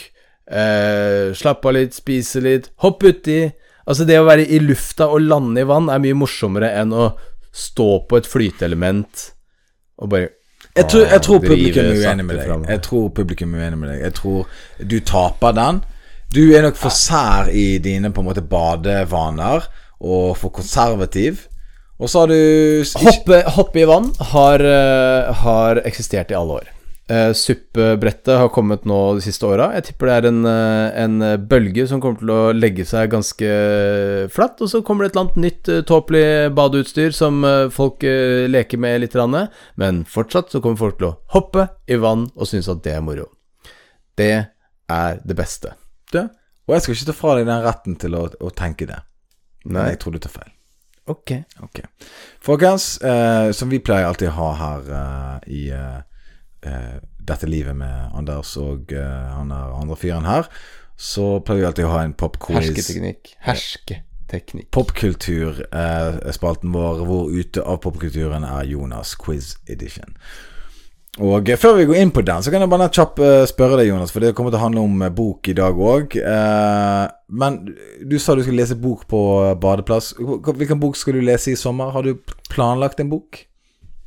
eh, 0.51 1.31
slappe 1.37 1.71
av 1.71 1.77
litt, 1.77 1.95
spise 1.95 2.43
litt, 2.43 2.71
hoppe 2.83 3.13
uti. 3.13 3.41
Altså, 3.87 4.05
det 4.05 4.19
å 4.19 4.27
være 4.27 4.45
i 4.45 4.59
lufta 4.63 5.07
og 5.09 5.23
lande 5.25 5.63
i 5.63 5.67
vann 5.67 5.89
er 5.91 6.01
mye 6.03 6.17
morsommere 6.17 6.71
enn 6.81 6.93
å 6.93 7.11
stå 7.55 7.89
på 8.09 8.19
et 8.19 8.27
flyteelement 8.29 9.23
og 9.99 10.11
bare 10.11 10.27
Jeg 10.77 10.85
tror, 10.91 11.05
jeg 11.09 11.21
tror 11.25 11.39
publikum 11.41 11.87
er 11.89 11.97
uenig 11.97 12.25
med 12.27 12.37
deg. 12.37 12.65
Jeg 12.69 12.81
tror 12.85 13.07
publikum 13.15 13.55
er 13.55 13.63
uenig 13.65 13.79
med 13.81 13.89
deg. 13.89 14.01
Jeg 14.05 14.13
tror 14.19 14.59
du 14.91 14.99
taper 15.03 15.55
den. 15.57 15.79
Du 16.29 16.43
er 16.53 16.61
nok 16.63 16.77
for 16.77 16.93
sær 16.93 17.49
i 17.49 17.79
dine 17.81 18.11
på 18.13 18.21
en 18.21 18.29
måte 18.29 18.43
badevaner 18.45 19.65
og 19.99 20.37
for 20.37 20.53
konservativ. 20.55 21.47
Og 21.99 22.07
så 22.07 22.21
har 22.21 22.31
du 22.31 22.99
Hoppe, 23.01 23.41
hoppe 23.57 23.81
i 23.81 23.87
vann 23.89 24.11
har, 24.31 24.61
eh, 24.63 25.33
har 25.41 25.81
eksistert 25.89 26.31
i 26.31 26.37
alle 26.37 26.61
år. 26.61 26.69
Uh, 27.09 27.31
Suppebrettet 27.33 28.37
har 28.37 28.51
kommet 28.53 28.83
nå 28.85 28.97
de 29.17 29.23
siste 29.25 29.47
åra. 29.47 29.71
Jeg 29.77 29.87
tipper 29.87 30.11
det 30.11 30.15
er 30.19 30.27
en, 30.29 30.43
eh, 30.45 30.99
en 31.03 31.15
bølge 31.49 31.87
som 31.89 32.01
kommer 32.03 32.21
til 32.21 32.29
å 32.33 32.51
legge 32.53 32.85
seg 32.85 33.09
ganske 33.09 33.49
flatt. 34.29 34.61
Og 34.61 34.69
så 34.69 34.83
kommer 34.85 35.05
det 35.05 35.11
et 35.11 35.17
eller 35.17 35.25
annet 35.25 35.41
nytt 35.45 35.71
tåpelig 35.89 36.53
badeutstyr 36.53 37.15
som 37.15 37.41
eh, 37.47 37.65
folk 37.73 38.05
eh, 38.05 38.45
leker 38.49 38.77
med 38.77 39.01
litt. 39.01 39.17
Men 39.81 40.03
fortsatt 40.05 40.53
så 40.53 40.61
kommer 40.61 40.77
folk 40.77 40.99
til 40.99 41.09
å 41.09 41.15
hoppe 41.33 41.67
i 41.89 41.97
vann 41.97 42.29
og 42.35 42.47
synes 42.47 42.69
at 42.69 42.83
det 42.85 42.93
er 42.93 43.01
moro. 43.05 43.25
Det 44.19 44.33
er 44.89 45.19
det 45.25 45.35
beste. 45.35 45.73
det. 46.11 46.29
Og 46.67 46.75
jeg 46.75 46.85
skal 46.85 46.95
ikke 46.95 47.09
ta 47.09 47.17
fra 47.17 47.35
deg 47.39 47.47
den 47.49 47.65
retten 47.65 47.95
til 47.97 48.15
å, 48.17 48.27
å 48.29 48.53
tenke 48.53 48.85
det. 48.85 49.01
Men 49.65 49.81
Nei. 49.81 49.89
jeg 49.93 50.01
tror 50.03 50.13
du 50.13 50.21
tar 50.21 50.33
feil. 50.33 50.51
Ok. 51.09 51.31
okay. 51.65 51.87
Folkens, 52.45 52.99
eh, 53.01 53.49
som 53.57 53.71
vi 53.73 53.79
pleier 53.81 54.05
alltid 54.05 54.29
å 54.29 54.35
ha 54.37 54.49
her 54.59 54.91
eh, 54.99 55.47
i 55.49 55.63
eh, 55.73 55.97
eh, 55.97 56.03
dette 57.29 57.47
livet 57.49 57.75
med 57.77 58.11
Anders 58.17 58.57
og 58.59 58.93
eh, 58.93 59.33
han 59.35 59.51
andre 59.53 59.95
fyren 59.99 60.25
her, 60.29 60.43
så 60.99 61.39
pleier 61.45 61.59
vi 61.61 61.67
alltid 61.69 61.85
å 61.87 61.93
ha 61.93 62.03
en 62.03 62.13
popquiz. 62.17 62.57
Hersketeknikk. 62.57 63.23
Hersketeknikk. 63.45 64.67
Popkulturspalten 64.75 66.69
vår. 66.75 66.95
Hvor 67.07 67.23
ute 67.31 67.59
av 67.63 67.77
popkulturen 67.85 68.43
er 68.43 68.63
Jonas 68.67 69.15
Quiz 69.19 69.57
Edition. 69.71 70.09
Og 71.23 71.49
eh, 71.49 71.59
Før 71.59 71.73
vi 71.79 71.87
går 71.89 71.97
inn 72.01 72.11
på 72.15 72.21
den, 72.27 72.43
så 72.43 72.51
kan 72.51 72.61
jeg 72.63 72.71
bare 72.71 72.89
kjapt 72.91 73.17
eh, 73.23 73.47
spørre 73.49 73.77
deg, 73.79 73.87
Jonas, 73.89 74.11
for 74.13 74.19
det 74.23 74.35
kommer 74.37 74.51
til 74.53 74.59
å 74.59 74.65
handle 74.65 74.81
om 74.87 74.95
eh, 75.05 75.15
bok 75.15 75.39
i 75.51 75.57
dag 75.57 75.73
òg. 75.79 76.07
men 77.29 77.51
du 78.03 78.17
sa 78.19 78.35
du 78.35 78.43
skulle 78.43 78.61
lese 78.61 78.75
bok 78.79 79.07
på 79.07 79.21
badeplass. 79.61 80.13
Hvilken 80.19 80.79
bok 80.81 80.95
skal 80.99 81.13
du 81.17 81.21
lese 81.23 81.51
i 81.53 81.59
sommer? 81.59 81.93
Har 81.95 82.03
du 82.03 82.11
planlagt 82.51 82.99
en 82.99 83.11
bok? 83.11 83.48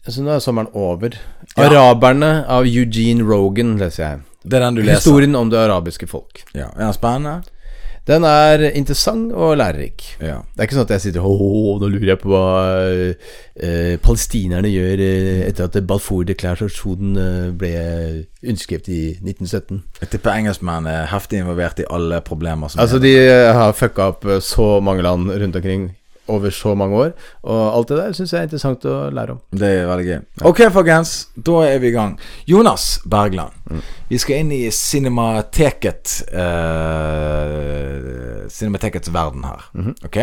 Så 0.09 0.23
nå 0.25 0.33
er 0.35 0.43
sommeren 0.43 0.69
over. 0.75 1.15
Ja. 1.57 1.69
'Araberne' 1.69 2.45
av 2.51 2.67
Eugene 2.67 3.23
Rogan 3.23 3.77
leser 3.79 4.03
jeg. 4.05 4.21
Det 4.43 4.59
er 4.59 4.65
den 4.67 4.75
du 4.75 4.83
leser? 4.83 4.99
Historien 4.99 5.35
om 5.39 5.51
det 5.51 5.59
arabiske 5.59 6.09
folk. 6.11 6.43
Ja, 6.55 6.71
Er 6.77 6.91
den 6.91 6.93
spennende? 6.97 7.43
Den 8.07 8.25
er 8.25 8.59
interessant 8.75 9.31
og 9.33 9.57
lærerik. 9.61 10.03
Ja. 10.19 10.41
Det 10.43 10.59
er 10.59 10.67
ikke 10.67 10.75
sånn 10.75 10.89
at 10.89 10.95
jeg 10.97 11.01
sitter 11.05 11.23
og 11.23 11.79
nå 11.79 11.87
lurer 11.87 12.09
jeg 12.09 12.19
på 12.19 12.33
hva 12.33 12.49
eh, 13.63 13.95
palestinerne 14.03 14.73
gjør 14.73 15.03
eh, 15.07 15.45
etter 15.47 15.69
at 15.69 15.79
Balfour-deklarasjonen 15.87 17.21
eh, 17.23 17.53
ble 17.55 17.71
underskrevet 18.43 18.91
i 18.91 19.01
1917. 19.23 19.85
Jeg 20.01 20.11
tipper 20.17 20.35
engelskmenn 20.35 20.91
er 20.91 21.07
heftig 21.15 21.45
involvert 21.45 21.79
i 21.79 21.87
alle 21.95 22.19
problemer 22.27 22.75
som 22.75 22.83
Altså, 22.83 22.99
de 22.99 23.15
eh, 23.23 23.53
har 23.55 23.71
fucka 23.79 24.11
opp 24.17 24.27
eh, 24.27 24.43
så 24.43 24.81
mange 24.83 25.07
land 25.07 25.31
rundt 25.31 25.63
omkring 25.63 25.93
over 26.31 26.51
så 26.55 26.75
mange 26.79 26.95
år, 26.97 27.11
og 27.43 27.63
alt 27.77 27.89
det 27.91 27.97
der 27.99 28.13
syns 28.15 28.33
jeg 28.33 28.39
er 28.39 28.45
interessant 28.47 28.85
å 28.87 29.11
lære 29.11 29.35
om. 29.35 29.41
Det 29.51 29.71
er 29.81 29.89
veldig 29.91 30.07
gøy. 30.07 30.21
Ok, 30.51 30.61
folkens. 30.75 31.15
Da 31.35 31.57
er 31.67 31.81
vi 31.83 31.91
i 31.91 31.95
gang. 31.97 32.15
Jonas 32.47 33.01
Bergland. 33.11 33.83
Vi 34.09 34.19
skal 34.23 34.45
inn 34.45 34.53
i 34.55 34.71
cinemateket 34.71 36.15
eh, 36.31 37.99
Cinematekets 38.53 39.11
verden 39.15 39.45
her. 39.49 39.67
Ok? 40.05 40.19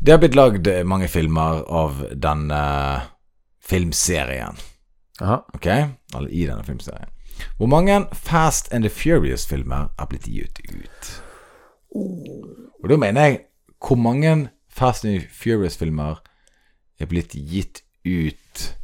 Det 0.00 0.12
har 0.14 0.20
blitt 0.22 0.36
lagd 0.38 0.68
mange 0.86 1.08
filmer 1.10 1.64
av 1.66 2.04
denne 2.14 2.62
filmserien. 3.68 4.54
Aha. 5.20 5.44
Ok? 5.54 5.66
Eller 5.66 6.30
i 6.30 6.46
denne 6.46 6.64
filmserien. 6.64 7.10
Hvor 7.58 7.70
mange 7.70 8.00
Fast 8.12 8.72
and 8.72 8.86
the 8.86 8.90
Furious-filmer 8.90 9.90
er 9.98 10.08
blitt 10.10 10.26
gitt 10.30 10.58
ut? 10.66 11.10
Og 11.94 12.88
da 12.90 12.98
mener 13.00 13.24
jeg 13.24 13.38
Hvor 13.78 13.96
mange 13.96 14.50
Fast 14.78 15.04
and 15.04 15.24
Furious-filmer 15.34 16.20
er 17.02 17.06
blitt 17.10 17.34
gitt 17.34 17.82
ut 18.06 18.74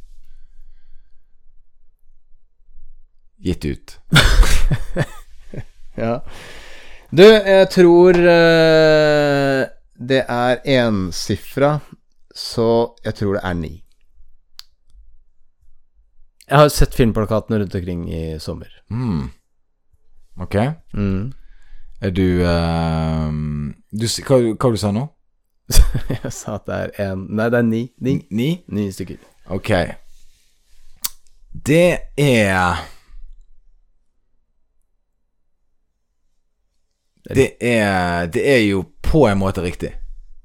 Gitt 3.45 3.65
ut. 3.65 3.99
Ja. 5.95 6.17
Du, 7.15 7.23
jeg 7.23 7.69
tror 7.71 8.17
uh, 8.19 9.61
det 9.95 10.21
er 10.27 10.57
ensifra, 10.67 11.77
så 12.35 12.97
jeg 13.05 13.15
tror 13.15 13.37
det 13.37 13.43
er 13.47 13.53
ni. 13.55 13.71
Jeg 16.49 16.57
har 16.59 16.67
sett 16.75 16.97
filmplakatene 16.99 17.61
rundt 17.61 17.75
omkring 17.79 18.03
i 18.11 18.39
sommer. 18.43 18.67
Mm. 18.91 19.29
Ok. 20.43 20.59
Mm. 20.91 21.31
Er 22.01 22.11
du, 22.11 22.27
uh, 22.43 23.31
du 23.95 24.09
hva, 24.27 24.41
hva 24.59 24.75
du 24.75 24.81
sa 24.83 24.91
nå? 24.91 25.07
jeg 26.23 26.33
sa 26.33 26.55
at 26.55 26.65
det 26.67 26.75
er 26.75 27.11
én 27.11 27.25
Nei, 27.29 27.49
det 27.49 27.57
er 27.57 27.61
ni. 27.65 27.91
Ni, 27.97 28.19
Ni? 28.29 28.49
ni 28.67 28.91
stykker. 28.91 29.17
Ok. 29.49 29.71
Det 31.65 31.97
er 32.17 32.75
Det 37.33 37.51
er 37.61 38.25
Det 38.25 38.49
er 38.55 38.57
jo 38.69 38.85
på 39.01 39.27
en 39.27 39.37
måte 39.37 39.61
riktig. 39.61 39.93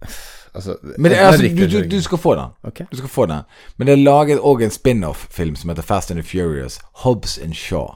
Altså, 0.54 0.76
Men 0.98 1.10
det 1.10 1.18
er, 1.18 1.26
altså, 1.26 1.42
du, 1.42 1.78
du, 1.80 1.88
du 1.96 2.02
skal 2.02 2.18
få 2.18 2.34
den. 2.34 2.48
Okay. 2.64 2.84
Du 2.92 2.96
skal 2.96 3.08
få 3.08 3.26
den. 3.26 3.42
Men 3.76 3.86
det 3.86 3.92
er 3.92 3.96
laget 3.96 4.38
òg 4.38 4.64
en 4.64 4.70
spin-off-film 4.70 5.56
som 5.56 5.70
heter 5.70 5.82
Fast 5.82 6.10
and 6.10 6.18
the 6.22 6.28
Furious. 6.28 6.80
Hobbs 6.92 7.38
and 7.38 7.54
Shaw. 7.54 7.94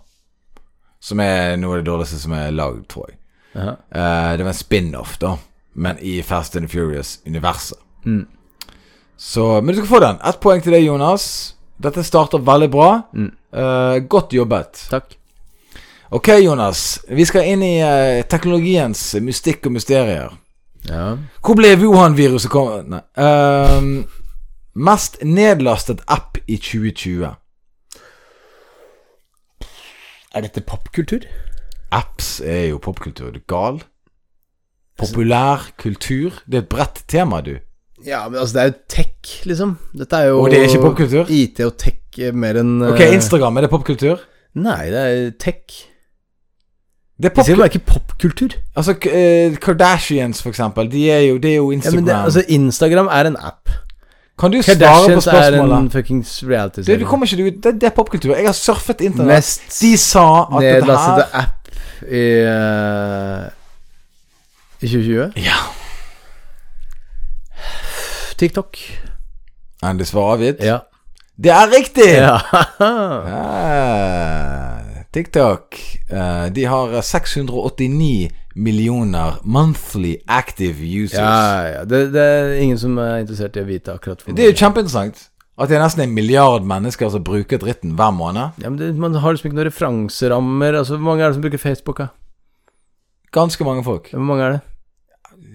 Som 1.01 1.21
er 1.21 1.57
noe 1.57 1.75
av 1.75 1.83
det 1.83 1.89
dårligste 1.91 2.19
som 2.19 2.33
er 2.33 2.55
lagd, 2.55 2.87
tror 2.89 3.11
jeg. 3.11 3.19
Uh 3.57 3.63
-huh. 3.63 3.71
uh, 3.71 4.39
det 4.39 4.45
var 4.45 4.49
en 4.49 4.55
spin-off, 4.55 5.19
da. 5.19 5.37
Men 5.75 5.99
i 5.99 6.23
Fast 6.23 6.57
and 6.57 6.71
Furious-universet. 6.71 7.79
Mm. 8.07 8.27
Så 9.17 9.61
Men 9.61 9.75
du 9.75 9.81
skal 9.81 9.89
få 9.89 10.01
den. 10.01 10.17
Ett 10.25 10.41
poeng 10.41 10.63
til 10.63 10.75
deg, 10.75 10.87
Jonas. 10.87 11.55
Dette 11.83 12.05
starter 12.07 12.43
veldig 12.43 12.71
bra. 12.71 12.89
Mm. 13.15 13.31
Uh, 13.55 13.99
godt 14.09 14.35
jobbet. 14.35 14.87
Takk. 14.91 15.17
Ok, 16.15 16.29
Jonas. 16.45 17.01
Vi 17.09 17.25
skal 17.27 17.49
inn 17.51 17.63
i 17.63 17.77
uh, 17.83 18.23
teknologiens 18.31 19.15
mystikk 19.23 19.67
og 19.67 19.75
mysterier. 19.79 20.35
Ja. 20.89 21.15
Hvor 21.41 21.57
ble 21.59 21.73
Wuhan-viruset 21.81 22.53
kommet 22.53 22.91
Nei. 22.93 23.01
Uh, 23.17 24.05
mest 24.75 25.21
nedlastet 25.23 26.03
app 26.11 26.39
i 26.47 26.59
2020. 26.59 27.33
Er 30.35 30.43
dette 30.43 30.65
popkultur? 30.67 31.27
Apps 31.95 32.41
er 32.43 32.69
jo 32.73 32.81
popkultur. 32.83 33.29
Er 33.31 33.37
du 33.39 33.43
gal? 33.49 33.83
Populær 34.99 35.71
kultur. 35.81 36.37
Det 36.47 36.55
er 36.61 36.63
et 36.63 36.69
bredt 36.69 37.03
tema, 37.09 37.41
du. 37.43 37.57
Ja, 38.07 38.29
men 38.29 38.39
altså, 38.41 38.55
det 38.59 38.63
er 38.63 38.67
jo 38.71 38.77
tech, 38.89 39.33
liksom. 39.49 39.77
Dette 39.97 40.17
er 40.17 40.29
jo 40.29 40.41
Og 40.43 40.51
det 40.53 40.59
er 40.61 40.69
ikke 40.69 40.83
popkultur? 40.85 41.31
IT 41.33 41.61
og 41.65 41.77
tech 41.81 42.19
er 42.21 42.33
mer 42.37 42.59
enn 42.61 42.77
Ok, 42.93 43.01
eh, 43.01 43.15
Instagram, 43.17 43.57
er 43.57 43.67
det 43.67 43.71
popkultur? 43.73 44.21
Nei, 44.55 44.91
det 44.93 45.01
er 45.03 45.31
tech. 45.41 45.81
Det 47.19 47.31
er 47.31 47.31
Det 47.31 47.33
popkultur. 47.35 47.65
ikke 47.65 47.85
popkultur. 47.87 48.55
Altså, 48.77 48.95
eh, 49.11 49.57
Kardashians, 49.57 50.43
for 50.43 50.51
eksempel. 50.51 50.91
De 50.93 51.11
er 51.11 51.21
jo, 51.31 51.39
det 51.39 51.51
er 51.53 51.57
jo 51.57 51.71
Ja, 51.73 51.91
men 51.95 52.05
det, 52.07 52.13
altså, 52.15 52.45
Instagram 52.49 53.07
er 53.11 53.27
en 53.33 53.37
app. 53.41 53.69
kan 54.39 54.51
du 54.51 54.61
svare 54.63 54.77
på 54.77 54.81
Kardashians 54.85 55.27
er 55.27 55.77
en 55.79 55.91
fuckings 55.91 56.43
reality-serie. 56.45 56.99
du 57.01 57.07
kommer 57.07 57.27
ikke 57.27 57.47
ut. 57.47 57.63
Det, 57.63 57.75
det 57.81 57.85
er 57.85 57.91
popkultur. 57.95 58.35
Jeg 58.37 58.47
har 58.47 58.53
surfet 58.53 59.01
internett. 59.01 59.27
Mest 59.27 59.81
De 59.81 59.97
sa 59.97 60.43
at 60.43 60.63
dette 60.63 60.81
nedlastede 60.87 61.27
her 61.33 61.41
app 61.41 61.69
i, 62.11 62.25
eh, 62.45 63.51
i 64.85 64.89
2020. 64.91 65.41
Ja. 65.41 65.59
TikTok. 68.37 68.79
Endelig 69.85 70.11
svar 70.11 70.35
avgitt? 70.37 70.61
Ja. 70.65 70.79
Det 71.37 71.51
er 71.51 71.71
riktig! 71.73 72.11
ja. 72.15 72.39
ja. 73.35 74.81
TikTok 75.15 75.77
eh, 76.11 76.47
De 76.55 76.65
har 76.67 77.01
689 77.03 78.31
millioner 78.55 79.39
monthly 79.43 80.17
active 80.27 80.79
users. 81.05 81.19
ja, 81.19 81.63
ja. 81.69 81.85
Det, 81.85 82.09
det 82.15 82.23
er 82.23 82.55
ingen 82.63 82.79
som 82.79 82.99
er 82.99 83.21
interessert 83.23 83.57
i 83.59 83.63
å 83.63 83.69
vite 83.69 83.95
akkurat 83.95 84.23
hvor 84.23 84.35
Det 84.35 84.45
er 84.47 84.53
jo 84.53 84.59
kjempeinteressant. 84.59 85.29
At 85.55 85.71
det 85.71 85.79
er 85.79 85.85
nesten 85.85 86.03
en 86.03 86.15
milliard 86.15 86.67
mennesker 86.67 87.11
som 87.15 87.23
bruker 87.23 87.61
dritten 87.63 87.95
hver 87.99 88.11
måned. 88.15 88.59
ja, 88.63 88.71
men 88.71 88.79
det, 88.79 88.95
Man 88.99 89.15
har 89.15 89.35
liksom 89.35 89.51
ikke 89.51 89.59
noen 89.61 89.69
referanserammer. 89.71 90.79
Altså, 90.81 90.97
Hvor 90.99 91.07
mange 91.13 91.23
er 91.23 91.31
det 91.31 91.39
som 91.39 91.47
bruker 91.47 91.63
Facebook? 91.63 91.99
da? 92.03 92.09
Ganske 93.35 93.65
mange 93.67 93.85
folk. 93.87 94.11
Hvor 94.11 94.23
mange 94.23 94.45
er 94.45 94.57
det? 94.57 94.61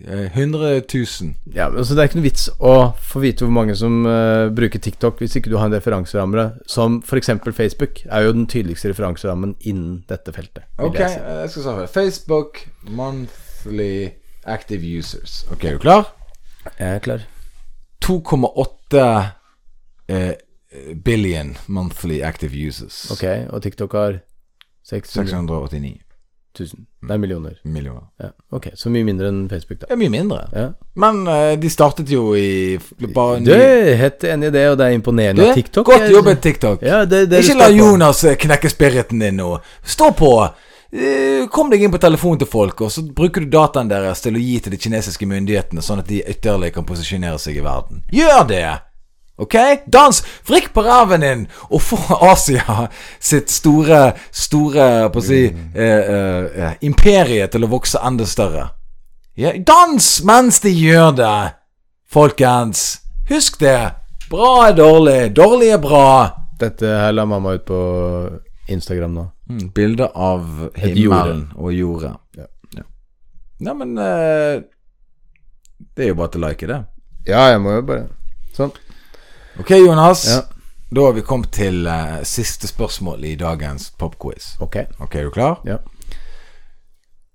Eh, 0.08 0.38
100 0.38 0.82
000. 0.94 1.34
Ja, 1.54 1.70
men 1.70 1.78
altså 1.78 1.96
Det 1.96 2.02
er 2.02 2.10
ikke 2.10 2.20
noe 2.20 2.28
vits 2.28 2.48
å 2.60 2.74
få 3.12 3.22
vite 3.24 3.46
hvor 3.46 3.54
mange 3.54 3.76
som 3.76 4.02
uh, 4.08 4.48
bruker 4.56 4.82
TikTok 4.82 5.20
hvis 5.20 5.36
ikke 5.40 5.52
du 5.52 5.58
har 5.60 5.70
en 5.70 5.76
referanseramme, 5.76 6.46
som 6.70 7.00
f.eks. 7.04 7.32
Facebook 7.58 8.04
er 8.06 8.28
jo 8.28 8.36
den 8.36 8.48
tydeligste 8.48 8.94
referanserammen 8.94 9.56
innen 9.60 10.04
dette 10.10 10.34
feltet. 10.36 10.68
Ok, 10.78 11.00
jeg 11.02 11.16
si. 11.16 11.20
eh, 11.20 11.42
jeg 11.44 11.54
skal 11.56 11.68
svare. 11.68 11.88
Facebook 11.92 12.64
monthly 12.88 13.94
active 14.46 14.84
users. 15.00 15.44
Ok, 15.52 15.66
er 15.66 15.78
du 15.78 15.84
klar? 15.84 16.14
Jeg 16.78 16.96
er 16.96 17.04
klar. 17.04 17.26
2,8 18.06 19.06
eh, 20.10 20.36
billion 21.04 21.58
monthly 21.68 22.22
active 22.22 22.56
users. 22.56 23.08
Ok, 23.12 23.26
og 23.50 23.64
TikTok 23.66 23.98
har 24.00 24.22
600 24.90 25.28
689 25.30 26.09
000. 26.58 26.86
Det 27.08 27.14
er 27.14 27.18
millioner. 27.22 27.58
millioner. 27.64 28.06
Ja, 28.20 28.30
ok, 28.52 28.70
Så 28.76 28.90
mye 28.90 29.06
mindre 29.08 29.30
enn 29.32 29.44
Facebook, 29.50 29.80
da. 29.82 29.90
Er 29.94 30.00
mye 30.00 30.12
mindre. 30.14 30.40
Ja. 30.54 30.66
Men 31.00 31.22
uh, 31.28 31.54
de 31.60 31.70
startet 31.70 32.10
jo 32.12 32.34
i 32.36 32.80
bare 33.16 33.40
Du 33.46 33.54
helt 33.54 34.24
enig 34.24 34.50
i 34.50 34.56
det, 34.56 34.66
og 34.72 34.80
det 34.80 34.88
er 34.88 34.98
imponerende. 34.98 35.46
Du, 35.46 35.54
TikTok 35.54 35.86
Godt 35.92 36.10
jobbet, 36.12 36.42
TikTok. 36.42 36.82
Ja, 36.84 37.04
det, 37.06 37.26
det 37.32 37.44
Ikke 37.46 37.60
la 37.62 37.70
Jonas 37.74 38.24
eh, 38.24 38.36
knekke 38.40 38.72
spiriten 38.72 39.22
din 39.24 39.40
nå. 39.40 39.54
Stå 39.84 40.12
på! 40.18 40.34
Eh, 40.92 41.46
Kom 41.54 41.70
deg 41.70 41.84
inn 41.86 41.94
på 41.94 42.02
telefonen 42.02 42.42
til 42.42 42.50
folk, 42.50 42.82
og 42.82 42.92
så 42.92 43.04
bruker 43.06 43.46
du 43.46 43.52
dataen 43.54 43.90
deres 43.92 44.26
til 44.26 44.36
å 44.36 44.42
gi 44.42 44.58
til 44.60 44.74
de 44.74 44.82
kinesiske 44.82 45.28
myndighetene, 45.30 45.84
sånn 45.86 46.02
at 46.02 46.10
de 46.10 46.24
ytterligere 46.26 46.80
kan 46.80 46.88
posisjonere 46.90 47.38
seg 47.42 47.62
i 47.62 47.66
verden. 47.66 48.02
Gjør 48.14 48.46
det! 48.50 48.68
Ok? 49.40 49.56
Dans! 49.88 50.24
Vrikk 50.48 50.74
på 50.76 50.84
ræven 50.84 51.24
din, 51.24 51.46
og 51.72 51.82
få 51.82 52.00
Asia 52.32 52.90
sitt 53.20 53.52
store, 53.52 54.12
store 54.32 55.10
på 55.14 55.22
å 55.22 55.24
si 55.24 55.46
eh, 55.48 55.84
eh, 55.84 56.50
eh, 56.66 56.74
imperie 56.88 57.48
til 57.52 57.64
å 57.64 57.72
vokse 57.72 58.02
enda 58.04 58.28
større. 58.28 58.68
Ja, 59.40 59.54
dans 59.56 60.10
mens 60.28 60.60
de 60.66 60.74
gjør 60.76 61.14
det, 61.16 61.38
folkens! 62.12 63.00
Husk 63.30 63.62
det! 63.64 63.80
Bra 64.30 64.68
er 64.68 64.76
dårlig, 64.78 65.32
dårlig 65.38 65.72
er 65.74 65.82
bra. 65.82 66.06
Dette 66.60 66.92
her 67.06 67.16
la 67.16 67.24
mamma 67.26 67.56
ut 67.56 67.64
på 67.66 67.80
Instagram 68.70 69.16
nå. 69.16 69.26
Mm, 69.50 69.70
bilde 69.74 70.10
av 70.14 70.68
himmelen 70.76 71.48
og 71.56 71.72
jorda. 71.74 72.12
Ja. 72.38 72.46
ja. 72.76 72.84
Neimen 73.66 73.96
eh, 73.98 74.60
Det 75.96 76.06
er 76.06 76.12
jo 76.12 76.20
bare 76.20 76.36
til 76.36 76.44
å 76.44 76.52
like 76.52 76.70
det. 76.70 76.84
Ja, 77.26 77.48
jeg 77.54 77.64
må 77.64 77.80
jo 77.80 77.88
bare 77.88 78.06
Sånn. 78.54 78.76
Ok, 79.60 79.72
Jonas. 79.72 80.28
Ja. 80.28 80.42
Da 80.96 81.02
har 81.02 81.12
vi 81.12 81.22
kommet 81.22 81.52
til 81.52 81.88
uh, 81.88 82.22
siste 82.24 82.68
spørsmål 82.68 83.24
i 83.28 83.36
dagens 83.36 83.90
popquiz. 84.00 84.54
Ok. 84.64 84.78
Ok, 85.00 85.16
er 85.16 85.28
du 85.28 85.34
klar? 85.36 85.60
Ja. 85.68 85.78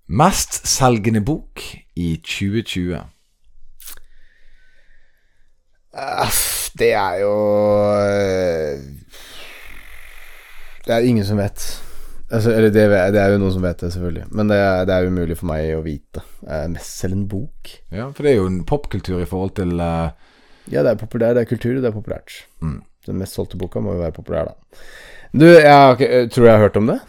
Mestselgende 0.09 1.20
bok 1.20 1.61
i 1.97 2.16
2020. 2.16 2.97
Aff, 5.93 6.70
det 6.79 6.93
er 6.93 7.20
jo 7.20 7.35
øh, 7.93 8.81
Det 10.87 10.95
er 10.95 10.99
ingen 10.99 11.25
som 11.25 11.39
vet. 11.39 11.83
Altså, 12.31 12.51
eller 12.51 12.70
det, 12.70 12.91
det 13.14 13.20
er 13.20 13.31
jo 13.31 13.39
noen 13.39 13.53
som 13.53 13.62
vet 13.62 13.81
det, 13.81 13.93
selvfølgelig. 13.93 14.27
Men 14.31 14.49
det 14.49 14.59
det 14.89 14.95
er 14.95 15.07
umulig 15.07 15.37
for 15.39 15.53
meg 15.53 15.77
å 15.77 15.85
vite. 15.85 16.25
Uh, 16.43 16.64
Mestselgende 16.72 17.29
bok? 17.29 17.77
Ja, 17.93 18.09
for 18.09 18.25
det 18.25 18.33
er 18.33 18.41
jo 18.41 18.49
en 18.49 18.64
popkultur 18.64 19.20
i 19.20 19.29
forhold 19.29 19.55
til 19.61 19.77
eh, 19.81 20.33
Ja, 20.73 20.83
det 20.83 20.95
er 20.95 21.01
populær, 21.01 21.35
det 21.37 21.45
er 21.45 21.51
kultur, 21.51 21.77
det 21.77 21.91
er 21.91 21.97
populært. 21.97 22.45
Mm. 22.65 22.81
Den 23.05 23.21
mest 23.21 23.37
solgte 23.37 23.59
boka 23.61 23.83
må 23.85 23.97
jo 23.97 24.05
være 24.05 24.17
populær, 24.17 24.53
da. 24.53 24.83
Du, 25.35 25.47
jeg 25.47 25.93
okay, 25.93 26.29
tror 26.31 26.47
jeg 26.47 26.55
har 26.55 26.62
hørt 26.62 26.79
om 26.79 26.93
det? 26.93 27.01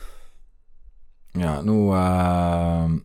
Ja, 1.37 1.59
nå 1.61 1.75
uh, 1.91 2.95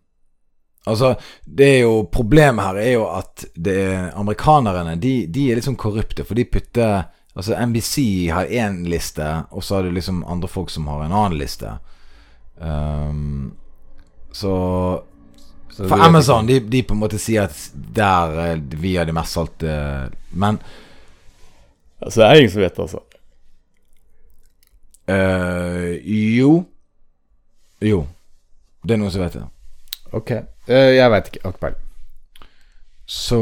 Altså, 0.89 1.15
det 1.45 1.67
er 1.67 1.81
jo 1.83 2.05
Problemet 2.13 2.65
her 2.65 2.79
er 2.81 2.93
jo 2.95 3.03
at 3.11 3.45
det 3.59 3.75
er 3.83 4.13
amerikanerne 4.17 4.95
de, 5.03 5.27
de 5.27 5.49
er 5.51 5.59
litt 5.59 5.67
sånn 5.67 5.79
korrupte, 5.81 6.25
for 6.25 6.39
de 6.39 6.47
putter 6.49 7.11
Altså, 7.37 7.55
NBC 7.55 7.97
har 8.35 8.51
én 8.51 8.81
liste, 8.91 9.27
og 9.55 9.63
så 9.63 9.77
har 9.77 9.87
du 9.87 9.95
liksom 9.95 10.25
andre 10.27 10.49
folk 10.51 10.71
som 10.73 10.89
har 10.91 11.05
en 11.05 11.13
annen 11.15 11.39
liste. 11.39 11.77
Um, 12.59 13.53
Så 14.35 14.51
For 15.89 16.03
Amazon, 16.03 16.47
de, 16.47 16.59
de 16.61 16.83
på 16.85 16.97
en 16.97 17.01
måte 17.01 17.19
sier 17.21 17.49
at 17.49 17.57
der 17.97 18.39
eh, 18.45 18.57
vi 18.81 18.97
har 18.99 19.09
det 19.09 19.15
mest 19.17 19.37
solgte 19.37 19.75
Men. 20.31 20.61
Altså, 22.01 22.21
det 22.21 22.27
er 22.27 22.41
ingen 22.41 22.53
som 22.53 22.65
vet 22.65 22.77
det, 22.77 22.85
altså. 22.89 23.05
Uh, 25.11 25.97
jo 26.07 26.51
Jo. 27.83 28.05
Det 28.85 28.95
er 28.95 29.01
noen 29.01 29.13
som 29.13 29.25
vet 29.25 29.35
det. 29.37 29.47
Ok. 30.17 30.31
Uh, 30.69 30.91
jeg 30.95 31.13
veit 31.13 31.31
ikke. 31.31 31.43
Har 31.45 31.55
ikke 31.55 31.65
peiling. 31.65 31.87
Så 33.11 33.41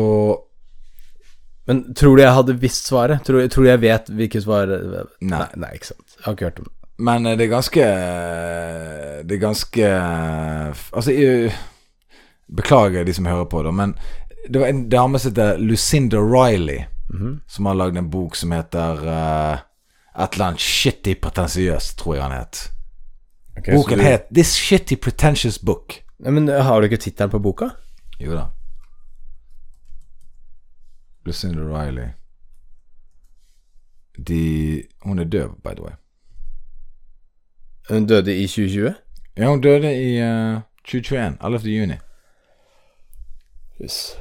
Men 1.69 1.83
tror 1.93 2.17
du 2.17 2.23
jeg 2.23 2.33
hadde 2.33 2.57
visst 2.63 2.89
svaret? 2.89 3.21
Tror, 3.27 3.45
tror 3.53 3.67
du 3.67 3.69
jeg 3.69 3.83
vet 3.83 4.09
hvilket 4.09 4.47
svar 4.47 4.71
Nei. 4.71 5.05
nei. 5.21 5.47
Nei, 5.61 5.75
ikke 5.77 5.91
sant. 5.91 6.07
Jeg 6.17 6.25
har 6.25 6.37
ikke 6.39 6.49
hørt 6.49 6.63
om 6.63 6.71
det. 6.71 6.75
Men 6.99 7.27
eh, 7.27 7.37
det 7.39 7.47
er 7.47 7.53
ganske 7.53 7.89
Det 9.29 9.37
er 9.37 9.43
ganske 9.43 9.91
Altså 10.91 11.13
Beklager 12.57 13.05
de 13.05 13.13
som 13.15 13.27
hører 13.27 13.45
på, 13.45 13.63
da, 13.63 13.71
men 13.71 13.95
det 14.51 14.61
var 14.61 14.67
en 14.69 14.89
dame 14.89 15.19
som 15.19 15.31
heter 15.33 15.59
Lucinda 15.59 16.17
Riley, 16.19 16.85
Mhm. 17.11 17.41
som 17.47 17.67
har 17.67 17.75
lagd 17.75 17.97
en 17.97 18.11
bok 18.11 18.35
som 18.37 18.51
heter 18.53 18.93
uh, 19.09 19.59
et 20.23 20.33
eller 20.35 20.45
annet 20.47 20.61
shitty 20.61 21.15
pretensiøst, 21.15 21.97
tror 21.99 22.15
jeg 22.15 22.23
han 22.23 22.33
het. 22.33 22.71
Okay, 23.59 23.75
Boken 23.77 23.99
du- 23.99 24.05
het 24.05 24.27
This 24.35 24.53
Shitty 24.57 24.97
Pretentious 24.97 25.59
Book. 25.59 26.03
Nei, 26.21 26.31
Men 26.31 26.49
har 26.49 26.81
du 26.81 26.85
ikke 26.89 26.97
tittelen 26.97 27.31
på 27.31 27.39
boka? 27.43 27.69
Jo 28.21 28.35
da. 28.35 28.45
Lucinda 31.25 31.61
Riley. 31.63 32.09
De 34.27 34.83
Hun 35.03 35.19
er 35.19 35.25
død, 35.25 35.49
by 35.65 35.75
the 35.77 35.83
way. 35.83 35.93
Hun 37.91 38.07
døde 38.07 38.37
i 38.43 38.47
2020? 38.47 38.95
Ja, 39.37 39.49
hun 39.49 39.61
døde 39.61 39.93
i 39.95 40.21
uh, 40.23 40.61
2021. 40.85 41.37
11. 41.45 41.59
juni. 41.81 41.95
Yes. 43.83 44.17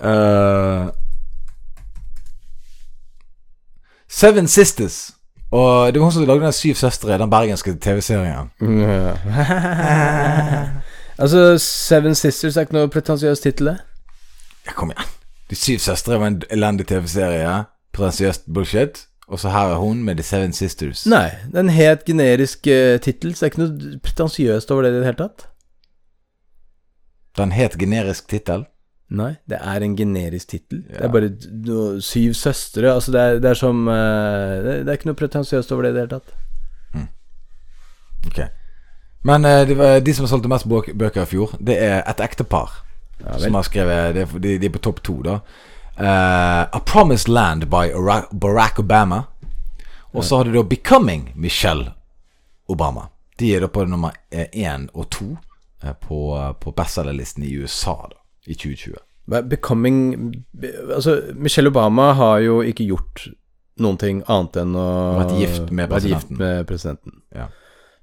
uh, 0.04 0.88
Seven 4.08 4.48
Sisters. 4.48 5.10
Og 5.50 5.92
det 5.92 6.00
var 6.00 6.04
hun 6.04 6.12
som 6.12 6.26
lagde 6.26 6.44
den 6.44 6.52
Syv 6.52 6.74
søstre, 6.74 7.18
den 7.18 7.30
bergenske 7.30 7.74
TV-serien. 7.80 8.50
altså, 11.22 11.58
Seven 11.58 12.14
Sisters 12.14 12.56
er 12.56 12.60
ikke 12.60 12.76
noe 12.76 12.88
pretensiøs 12.92 13.40
tittel, 13.40 13.66
det? 13.72 13.78
Ja, 14.66 14.72
kom 14.76 14.90
igjen. 14.92 15.08
De 15.50 15.56
Syv 15.56 15.78
søstre 15.78 16.20
var 16.20 16.26
en 16.26 16.42
elendig 16.50 16.86
TV-serie. 16.86 17.64
Pretensiøst 17.96 18.42
bullshit. 18.54 19.06
Og 19.28 19.40
så 19.40 19.52
her 19.52 19.74
er 19.74 19.76
hun 19.82 20.00
med 20.04 20.16
The 20.16 20.24
Seven 20.24 20.52
Sisters. 20.56 21.04
Nei, 21.06 21.28
det 21.50 21.60
er 21.60 21.66
en 21.66 21.74
helt 21.74 22.04
generisk 22.08 22.66
uh, 22.70 22.96
tittel, 23.04 23.34
så 23.34 23.44
det 23.44 23.48
er 23.48 23.52
ikke 23.52 23.62
noe 23.62 24.00
pretensiøst 24.04 24.72
over 24.72 24.86
det 24.86 24.92
i 24.94 24.96
det 24.96 25.04
hele 25.04 25.20
tatt. 25.20 25.46
Det 27.36 27.44
er 27.44 27.50
en 27.50 27.56
helt 27.56 27.78
generisk 27.78 28.28
tittel. 28.32 28.64
Nei, 29.08 29.34
det 29.48 29.60
er 29.60 29.84
en 29.84 29.96
generisk 29.96 30.48
tittel. 30.52 30.82
Det 30.88 31.04
er 31.04 31.12
bare 31.12 31.30
no, 31.68 32.00
syv 32.04 32.34
søstre. 32.36 32.88
Altså, 32.92 33.12
det 33.12 33.20
er, 33.20 33.38
det 33.44 33.52
er 33.52 33.60
som 33.60 33.84
uh, 33.88 33.94
det, 34.64 34.80
det 34.84 34.92
er 34.92 35.00
ikke 35.00 35.12
noe 35.12 35.20
pretensiøst 35.20 35.72
over 35.76 35.86
det 35.86 35.92
i 35.92 35.98
det 35.98 36.04
hele 36.06 36.18
tatt. 36.18 36.36
Ok. 38.26 38.42
Men 39.28 39.44
uh, 39.44 39.62
de, 39.68 39.76
de 40.04 40.14
som 40.14 40.24
har 40.24 40.32
solgt 40.32 40.48
mest 40.50 40.68
bøk, 40.68 40.92
bøker 40.98 41.24
i 41.24 41.30
fjor, 41.30 41.56
det 41.60 41.76
er 41.84 42.00
et 42.02 42.20
ektepar. 42.24 42.84
Ja 43.18 43.38
som 43.42 43.54
har 43.54 43.66
skrevet 43.66 44.14
det, 44.14 44.28
de, 44.42 44.58
de 44.62 44.66
er 44.68 44.72
på 44.72 44.78
topp 44.82 45.00
to, 45.02 45.16
da. 45.26 45.40
Eh, 45.98 46.62
A 46.72 46.80
Promised 46.86 47.28
Land 47.28 47.66
by 47.70 47.90
Barack 48.32 48.78
Obama. 48.78 49.22
Og 50.12 50.24
så 50.24 50.36
har 50.36 50.44
du 50.44 50.52
da 50.52 50.62
Becoming 50.62 51.32
Michelle 51.36 51.92
Obama. 52.68 53.08
De 53.38 53.54
er 53.54 53.60
da 53.60 53.68
på 53.68 53.84
nummer 53.86 54.14
én 54.32 54.88
og 54.94 55.10
to 55.10 55.26
eh, 55.82 55.92
på, 55.92 56.20
på 56.60 56.72
bestselgerlisten 56.74 57.44
i 57.44 57.52
USA 57.58 57.96
da, 58.10 58.16
i 58.46 58.54
2020. 58.54 58.96
Er 59.28 59.42
Becoming 59.44 59.98
Altså, 60.94 61.20
Michelle 61.34 61.68
Obama 61.68 62.12
har 62.16 62.38
jo 62.40 62.62
ikke 62.64 62.86
gjort 62.88 63.26
noen 63.78 63.98
ting 64.00 64.22
annet 64.26 64.56
enn 64.62 64.72
å 64.78 64.86
Vært 65.20 65.34
gift 65.38 65.68
med 65.70 65.90
vært 65.92 66.08
gift 66.08 66.30
med 66.34 66.64
presidenten. 66.66 67.20
Ja. 67.36 67.50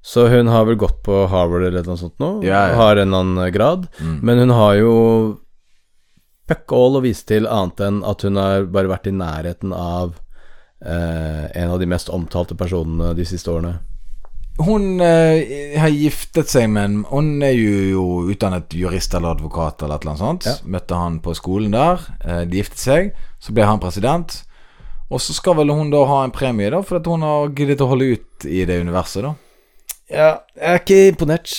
Så 0.05 0.27
hun 0.29 0.47
har 0.53 0.67
vel 0.69 0.77
gått 0.77 1.01
på 1.03 1.23
Harvard 1.31 1.65
eller 1.65 1.87
noe 1.87 1.97
sånt 1.97 2.19
nå, 2.21 2.43
Ja, 2.45 2.67
ja. 2.69 2.75
har 2.77 2.99
en 3.01 3.07
eller 3.09 3.23
annen 3.25 3.51
grad. 3.55 3.87
Mm. 3.97 4.19
Men 4.21 4.43
hun 4.43 4.53
har 4.53 4.75
jo 4.77 4.93
fuck 6.49 6.75
all 6.75 6.99
å 6.99 7.03
vise 7.05 7.25
til 7.27 7.49
annet 7.49 7.81
enn 7.81 8.03
at 8.05 8.25
hun 8.25 8.39
har 8.39 8.69
bare 8.71 8.91
vært 8.91 9.09
i 9.09 9.15
nærheten 9.15 9.73
av 9.75 10.15
eh, 10.85 11.45
en 11.51 11.73
av 11.73 11.81
de 11.81 11.89
mest 11.89 12.11
omtalte 12.13 12.57
personene 12.57 13.13
de 13.17 13.25
siste 13.27 13.51
årene. 13.51 13.79
Hun 14.55 15.01
eh, 15.03 15.75
har 15.75 15.91
giftet 15.91 16.47
seg 16.47 16.69
med 16.71 16.85
en 16.87 16.99
Hun 17.09 17.43
er 17.43 17.51
jo, 17.57 17.71
jo 17.91 18.03
utdannet 18.31 18.71
jurist 18.71 19.13
eller 19.17 19.35
advokat 19.35 19.83
eller 19.83 19.97
et 19.97 20.05
eller 20.05 20.13
annet 20.13 20.23
sånt. 20.23 20.47
Ja. 20.47 20.55
Møtte 20.77 20.99
han 20.99 21.19
på 21.23 21.35
skolen 21.35 21.75
der. 21.75 22.05
Eh, 22.23 22.43
de 22.47 22.61
giftet 22.61 22.83
seg. 22.83 23.09
Så 23.43 23.55
ble 23.55 23.67
han 23.67 23.83
president. 23.83 24.37
Og 25.11 25.19
så 25.21 25.35
skal 25.35 25.57
vel 25.59 25.73
hun 25.75 25.91
da 25.93 26.05
ha 26.07 26.23
en 26.25 26.33
premie, 26.33 26.71
da, 26.71 26.79
for 26.81 26.97
at 26.97 27.09
hun 27.09 27.25
har 27.25 27.51
giddet 27.53 27.83
å 27.83 27.89
holde 27.91 28.15
ut 28.15 28.47
i 28.49 28.63
det 28.65 28.79
universet, 28.81 29.27
da. 29.27 29.35
Ja, 30.09 30.29
jeg 30.55 30.71
er 30.71 30.81
ikke 30.81 31.01
imponert. 31.11 31.51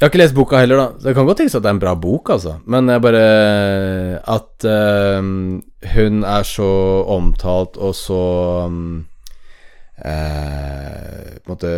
Jeg 0.00 0.06
har 0.06 0.10
ikke 0.10 0.18
lest 0.22 0.34
boka 0.34 0.58
heller, 0.58 0.76
da. 0.80 0.86
Det 1.04 1.12
kan 1.14 1.26
godt 1.28 1.38
tenkes 1.42 1.54
at 1.54 1.62
det 1.62 1.68
er 1.70 1.76
en 1.76 1.82
bra 1.82 1.92
bok, 1.94 2.30
altså. 2.34 2.56
Men 2.66 2.88
jeg 2.90 3.02
bare 3.04 3.26
At 4.34 4.64
eh, 4.66 5.28
hun 5.94 6.24
er 6.24 6.42
så 6.48 6.70
omtalt 7.12 7.76
og 7.76 7.94
så 7.94 8.22
um, 8.66 9.04
eh, 10.04 11.38
På 11.44 11.52
en 11.52 11.54
måte 11.54 11.72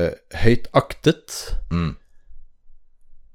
høyt 0.44 0.70
aktet, 0.74 1.36
Mm. 1.70 1.96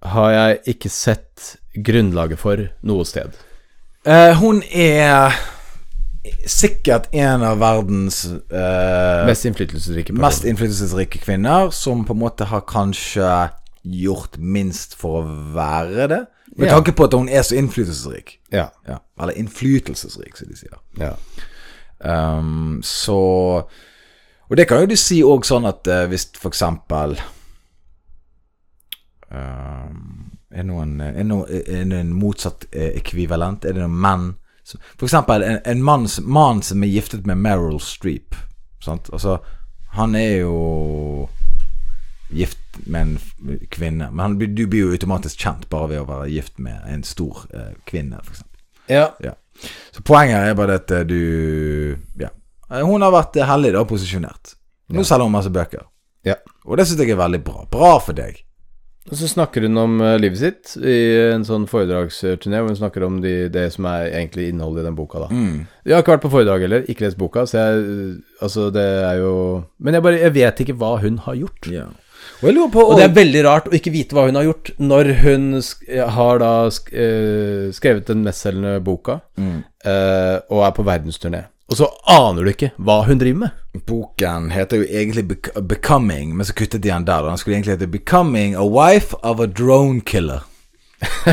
har 0.02 0.32
jeg 0.32 0.60
ikke 0.74 0.90
sett 0.90 1.56
grunnlaget 1.76 2.40
for 2.40 2.62
noe 2.88 3.06
sted. 3.06 3.34
Uh, 4.08 4.32
hun 4.40 4.62
er 4.72 5.36
sikkert 6.48 7.10
en 7.16 7.44
av 7.44 7.60
verdens 7.60 8.22
uh, 8.28 9.26
Mest 9.28 9.46
innflytelsesrike 9.48 10.14
mest 10.16 10.46
innflytelsesrike 10.48 11.20
kvinner, 11.24 11.70
som 11.76 12.06
på 12.08 12.16
en 12.16 12.22
måte 12.24 12.48
har 12.48 12.64
kanskje 12.68 13.28
gjort 13.84 14.38
minst 14.38 14.96
for 15.00 15.22
å 15.22 15.54
være 15.56 16.08
det. 16.12 16.20
Med 16.58 16.68
Ja. 16.68 16.74
tanke 16.76 16.92
på 16.92 17.04
at 17.06 17.14
hun 17.14 17.30
er 17.30 17.42
så 17.42 17.56
innflytelsesrik. 17.56 18.40
Ja. 18.52 18.68
Ja, 18.88 18.98
eller 19.22 19.34
innflytelsesrik, 19.38 20.36
som 20.38 20.48
de 20.48 20.56
sier. 20.58 20.80
ja. 21.00 21.14
Um, 22.02 22.80
så 22.84 23.14
Og 24.50 24.58
det 24.58 24.68
kan 24.68 24.80
jo 24.80 24.86
du 24.88 24.96
si 24.96 25.18
òg 25.22 25.44
sånn 25.46 25.66
at 25.68 25.86
uh, 25.88 26.06
hvis 26.08 26.30
for 26.40 26.48
eksempel 26.50 27.20
um, 29.32 30.32
Er 30.52 30.64
noen, 30.66 30.96
er 31.02 31.24
noen, 31.28 31.46
er 31.50 31.84
det 31.92 32.00
en 32.00 32.14
motsatt 32.18 32.66
eh, 32.72 32.96
ekvivalent? 32.98 33.66
Er 33.66 33.76
det 33.78 33.84
noen 33.84 34.00
menn 34.02 34.24
som, 34.66 34.80
For 34.98 35.06
eksempel 35.10 35.44
en, 35.46 35.60
en 35.66 35.84
mann, 35.86 36.08
mann 36.26 36.64
som 36.66 36.84
er 36.84 36.90
giftet 36.94 37.28
med 37.30 37.38
Meryl 37.38 37.78
Streep. 37.84 38.36
Sant? 38.82 39.10
Altså, 39.14 39.38
han 39.98 40.16
er 40.16 40.40
jo 40.46 41.28
gift 42.32 42.80
med 42.86 43.02
en 43.02 43.60
kvinne. 43.74 44.10
Men 44.12 44.20
han, 44.20 44.38
du 44.40 44.66
blir 44.68 44.86
jo 44.88 44.92
automatisk 44.96 45.40
kjent 45.42 45.68
bare 45.70 45.90
ved 45.94 46.02
å 46.04 46.08
være 46.10 46.30
gift 46.34 46.60
med 46.60 46.82
en 46.88 47.04
stor 47.08 47.46
eh, 47.54 47.72
kvinne, 47.90 48.20
f.eks. 48.24 48.44
Ja. 48.90 49.08
Så 49.92 50.02
poenget 50.08 50.48
er 50.50 50.56
bare 50.58 50.78
at 50.80 50.92
du 51.10 51.96
Ja. 52.22 52.30
Eh, 52.72 52.84
Hun 52.86 53.02
har 53.02 53.12
vært 53.12 53.36
eh, 53.38 53.46
heldig, 53.50 53.74
da, 53.76 53.84
posisjonert. 53.86 54.56
Nå 54.90 55.02
Ja. 55.04 55.08
selger 55.10 55.26
hun 55.28 55.34
masse 55.36 55.50
bøker. 55.54 55.84
Ja. 56.26 56.36
Og 56.66 56.78
det 56.78 56.88
syns 56.88 57.00
jeg 57.02 57.12
er 57.12 57.20
veldig 57.20 57.44
bra. 57.44 57.66
Bra 57.72 57.98
for 58.00 58.14
deg. 58.14 58.44
Og 59.10 59.18
så 59.18 59.26
snakker 59.30 59.64
hun 59.66 59.78
om 59.82 60.02
eh, 60.06 60.18
livet 60.22 60.38
sitt 60.38 60.76
i 60.86 60.96
en 61.34 61.42
sånn 61.48 61.64
foredragsturné, 61.70 62.60
hvor 62.62 62.70
hun 62.70 62.78
snakker 62.78 63.06
om 63.08 63.16
de, 63.24 63.48
det 63.50 63.72
som 63.74 63.88
er 63.90 64.12
egentlig 64.12 64.50
innholdet 64.52 64.84
i 64.84 64.88
den 64.90 64.98
boka, 64.98 65.24
da. 65.24 65.30
Mm. 65.34 65.64
Jeg 65.88 65.96
har 65.96 66.04
ikke 66.04 66.14
vært 66.14 66.26
på 66.28 66.32
foredrag 66.36 66.62
heller, 66.68 66.84
ikke 66.92 67.08
lest 67.08 67.18
boka, 67.18 67.46
så 67.50 67.58
jeg 67.58 68.20
Altså, 68.42 68.68
det 68.72 68.84
er 68.86 69.18
jo 69.20 69.32
Men 69.80 69.94
jeg 69.98 70.04
bare 70.06 70.20
Jeg 70.22 70.34
vet 70.34 70.62
ikke 70.64 70.76
hva 70.78 70.92
hun 71.02 71.18
har 71.26 71.36
gjort. 71.36 71.68
Ja. 71.74 71.88
På 72.40 72.84
Og 72.86 72.96
det 72.96 73.04
er 73.04 73.16
veldig 73.16 73.44
rart 73.44 73.68
å 73.68 73.76
ikke 73.76 73.92
vite 73.92 74.16
hva 74.16 74.28
hun 74.30 74.38
har 74.40 74.48
gjort, 74.48 74.72
når 74.80 75.14
hun 75.26 75.48
har 76.16 76.40
da 76.40 76.52
eh, 76.70 77.70
skrevet 77.76 78.08
den 78.08 78.24
mestselgende 78.24 78.80
boka, 78.84 79.20
mm. 79.36 79.58
eh, 79.84 80.36
og 80.48 80.64
er 80.64 80.76
på 80.78 80.86
verdensturné. 80.88 81.44
Og 81.70 81.78
så 81.78 81.90
aner 82.10 82.46
du 82.46 82.50
ikke 82.50 82.72
hva 82.82 83.02
hun 83.06 83.20
driver 83.22 83.44
med. 83.44 83.58
Boken 83.86 84.50
heter 84.56 84.82
jo 84.82 84.88
egentlig 84.90 85.28
Bec 85.30 85.52
'Becoming', 85.54 86.34
men 86.34 86.46
så 86.46 86.54
kuttet 86.54 86.84
de 86.84 86.90
den 86.90 87.06
der. 87.06 87.28
Den 87.28 87.38
skulle 87.38 87.58
egentlig 87.58 87.76
hete 87.78 87.88
'Becoming 87.88 88.56
a 88.56 88.66
wife 88.66 89.16
of 89.22 89.40
a 89.40 89.46
drone 89.46 90.02
killer'. 90.02 90.48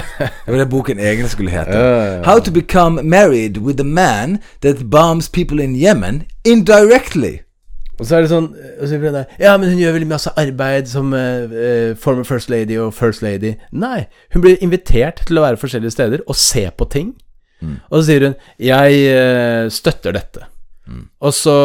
det 0.47 0.53
var 0.53 0.59
det 0.59 0.69
boken 0.71 0.99
egentlig 0.99 1.31
skulle 1.31 1.51
hete. 1.51 2.23
How 2.25 2.39
to 2.39 2.51
become 2.51 3.03
married 3.03 3.59
with 3.59 3.81
a 3.81 3.85
man 3.85 4.39
that 4.63 4.91
bombs 4.91 5.29
people 5.29 5.65
in 5.65 5.77
Yemen 5.77 6.23
indirectly. 6.45 7.46
Og 7.97 8.05
så 8.05 8.17
er 8.17 8.25
det 8.25 8.31
sånn 8.33 8.51
så 8.53 8.99
det, 9.01 9.23
Ja, 9.41 9.55
men 9.57 9.71
hun 9.73 9.79
gjør 9.81 9.95
veldig 9.97 10.11
masse 10.11 10.33
arbeid 10.37 10.91
som 10.91 11.15
uh, 11.17 11.47
eh, 11.49 11.95
former 11.97 12.29
first 12.29 12.51
lady 12.53 12.77
og 12.81 12.93
first 12.95 13.23
lady. 13.25 13.55
Nei, 13.73 14.07
hun 14.35 14.45
blir 14.45 14.61
invitert 14.61 15.25
til 15.27 15.41
å 15.41 15.47
være 15.47 15.61
forskjellige 15.61 15.95
steder 15.97 16.27
og 16.27 16.37
se 16.37 16.67
på 16.77 16.89
ting. 16.93 17.15
Og 17.89 18.03
så 18.03 18.03
sier 18.11 18.27
hun 18.29 18.35
'Jeg 18.61 19.01
uh, 19.17 19.71
støtter 19.73 20.13
dette'. 20.13 20.45
Og 21.21 21.35
så 21.35 21.57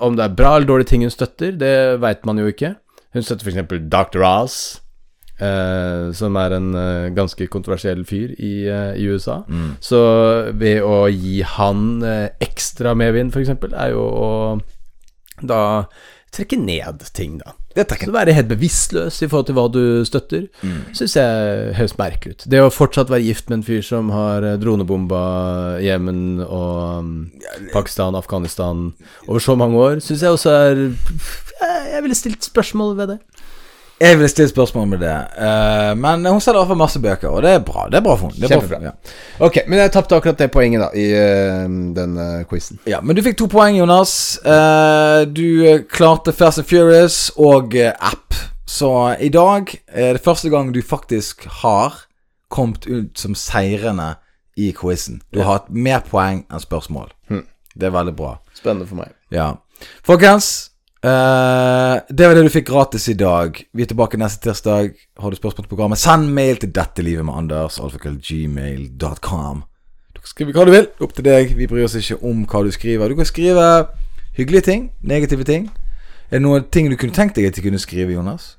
om 0.00 0.16
det 0.16 0.24
er 0.24 0.36
bra 0.36 0.56
eller 0.56 0.68
dårlige 0.68 0.92
ting 0.92 1.02
hun 1.02 1.12
støtter, 1.12 1.54
det 1.58 2.00
veit 2.02 2.24
man 2.26 2.38
jo 2.38 2.46
ikke. 2.50 2.74
Hun 3.14 3.22
støtter 3.22 3.50
f.eks. 3.50 3.88
Dr. 3.90 4.22
Oz, 4.26 4.58
eh, 5.42 6.12
som 6.14 6.38
er 6.38 6.54
en 6.56 6.70
eh, 6.78 7.10
ganske 7.16 7.46
kontroversiell 7.50 8.04
fyr 8.06 8.34
i, 8.38 8.54
eh, 8.70 8.94
i 9.00 9.08
USA. 9.10 9.40
Så 9.82 10.00
ved 10.54 10.82
å 10.86 11.04
gi 11.10 11.42
han 11.56 12.02
eh, 12.06 12.28
ekstra 12.44 12.94
medvind, 12.98 13.34
f.eks., 13.34 13.54
er 13.72 13.94
jo 13.94 14.06
å 14.06 14.30
da 15.42 15.86
trekke 16.34 16.58
ned 16.58 17.02
ting, 17.14 17.38
da. 17.38 17.52
Så 18.06 18.12
være 18.14 18.32
helt 18.36 18.48
bevisstløs 18.48 19.16
i 19.22 19.26
forhold 19.26 19.46
til 19.48 19.54
hva 19.56 19.64
du 19.72 20.04
støtter, 20.06 20.44
syns 20.94 21.16
jeg 21.16 21.74
høres 21.74 21.96
merkelig 21.98 22.36
ut. 22.36 22.44
Det 22.50 22.60
å 22.62 22.70
fortsatt 22.70 23.10
være 23.10 23.24
gift 23.26 23.48
med 23.50 23.58
en 23.58 23.64
fyr 23.66 23.82
som 23.82 24.10
har 24.14 24.42
eh, 24.46 24.56
dronebomba 24.62 25.80
Jemen 25.82 26.38
og 26.44 26.98
um, 27.02 27.30
Pakistan, 27.72 28.14
Afghanistan 28.14 28.92
over 29.26 29.42
så 29.42 29.56
mange 29.58 29.74
år, 29.78 29.98
syns 30.02 30.22
jeg 30.22 30.30
også 30.38 30.50
er 30.54 30.74
Jeg- 30.84 31.90
Jeg 31.94 32.02
ville 32.02 32.14
stilt 32.18 32.42
spørsmål 32.46 32.96
ved 32.96 33.08
det. 33.08 33.18
Jeg 34.00 34.18
ville 34.18 34.28
stilt 34.28 34.50
spørsmål 34.50 34.88
med 34.88 34.98
det. 35.04 35.14
uh, 35.38 35.92
men 35.98 36.26
hun 36.26 36.40
selger 36.42 36.66
fall 36.66 36.76
masse 36.76 37.00
bøker, 37.00 37.28
og 37.28 37.42
det 37.42 37.52
er 37.54 37.60
bra. 37.62 37.86
Det 37.90 38.00
er 38.00 38.02
bra 38.02 38.16
for 38.18 38.32
henne. 38.32 38.40
Bra 38.40 38.48
Kjempebra. 38.48 38.80
Ja. 38.82 38.90
Ok, 39.46 39.58
men 39.68 39.78
jeg 39.78 39.92
tapte 39.94 40.16
akkurat 40.16 40.38
det 40.38 40.50
poenget, 40.50 40.82
da, 40.82 40.88
i 40.98 41.06
uh, 41.14 41.68
den 41.94 42.18
uh, 42.18 42.42
quizen. 42.50 42.80
Ja, 42.90 42.98
men 43.00 43.16
du 43.16 43.22
fikk 43.22 43.38
to 43.38 43.46
poeng, 43.50 43.78
Jonas. 43.78 44.40
Uh, 44.42 45.22
du 45.30 45.46
eh, 45.66 45.84
klarte 45.90 46.32
Fast 46.32 46.58
and 46.58 46.68
Furious 46.68 47.30
og 47.36 47.76
eh, 47.78 47.94
app. 48.00 48.34
Så 48.66 48.90
i 49.20 49.28
dag 49.28 49.70
er 49.86 50.16
det 50.16 50.24
første 50.24 50.50
gang 50.50 50.74
du 50.74 50.82
faktisk 50.82 51.46
har 51.62 52.04
kommet 52.50 52.86
ut 52.86 53.18
som 53.18 53.34
seirende 53.38 54.14
i 54.56 54.72
quizen. 54.74 55.20
Du 55.32 55.42
har 55.42 55.52
hatt 55.52 55.70
mer 55.70 56.02
poeng 56.10 56.44
enn 56.50 56.62
spørsmål. 56.62 57.12
Hmm. 57.30 57.44
Det 57.74 57.88
er 57.88 57.94
veldig 57.94 58.14
bra. 58.16 58.36
Spennende 58.54 58.86
for 58.86 59.02
meg. 59.02 59.14
Ja. 59.34 59.52
Folkens, 60.06 60.70
eh, 61.04 61.94
det 62.08 62.28
var 62.28 62.34
det 62.38 62.46
du 62.46 62.52
fikk 62.52 62.66
gratis 62.70 63.08
i 63.12 63.16
dag. 63.18 63.60
Vi 63.72 63.84
er 63.84 63.90
tilbake 63.90 64.18
neste 64.20 64.48
tirsdag. 64.48 64.94
Har 65.20 65.30
du 65.30 65.36
spørsmål 65.36 65.66
til 65.66 65.72
programmet, 65.72 66.00
send 66.00 66.32
mail 66.32 66.58
til 66.62 66.72
dette 66.74 67.04
livet 67.04 67.26
med 67.26 67.34
Anders, 67.44 67.78
alfakrøllgmail.com. 67.82 69.62
Du 70.14 70.20
kan 70.20 70.32
skrive 70.32 70.56
hva 70.56 70.64
du 70.64 70.72
vil. 70.74 70.88
Opp 71.04 71.14
til 71.16 71.26
deg. 71.26 71.54
Vi 71.58 71.68
bryr 71.70 71.86
oss 71.86 71.96
ikke 72.00 72.20
om 72.24 72.44
hva 72.48 72.64
du 72.64 72.72
skriver. 72.74 73.12
Du 73.12 73.18
kan 73.20 73.28
skrive 73.28 73.68
hyggelige 74.38 74.68
ting, 74.70 74.90
negative 75.02 75.44
ting. 75.44 75.68
Er 76.30 76.38
det 76.38 76.44
noen 76.46 76.64
ting 76.72 76.88
du 76.90 76.96
kunne 76.98 77.14
tenkt 77.14 77.36
deg 77.36 77.50
at 77.50 77.58
de 77.58 77.62
kunne 77.62 77.82
skrive, 77.82 78.16
Jonas? 78.16 78.54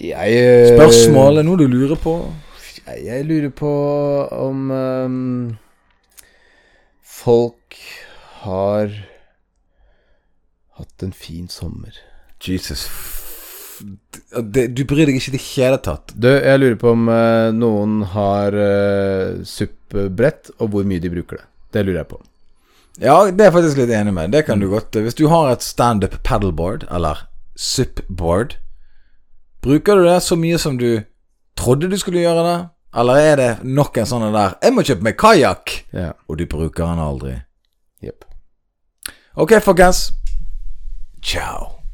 Jeg 0.00 0.40
uh... 0.40 0.76
Spørsmål? 0.76 1.38
Er 1.38 1.44
det 1.44 1.46
noe 1.48 1.60
du 1.60 1.66
lurer 1.70 2.00
på? 2.00 2.16
Jeg, 2.86 3.04
jeg 3.06 3.26
lurer 3.28 3.52
på 3.54 3.72
om 4.34 4.70
um, 4.70 5.58
folk 7.02 7.78
har 8.42 8.90
hatt 10.78 11.02
en 11.02 11.12
fin 11.12 11.48
sommer. 11.48 11.96
Jesus 12.42 12.86
det, 14.40 14.66
Du 14.76 14.84
bryr 14.88 15.08
deg 15.08 15.18
ikke 15.18 15.32
i 15.32 15.36
det 15.36 15.42
hele 15.50 15.78
tatt. 15.84 16.14
Du, 16.16 16.28
jeg 16.30 16.60
lurer 16.60 16.78
på 16.80 16.92
om 16.94 17.08
eh, 17.12 17.50
noen 17.56 17.98
har 18.14 18.56
uh, 18.56 19.42
suppebrett, 19.44 20.52
og 20.60 20.72
hvor 20.72 20.86
mye 20.88 21.02
de 21.02 21.12
bruker 21.12 21.40
det. 21.40 21.46
Det 21.76 21.84
lurer 21.84 22.00
jeg 22.00 22.10
på. 22.12 22.20
Ja, 23.02 23.16
det 23.28 23.42
er 23.42 23.50
jeg 23.50 23.56
faktisk 23.58 23.80
litt 23.82 23.92
enig 23.92 24.14
med. 24.16 24.32
Det 24.32 24.46
kan 24.46 24.62
du 24.62 24.70
godt 24.72 24.96
Hvis 24.96 25.18
du 25.18 25.26
har 25.28 25.50
et 25.50 25.64
standup 25.64 26.16
paddleboard, 26.24 26.86
eller 26.88 27.26
supboard, 27.56 28.56
bruker 29.64 30.00
du 30.00 30.06
det 30.08 30.22
så 30.24 30.38
mye 30.40 30.56
som 30.60 30.78
du 30.80 31.02
trodde 31.58 31.90
du 31.92 31.98
skulle 32.00 32.24
gjøre 32.24 32.46
det? 32.46 32.58
Eller 32.96 33.20
er 33.20 33.36
det 33.36 33.50
nok 33.64 33.98
en 34.00 34.08
sånn 34.08 34.32
der 34.32 34.56
'Jeg 34.62 34.72
må 34.72 34.82
kjøpe 34.82 35.02
meg 35.02 35.16
kajakk', 35.20 35.82
Ja. 35.92 36.12
og 36.28 36.38
du 36.38 36.46
bruker 36.46 36.86
den 36.86 36.98
aldri? 36.98 37.42
Jepp. 38.02 38.24
Ok, 39.36 39.60
folkens. 39.60 40.12
Ciao. 41.20 41.85